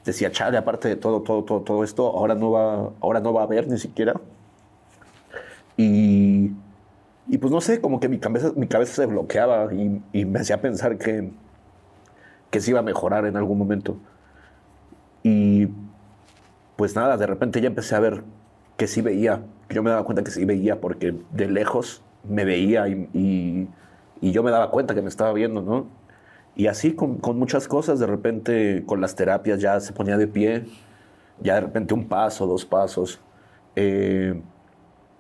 [0.05, 3.43] decía, chale, aparte de todo, todo, todo, todo esto, ahora no va, ahora no va
[3.43, 4.15] a haber ni siquiera.
[5.77, 6.53] Y,
[7.29, 10.41] y pues no sé, como que mi cabeza, mi cabeza se bloqueaba y, y me
[10.41, 11.31] hacía pensar que,
[12.55, 13.97] que se iba a mejorar en algún momento.
[15.25, 15.67] Y
[16.77, 18.23] pues nada, de repente ya empecé a ver
[18.77, 19.43] que sí veía.
[19.71, 23.69] Yo me daba cuenta que sí veía porque de lejos me veía y,
[24.21, 25.89] y, yo me daba cuenta que me estaba viendo, ¿no?
[26.55, 30.29] Y así con, con, muchas cosas, de repente con las terapias ya se ponía de
[30.29, 30.67] pie,
[31.41, 33.19] ya de repente un paso, dos pasos.
[33.75, 34.41] Eh,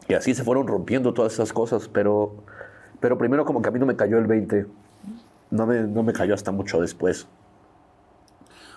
[0.06, 2.36] y así se fueron rompiendo todas esas cosas, pero,
[3.00, 4.66] pero primero como que a mí no me cayó el 20,
[5.50, 7.26] no me, no me cayó hasta mucho después.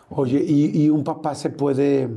[0.09, 2.09] Oye, y, y un papá se puede,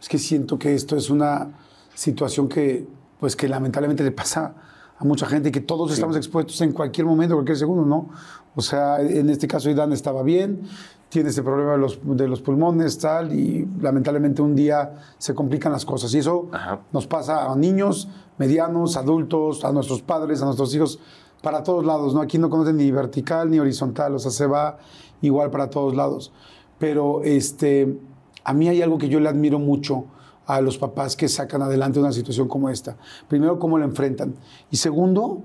[0.00, 1.50] es que siento que esto es una
[1.94, 2.86] situación que,
[3.18, 4.54] pues que lamentablemente le pasa
[4.98, 5.94] a mucha gente y que todos sí.
[5.94, 8.10] estamos expuestos en cualquier momento, cualquier segundo, ¿no?
[8.54, 10.62] O sea, en este caso Idan estaba bien,
[11.08, 15.72] tiene ese problema de los, de los pulmones, tal, y lamentablemente un día se complican
[15.72, 16.12] las cosas.
[16.14, 16.80] Y eso Ajá.
[16.92, 18.08] nos pasa a niños,
[18.38, 20.98] medianos, adultos, a nuestros padres, a nuestros hijos,
[21.42, 22.20] para todos lados, ¿no?
[22.20, 24.78] Aquí no conocen ni vertical ni horizontal, o sea, se va
[25.22, 26.32] igual para todos lados.
[26.78, 27.98] Pero este,
[28.44, 30.04] a mí hay algo que yo le admiro mucho
[30.46, 32.96] a los papás que sacan adelante una situación como esta.
[33.28, 34.34] Primero, cómo la enfrentan.
[34.70, 35.42] Y segundo,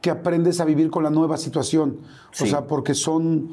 [0.00, 1.98] que aprendes a vivir con la nueva situación.
[2.32, 2.44] Sí.
[2.44, 3.50] O sea, porque son,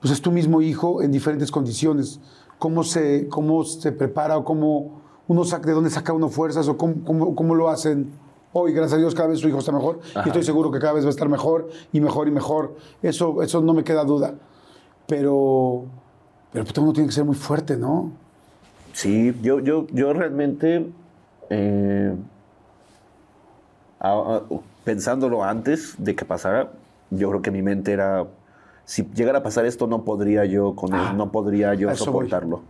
[0.00, 2.20] pues es tu mismo hijo en diferentes condiciones.
[2.58, 6.76] Cómo se, cómo se prepara o cómo uno saca, de dónde saca uno fuerzas o
[6.76, 8.10] cómo, cómo, cómo lo hacen.
[8.52, 10.22] Hoy, gracias a Dios, cada vez su hijo está mejor Ajá.
[10.24, 12.74] y estoy seguro que cada vez va a estar mejor y mejor y mejor.
[13.00, 14.34] Eso, eso no me queda duda.
[15.06, 15.84] Pero,
[16.52, 18.10] pero pues, uno tiene que ser muy fuerte, ¿no?
[18.92, 20.90] Sí, yo, yo, yo realmente,
[21.48, 22.14] eh,
[24.00, 24.42] a, a,
[24.82, 26.72] pensándolo antes de que pasara,
[27.10, 28.26] yo creo que mi mente era,
[28.84, 32.56] si llegara a pasar esto, no podría yo con él, ah, no podría yo soportarlo.
[32.56, 32.66] Voy.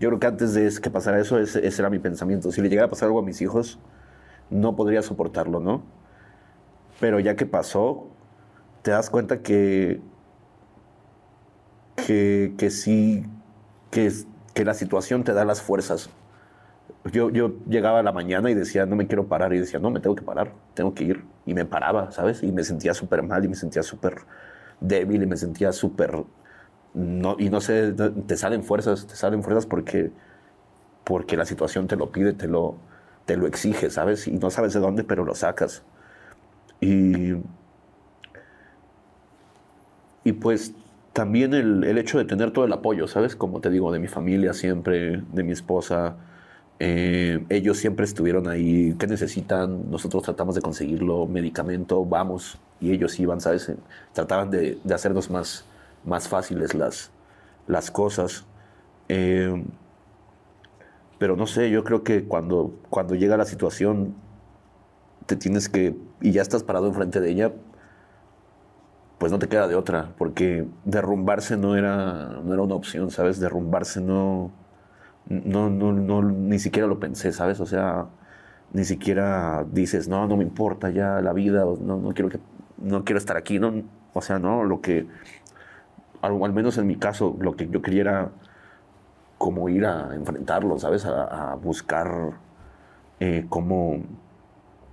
[0.00, 2.50] Yo creo que antes de que pasara eso, ese, ese, era mi pensamiento.
[2.50, 3.78] Si le llegara a pasar algo a mis hijos,
[4.50, 5.82] no podría soportarlo, ¿no?
[7.00, 8.08] Pero ya que pasó,
[8.82, 10.00] te das cuenta que,
[11.96, 13.24] que, que sí,
[13.90, 14.10] que
[14.54, 16.10] que la situación te da las fuerzas.
[17.12, 19.90] Yo, yo llegaba a la mañana y decía, no me quiero parar, y decía, no,
[19.90, 21.24] me tengo que parar, tengo que ir.
[21.46, 22.42] Y me paraba, ¿sabes?
[22.42, 24.18] Y me sentía súper mal y me sentía súper
[24.80, 26.24] débil y me sentía súper...
[26.92, 30.10] No, y no sé, te salen fuerzas, te salen fuerzas porque,
[31.04, 32.76] porque la situación te lo pide, te lo,
[33.26, 34.26] te lo exige, ¿sabes?
[34.28, 35.82] Y no sabes de dónde, pero lo sacas.
[36.80, 37.34] Y,
[40.24, 40.74] y pues
[41.12, 43.36] también el, el, hecho de tener todo el apoyo, ¿sabes?
[43.36, 46.16] Como te digo, de mi familia siempre, de mi esposa.
[46.78, 48.94] Eh, ellos siempre estuvieron ahí.
[48.98, 49.90] ¿Qué necesitan?
[49.90, 52.58] Nosotros tratamos de conseguirlo, medicamento, vamos.
[52.80, 53.72] Y ellos iban, ¿sabes?
[54.14, 55.64] Trataban de, de hacernos más,
[56.04, 57.10] más fáciles las,
[57.66, 58.46] las cosas.
[59.08, 59.64] Eh,
[61.20, 64.14] pero no sé, yo creo que cuando, cuando llega la situación,
[65.26, 67.52] te tienes que, y ya estás parado enfrente de ella,
[69.18, 73.38] pues no te queda de otra, porque derrumbarse no era, no era una opción, ¿sabes?
[73.38, 74.50] Derrumbarse no,
[75.28, 77.60] no, no, no, ni siquiera lo pensé, ¿sabes?
[77.60, 78.06] O sea,
[78.72, 82.40] ni siquiera dices, no, no me importa ya la vida, no, no, quiero, que,
[82.78, 83.74] no quiero estar aquí, no,
[84.14, 84.64] O sea, ¿no?
[84.64, 85.06] Lo que,
[86.22, 88.32] al, al menos en mi caso, lo que yo quería era
[89.40, 91.06] como ir a enfrentarlo, ¿sabes?
[91.06, 92.34] A, a buscar
[93.20, 94.02] eh, cómo,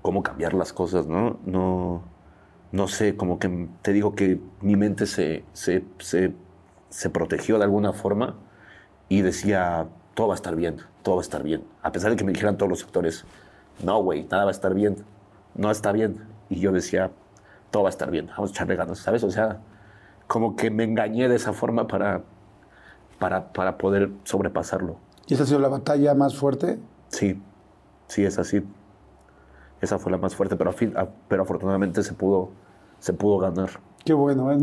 [0.01, 1.37] cómo cambiar las cosas, ¿no?
[1.45, 2.01] No,
[2.71, 6.33] no sé, como que te digo que mi mente se, se, se,
[6.87, 8.35] se protegió de alguna forma
[9.09, 11.65] y decía, todo va a estar bien, todo va a estar bien.
[11.83, 13.25] A pesar de que me dijeran todos los sectores,
[13.83, 14.95] no, güey, nada va a estar bien,
[15.55, 16.23] no está bien.
[16.49, 17.11] Y yo decía,
[17.69, 19.25] todo va a estar bien, vamos a echarle ganas, ¿sabes?
[19.25, 19.59] O sea,
[20.25, 22.21] como que me engañé de esa forma para,
[23.19, 24.97] para, para poder sobrepasarlo.
[25.27, 26.79] ¿Y esa ha sido la batalla más fuerte?
[27.09, 27.39] Sí,
[28.07, 28.61] sí, es así.
[29.81, 32.49] Esa fue la más fuerte, pero, a fin- a- pero afortunadamente se pudo,
[32.99, 33.69] se pudo ganar.
[34.05, 34.61] Qué bueno, es-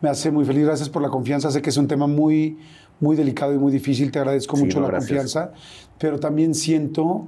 [0.00, 0.64] me hace muy feliz.
[0.64, 1.50] Gracias por la confianza.
[1.50, 2.58] Sé que es un tema muy,
[3.00, 4.10] muy delicado y muy difícil.
[4.12, 5.08] Te agradezco Sí, mucho no, la gracias.
[5.08, 5.52] confianza.
[5.98, 7.26] Pero también siento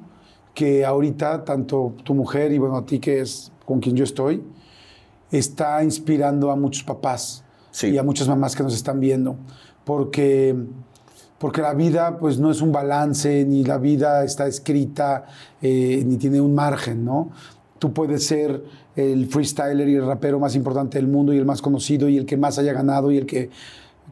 [0.55, 4.43] que ahorita, tanto tu mujer y bueno, a ti que es con quien yo estoy,
[5.31, 7.89] está inspirando a muchos papás Sí.
[7.91, 9.37] y a muchas mamás que nos están viendo.
[9.91, 10.55] Porque,
[11.37, 15.27] porque la vida pues no es un balance, ni la vida está escrita,
[15.61, 17.31] eh, ni tiene un margen, ¿no?
[17.81, 18.63] Tú puedes ser
[18.95, 22.25] el freestyler y el rapero más importante del mundo y el más conocido y el
[22.25, 23.51] que más haya ganado y el que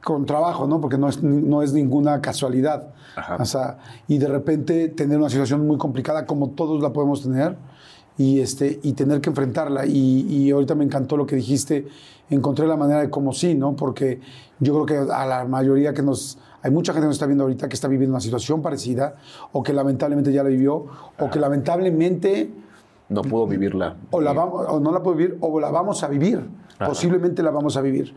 [0.03, 0.81] con trabajo, ¿no?
[0.81, 2.89] Porque no es, no es ninguna casualidad.
[3.15, 3.37] Ajá.
[3.39, 3.79] O sea,
[4.09, 7.57] y de repente tener una situación muy complicada como todos la podemos tener
[8.19, 9.87] y, este, y tener que enfrentarla.
[9.87, 11.87] Y, y ahorita me encantó lo que dijiste,
[12.29, 13.75] encontré la manera de cómo sí, ¿no?
[13.77, 14.21] Porque
[14.61, 16.37] yo creo que a la mayoría que nos...
[16.61, 19.15] Hay mucha gente que nos está viendo ahorita que está viviendo una situación parecida
[19.53, 20.87] o que lamentablemente ya la vivió
[21.19, 22.51] o que lamentablemente
[23.09, 23.97] No pudo vivirla.
[24.11, 26.43] o, la vamos, o no la puedo vivir o la vamos a vivir.
[26.85, 28.15] Posiblemente la vamos a vivir.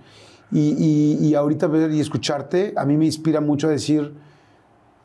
[0.51, 4.11] Y, y- y ahorita ver y escucharte a mí me inspira mucho a decir,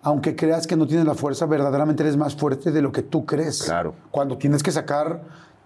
[0.07, 3.27] aunque creas que no tienes la fuerza, verdaderamente eres más fuerte de lo que tú
[3.27, 3.65] crees.
[3.65, 3.93] Claro.
[4.13, 5.21] Cuando tienes que sacar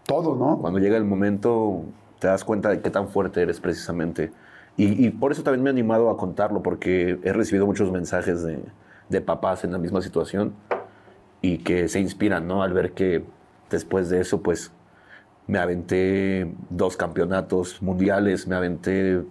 [0.06, 0.58] todo, ¿no?
[0.58, 1.82] Cuando llega el momento,
[2.18, 4.32] te das cuenta de qué tan fuerte eres precisamente.
[4.78, 8.42] Y, y por eso también me he animado a contarlo, porque he recibido muchos mensajes
[8.42, 8.64] de,
[9.10, 10.54] de papás en la misma situación
[11.42, 12.62] y que se inspiran, ¿no?
[12.62, 13.22] Al ver que
[13.68, 14.72] después de eso, pues,
[15.48, 19.22] me aventé dos campeonatos mundiales, me aventé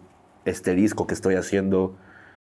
[0.45, 1.95] este disco que estoy haciendo.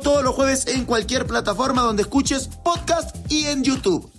[0.00, 4.10] todos los jueves en cualquier plataforma donde escuches podcast y en YouTube.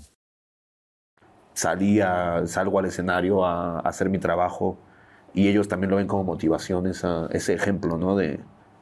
[1.54, 4.78] salí a- salgo al escenario a, a hacer mi trabajo
[5.34, 8.16] y ellos también lo ven como motivación, esa- ese ejemplo, ¿no?
[8.16, 8.40] De,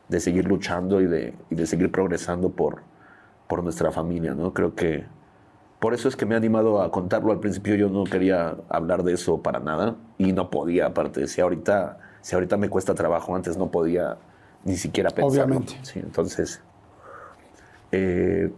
[0.09, 2.81] de seguir luchando y de, y de seguir progresando por,
[3.47, 4.53] por nuestra familia, ¿no?
[4.53, 5.05] Creo que
[5.79, 7.31] por eso es que me he animado a contarlo.
[7.31, 11.27] Al principio yo no quería hablar de eso para nada y no podía, aparte.
[11.27, 14.17] Si ahorita, si ahorita me cuesta trabajo, antes no podía
[14.63, 15.55] ni siquiera pensarlo.
[15.57, 15.79] Obviamente.
[15.81, 16.61] Sí, entonces,
[17.91, 18.51] eh,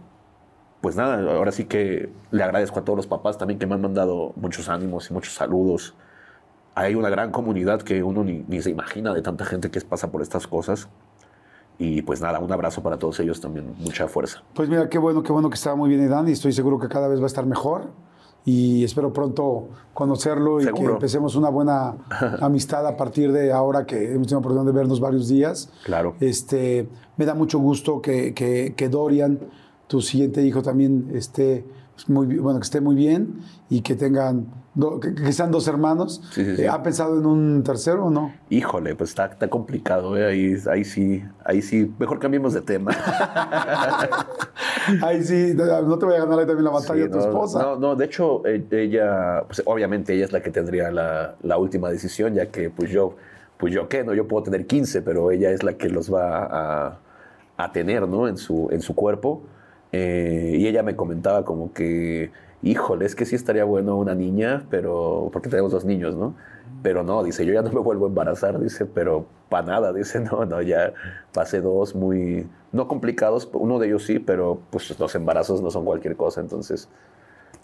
[0.80, 3.80] pues nada, ahora sí que le agradezco a todos los papás también que me han
[3.80, 5.94] mandado muchos ánimos y muchos saludos.
[6.74, 10.20] Hay una gran comunidad que uno ni, se imagina de tanta gente que pasa por
[10.20, 10.88] estas cosas.
[11.78, 14.42] Y pues nada, un abrazo para todos ellos también, mucha fuerza.
[14.52, 16.88] Pues mira, qué bueno, qué bueno que estaba muy bien Edan y estoy seguro que
[16.88, 17.88] cada vez va a estar mejor.
[18.46, 21.94] Y espero pronto conocerlo y que empecemos una buena
[22.40, 25.70] amistad a partir de ahora que hemos tenido oportunidad de vernos varios días.
[25.84, 26.14] Claro.
[26.20, 29.38] Este, me da mucho gusto que, que- que Dorian,
[29.86, 31.64] tu siguiente hijo, también esté
[32.08, 33.38] muy, bi- bueno, que esté muy bien
[33.70, 36.20] y que tengan, do- que, que sean dos hermanos.
[36.32, 36.62] Sí, sí, sí.
[36.62, 38.32] Eh, ¿Ha pensado en un tercero o no?
[38.50, 40.26] Híjole, pues está, está complicado, ¿eh?
[40.26, 42.92] ahí, ahí sí, ahí sí, mejor cambiemos de tema.
[45.02, 47.62] Ay, sí, no te voy a ganar ahí también la batalla a tu no, esposa.
[47.62, 51.56] No, no, de hecho, eh, ella, pues obviamente ella es la que tendría la, la
[51.58, 53.16] última decisión, ya que pues yo,
[53.56, 54.14] pues yo qué, ¿no?
[54.14, 56.98] Yo puedo tener 15, pero ella es la que los va a,
[57.56, 58.28] a tener, ¿no?
[58.28, 59.42] En su, en su cuerpo.
[59.92, 62.30] Eh, y ella me comentaba como que,
[62.64, 66.34] híjole, es que sí estaría bueno una niña, pero porque tenemos dos niños, ¿no?
[66.82, 70.20] Pero no, dice, yo ya no me vuelvo a embarazar, dice, pero para nada, dice,
[70.32, 70.94] no, no, ya
[71.32, 75.84] pasé dos muy, no complicados, uno de ellos sí, pero pues los embarazos no son
[75.84, 76.88] cualquier cosa, entonces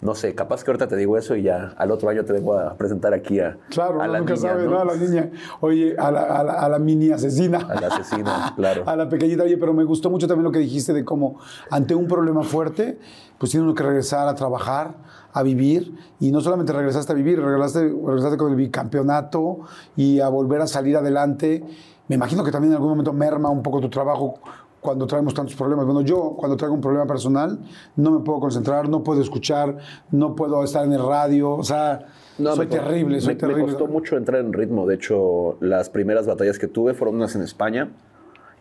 [0.01, 2.57] no sé, capaz que ahorita te digo eso y ya al otro año te vengo
[2.57, 4.49] a presentar aquí a, claro, a la nunca niña.
[4.49, 4.71] sabe, ¿no?
[4.71, 4.79] ¿no?
[4.79, 5.29] A la niña.
[5.59, 7.59] Oye, a la, a la- a la mini asesina.
[7.59, 8.83] A la asesina, claro.
[8.87, 9.43] A la pequeñita.
[9.43, 11.37] Oye, pero me gustó mucho también lo que dijiste de cómo
[11.69, 12.97] ante un problema fuerte,
[13.37, 14.95] pues tiene uno que regresar a trabajar,
[15.33, 15.95] a vivir.
[16.19, 19.59] Y no solamente regresaste a vivir, regresaste, regresaste con el bicampeonato
[19.95, 21.63] y a volver a salir adelante.
[22.07, 24.39] Me imagino que también en algún momento merma un poco tu trabajo
[24.81, 25.85] cuando traemos tantos problemas.
[25.85, 27.59] Bueno, yo cuando traigo un problema personal
[27.95, 29.77] no me puedo concentrar, no puedo escuchar,
[30.09, 32.07] no puedo estar en el radio, o sea,
[32.39, 33.63] No, soy me terrible, soy me, terrible.
[33.63, 34.87] Me costó mucho entrar en ritmo.
[34.87, 37.89] De hecho, las primeras batallas que tuve fueron unas en España,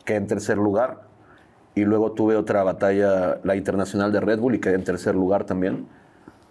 [0.04, 1.08] quedé en tercer lugar.
[1.74, 5.44] Y luego tuve otra batalla, la internacional de Red Bull, y quedé en tercer lugar
[5.44, 5.86] también.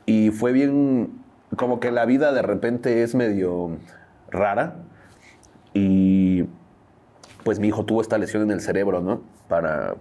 [0.05, 1.21] Y fue bien,
[1.55, 3.77] como que la vida de repente es medio
[4.31, 4.77] rara.
[5.73, 6.45] Y
[7.43, 9.21] pues mi hijo tuvo esta lesión en el cerebro, ¿no?
[9.47, 9.95] Para,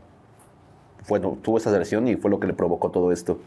[1.09, 3.39] bueno, tuvo esa lesión y fue lo que le provocó todo esto.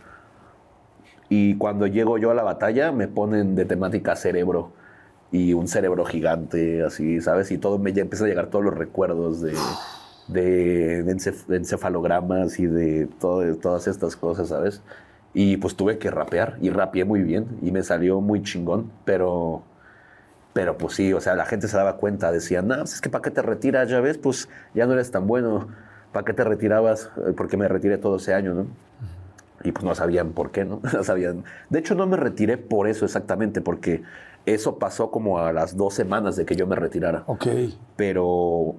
[1.30, 4.72] Y cuando llego yo a la batalla, me ponen de temática cerebro.
[5.32, 7.52] Y un cerebro gigante, así, ¿sabes?
[7.52, 9.54] Y todo me ya empiezan a llegar todos los recuerdos de,
[10.28, 14.82] de, de encef- encefalogramas y de, todo- de todas estas cosas, ¿sabes?
[15.34, 16.58] Y pues tuve que rapear.
[16.62, 17.48] Y rapeé muy bien.
[17.62, 18.92] Y me salió muy chingón.
[19.06, 19.64] Pero,
[20.54, 22.32] pero pues sí, o sea, la gente se daba cuenta.
[22.32, 23.90] Decían, no, pues es que ¿para qué te retiras?
[23.90, 25.68] Ya ves, pues ya no eres tan bueno.
[26.12, 27.10] ¿Para qué te retirabas?
[27.26, 28.68] Eh, Porque me retiré todo ese año, ¿no?
[29.64, 30.82] Y pues no sabían por qué, ¿no?
[30.94, 31.44] No sabían.
[31.70, 34.04] De hecho, no me retiré por eso exactamente, porque
[34.46, 37.24] eso pasó como a las dos semanas de que yo me retirara.
[37.28, 37.48] Ok.
[37.96, 38.76] Pero,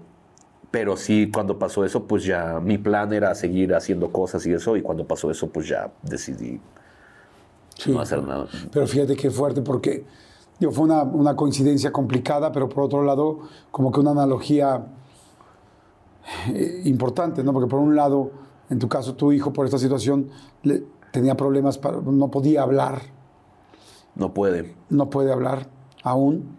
[0.70, 4.76] pero sí, cuando pasó eso, pues ya mi plan era seguir haciendo cosas y eso,
[4.76, 6.60] y cuando pasó eso, pues ya decidí
[7.78, 7.90] Sí.
[7.92, 8.46] no hacer nada.
[8.72, 10.04] Pero fíjate qué fuerte porque
[10.62, 13.40] digo, fue una, una coincidencia complicada, pero por otro lado,
[13.70, 14.86] como que una analogía
[16.48, 17.52] eh, importante, ¿no?
[17.52, 18.30] Porque por un lado,
[18.70, 20.28] en tu caso, tu hijo por esta situación
[20.62, 23.02] le- tenía problemas, para, no podía hablar,
[24.14, 25.68] No puede, no puede hablar
[26.02, 26.56] aún,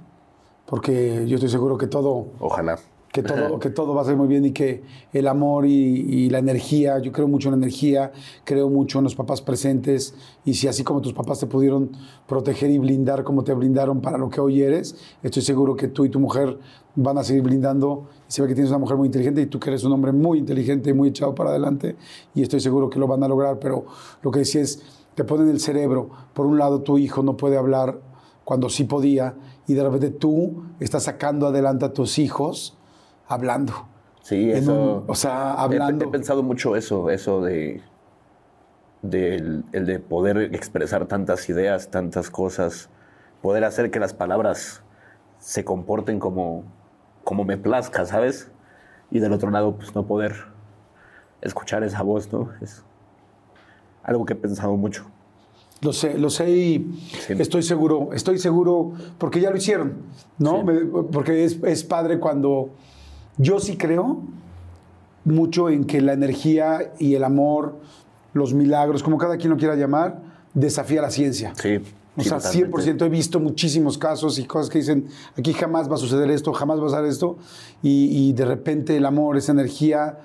[0.65, 2.77] porque yo estoy seguro que todo, ojalá.
[3.13, 4.81] Que todo, que todo va a ser muy bien y que
[5.13, 8.11] el amor y, y la energía, yo creo mucho en la energía,
[8.43, 11.91] creo mucho en los papás presentes y si así como tus papás te pudieron
[12.27, 16.05] proteger y blindar como te blindaron para lo que hoy eres, estoy seguro que tú
[16.05, 16.57] y tu mujer
[16.95, 18.07] van a seguir blindando.
[18.27, 20.39] Se ve que tienes una mujer muy inteligente y tú que eres un hombre muy
[20.39, 21.95] inteligente y muy echado para adelante
[22.33, 23.85] y estoy seguro que lo van a lograr, pero
[24.23, 24.81] lo que decía es,
[25.13, 27.99] te ponen el cerebro, por un lado tu hijo no puede hablar
[28.43, 29.35] cuando sí podía
[29.67, 32.75] y de repente tú estás sacando adelante a tus hijos
[33.27, 33.73] hablando.
[34.21, 34.73] Sí, eso.
[34.73, 36.05] un- o sea, hablando.
[36.05, 37.81] He, pensado mucho eso, eso de.
[39.01, 42.89] del- el de poder expresar tantas ideas, tantas cosas,
[43.41, 44.81] poder hacer que las palabras
[45.39, 46.63] se comporten como,
[47.25, 48.49] como me plazca, ¿sabes?
[49.11, 50.33] Y del otro lado, pues no poder
[51.41, 52.49] escuchar esa voz, ¿no?
[52.61, 52.83] Es
[54.03, 55.05] algo que he pensado mucho.
[55.81, 57.33] Lo sé, lo sé y Sí.
[57.37, 59.95] estoy seguro, estoy seguro, porque ya lo hicieron,
[60.37, 60.61] ¿no?
[60.65, 60.89] Sí.
[61.11, 62.69] Porque es, es padre cuando
[63.37, 64.21] yo sí creo
[65.25, 67.79] mucho en que la energía y el amor,
[68.33, 70.21] los milagros, como cada quien lo quiera llamar,
[70.53, 71.53] desafía la ciencia.
[71.55, 71.77] Sí.
[72.15, 72.77] O sí, sea, totalmente.
[72.77, 75.07] 100% he visto muchísimos casos y cosas que dicen,
[75.37, 77.37] aquí jamás va a suceder esto, jamás va a pasar esto,
[77.81, 80.19] y, y de repente el amor, esa energía,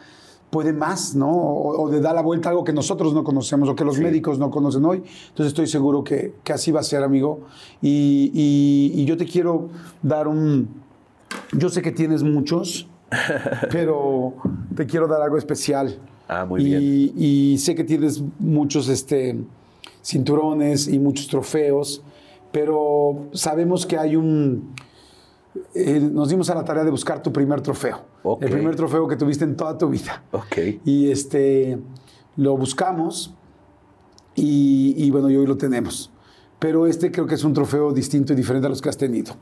[0.50, 1.30] puede más, ¿no?
[1.30, 3.98] O, o de dar la vuelta a algo que nosotros no conocemos o que los
[3.98, 4.98] médicos no conocen hoy.
[5.28, 7.40] Entonces estoy seguro que, que así va a ser, amigo.
[7.80, 9.68] Y, y- y yo te quiero
[10.02, 10.68] dar un...
[11.52, 12.88] Yo sé que tienes muchos,
[13.70, 14.34] pero
[14.74, 15.98] te quiero dar algo especial.
[16.28, 17.12] Ah, muy y, bien.
[17.16, 19.38] y sé que tienes muchos este,
[20.02, 22.02] cinturones y muchos trofeos,
[22.52, 24.74] pero sabemos que hay un...
[25.74, 28.02] eh, nos dimos a la tarea de buscar tu primer trofeo.
[28.22, 28.42] Ok.
[28.42, 30.22] El primer trofeo que tuviste en toda tu vida.
[30.32, 30.58] Ok.
[30.84, 31.78] Y este,
[32.36, 33.34] lo buscamos
[34.34, 36.10] y, y bueno, y hoy lo tenemos.
[36.58, 39.34] Pero este creo que es un trofeo distinto y diferente a los que has tenido.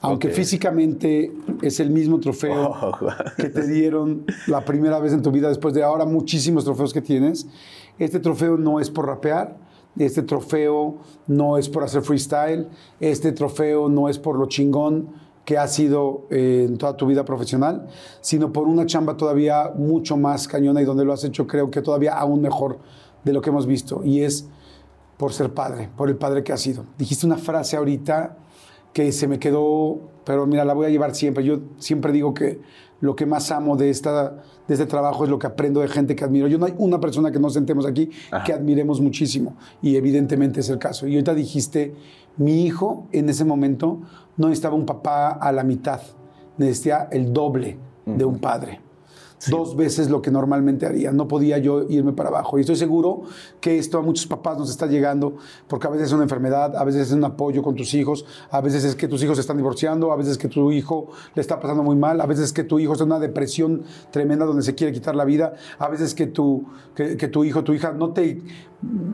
[0.00, 1.32] Aunque físicamente
[1.62, 2.92] es el mismo trofeo Oh,
[3.36, 7.00] que te dieron la primera vez en tu vida después de ahora muchísimos trofeos que
[7.00, 7.46] tienes.
[7.98, 9.56] Este trofeo no es por rapear,
[9.96, 10.96] este trofeo
[11.28, 12.68] no es por hacer freestyle,
[12.98, 15.10] este trofeo no es por lo chingón
[15.44, 17.86] que ha sido eh, en toda tu vida profesional,
[18.20, 21.82] sino por una chamba todavía mucho más cañona y donde lo has hecho creo que
[21.82, 22.78] todavía aún mejor
[23.24, 24.02] de lo que hemos visto.
[24.04, 24.48] Y es
[25.16, 26.84] por ser padre, por el padre que has sido.
[26.98, 28.36] Dijiste una frase ahorita
[28.92, 31.44] que se me quedó, pero mira, la voy a llevar siempre.
[31.44, 32.60] Yo siempre digo que
[33.00, 34.30] lo que más amo de, esta,
[34.66, 36.46] de este trabajo es lo que aprendo de gente que admiro.
[36.46, 38.10] Yo no hay una persona que nos sentemos aquí
[38.46, 41.06] que admiremos muchísimo y evidentemente es el caso.
[41.06, 41.94] Y ahorita dijiste,
[42.36, 44.00] mi hijo en ese momento
[44.36, 46.00] no necesitaba un papá a la mitad,
[46.56, 48.80] necesitaba el doble de un padre
[49.50, 51.12] dos veces lo que normalmente haría.
[51.12, 52.58] No podía yo irme para abajo.
[52.58, 53.22] Y estoy seguro
[53.60, 55.36] que esto a muchos papás nos está llegando,
[55.68, 58.60] porque a veces es una enfermedad, a veces es un apoyo con tus hijos, a
[58.60, 61.40] veces es que tus hijos se están divorciando, a veces es que tu hijo le
[61.40, 64.44] está pasando muy mal, a veces es que tu hijo está en una depresión tremenda
[64.44, 66.64] donde se quiere quitar la vida, a veces es que tu,
[66.94, 68.42] que, tu hijo, tu hija no te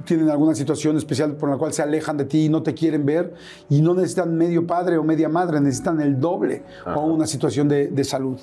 [0.04, 3.06] tienen alguna situación especial por la cual se alejan de ti y no te quieren
[3.06, 3.34] ver
[3.68, 7.88] y no necesitan medio padre o media madre, necesitan el doble o una situación de,
[7.88, 8.38] de salud.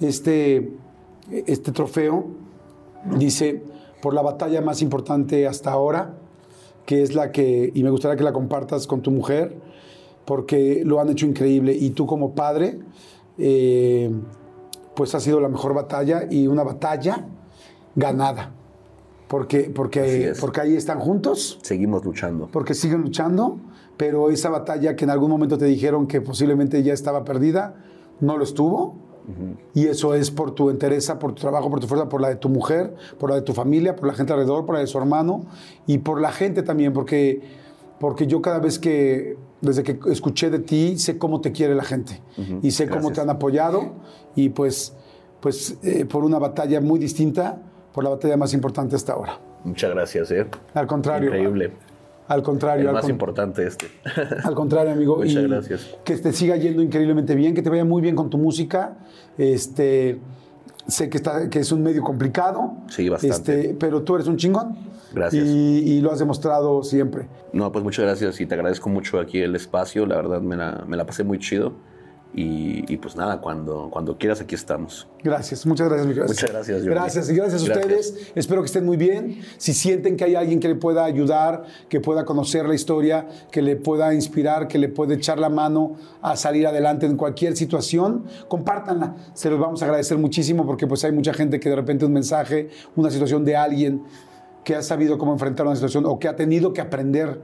[0.00, 0.72] Este,
[1.30, 2.26] este trofeo
[3.16, 3.62] dice,
[4.02, 6.14] por la batalla más importante hasta ahora,
[6.86, 9.56] que es la que, y me gustaría que la compartas con tu mujer,
[10.24, 11.72] porque lo han hecho increíble.
[11.72, 12.80] Y tú como padre,
[13.38, 14.10] eh,
[14.94, 17.26] pues ha sido la mejor batalla y una batalla
[17.94, 18.52] ganada.
[19.28, 21.58] Porque, porque, porque ahí están juntos.
[21.62, 22.48] Seguimos luchando.
[22.52, 23.58] Porque siguen luchando,
[23.96, 27.74] pero esa batalla que en algún momento te dijeron que posiblemente ya estaba perdida,
[28.20, 28.96] no lo estuvo
[29.74, 32.36] y eso es por tu interés, por tu trabajo, por tu fuerza, por la de
[32.36, 34.98] tu mujer, por la de tu familia, por la gente alrededor, por la de su
[34.98, 35.46] hermano
[35.86, 37.40] y por la gente también, porque,
[37.98, 41.84] porque yo cada vez que, desde que escuché de ti, sé cómo te quiere la
[41.84, 42.20] gente
[42.62, 43.92] y sé cómo te han apoyado
[44.34, 44.94] y pues,
[45.40, 49.40] pues eh, por una batalla muy distinta, por la batalla más importante hasta ahora.
[49.64, 50.46] Muchas gracias, ¿eh?
[50.74, 51.28] Al contrario.
[51.28, 51.72] Increíble.
[52.28, 52.88] Al contrario.
[52.88, 53.86] El más importante este.
[54.44, 55.16] Al contrario, amigo.
[55.16, 55.96] Muchas gracias.
[56.04, 58.96] Que te siga yendo increíblemente bien, que te vaya muy bien con tu música.
[59.36, 60.20] Este,
[60.86, 62.76] sé que, está, que es un medio complicado.
[62.88, 63.60] Sí, bastante.
[63.60, 64.76] Este, pero tú eres un chingón.
[65.12, 65.46] Gracias.
[65.46, 67.28] Y, lo has demostrado siempre.
[67.52, 70.06] No, pues muchas gracias y te agradezco mucho aquí el espacio.
[70.06, 71.74] La verdad me la, me la pasé muy chido.
[72.36, 75.06] Y, pues nada, cuando, cuando quieras aquí estamos.
[75.22, 76.90] Gracias, muchas gracias, mi Muchas gracias, Jordi.
[76.90, 78.32] Gracias, y gracias a ustedes.
[78.34, 79.40] Espero que estén muy bien.
[79.56, 83.62] Si sienten que hay alguien que le pueda ayudar, que pueda conocer la historia, que
[83.62, 88.24] le pueda inspirar, que le pueda echar la mano a salir adelante en cualquier situación,
[88.48, 89.14] compártanla.
[89.34, 92.12] Se los vamos a agradecer muchísimo porque pues hay mucha gente que de repente un
[92.12, 94.02] mensaje, una situación de alguien
[94.64, 97.42] que ha sabido cómo enfrentar una situación o que ha tenido que aprender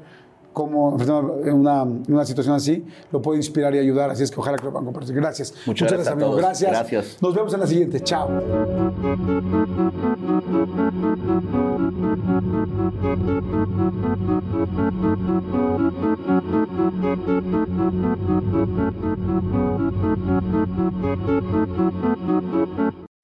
[0.53, 0.97] cómo
[1.45, 4.11] en una, una, situación así lo puede inspirar y ayudar.
[4.11, 5.15] Así es que ojalá que lo puedan compartir.
[5.15, 5.55] Gracias.
[5.67, 6.35] Muchas, gracias, amigo.
[6.37, 6.71] Gracias.
[6.71, 7.17] gracias.
[7.21, 8.01] Nos vemos en la siguiente.
[8.01, 8.29] Chao.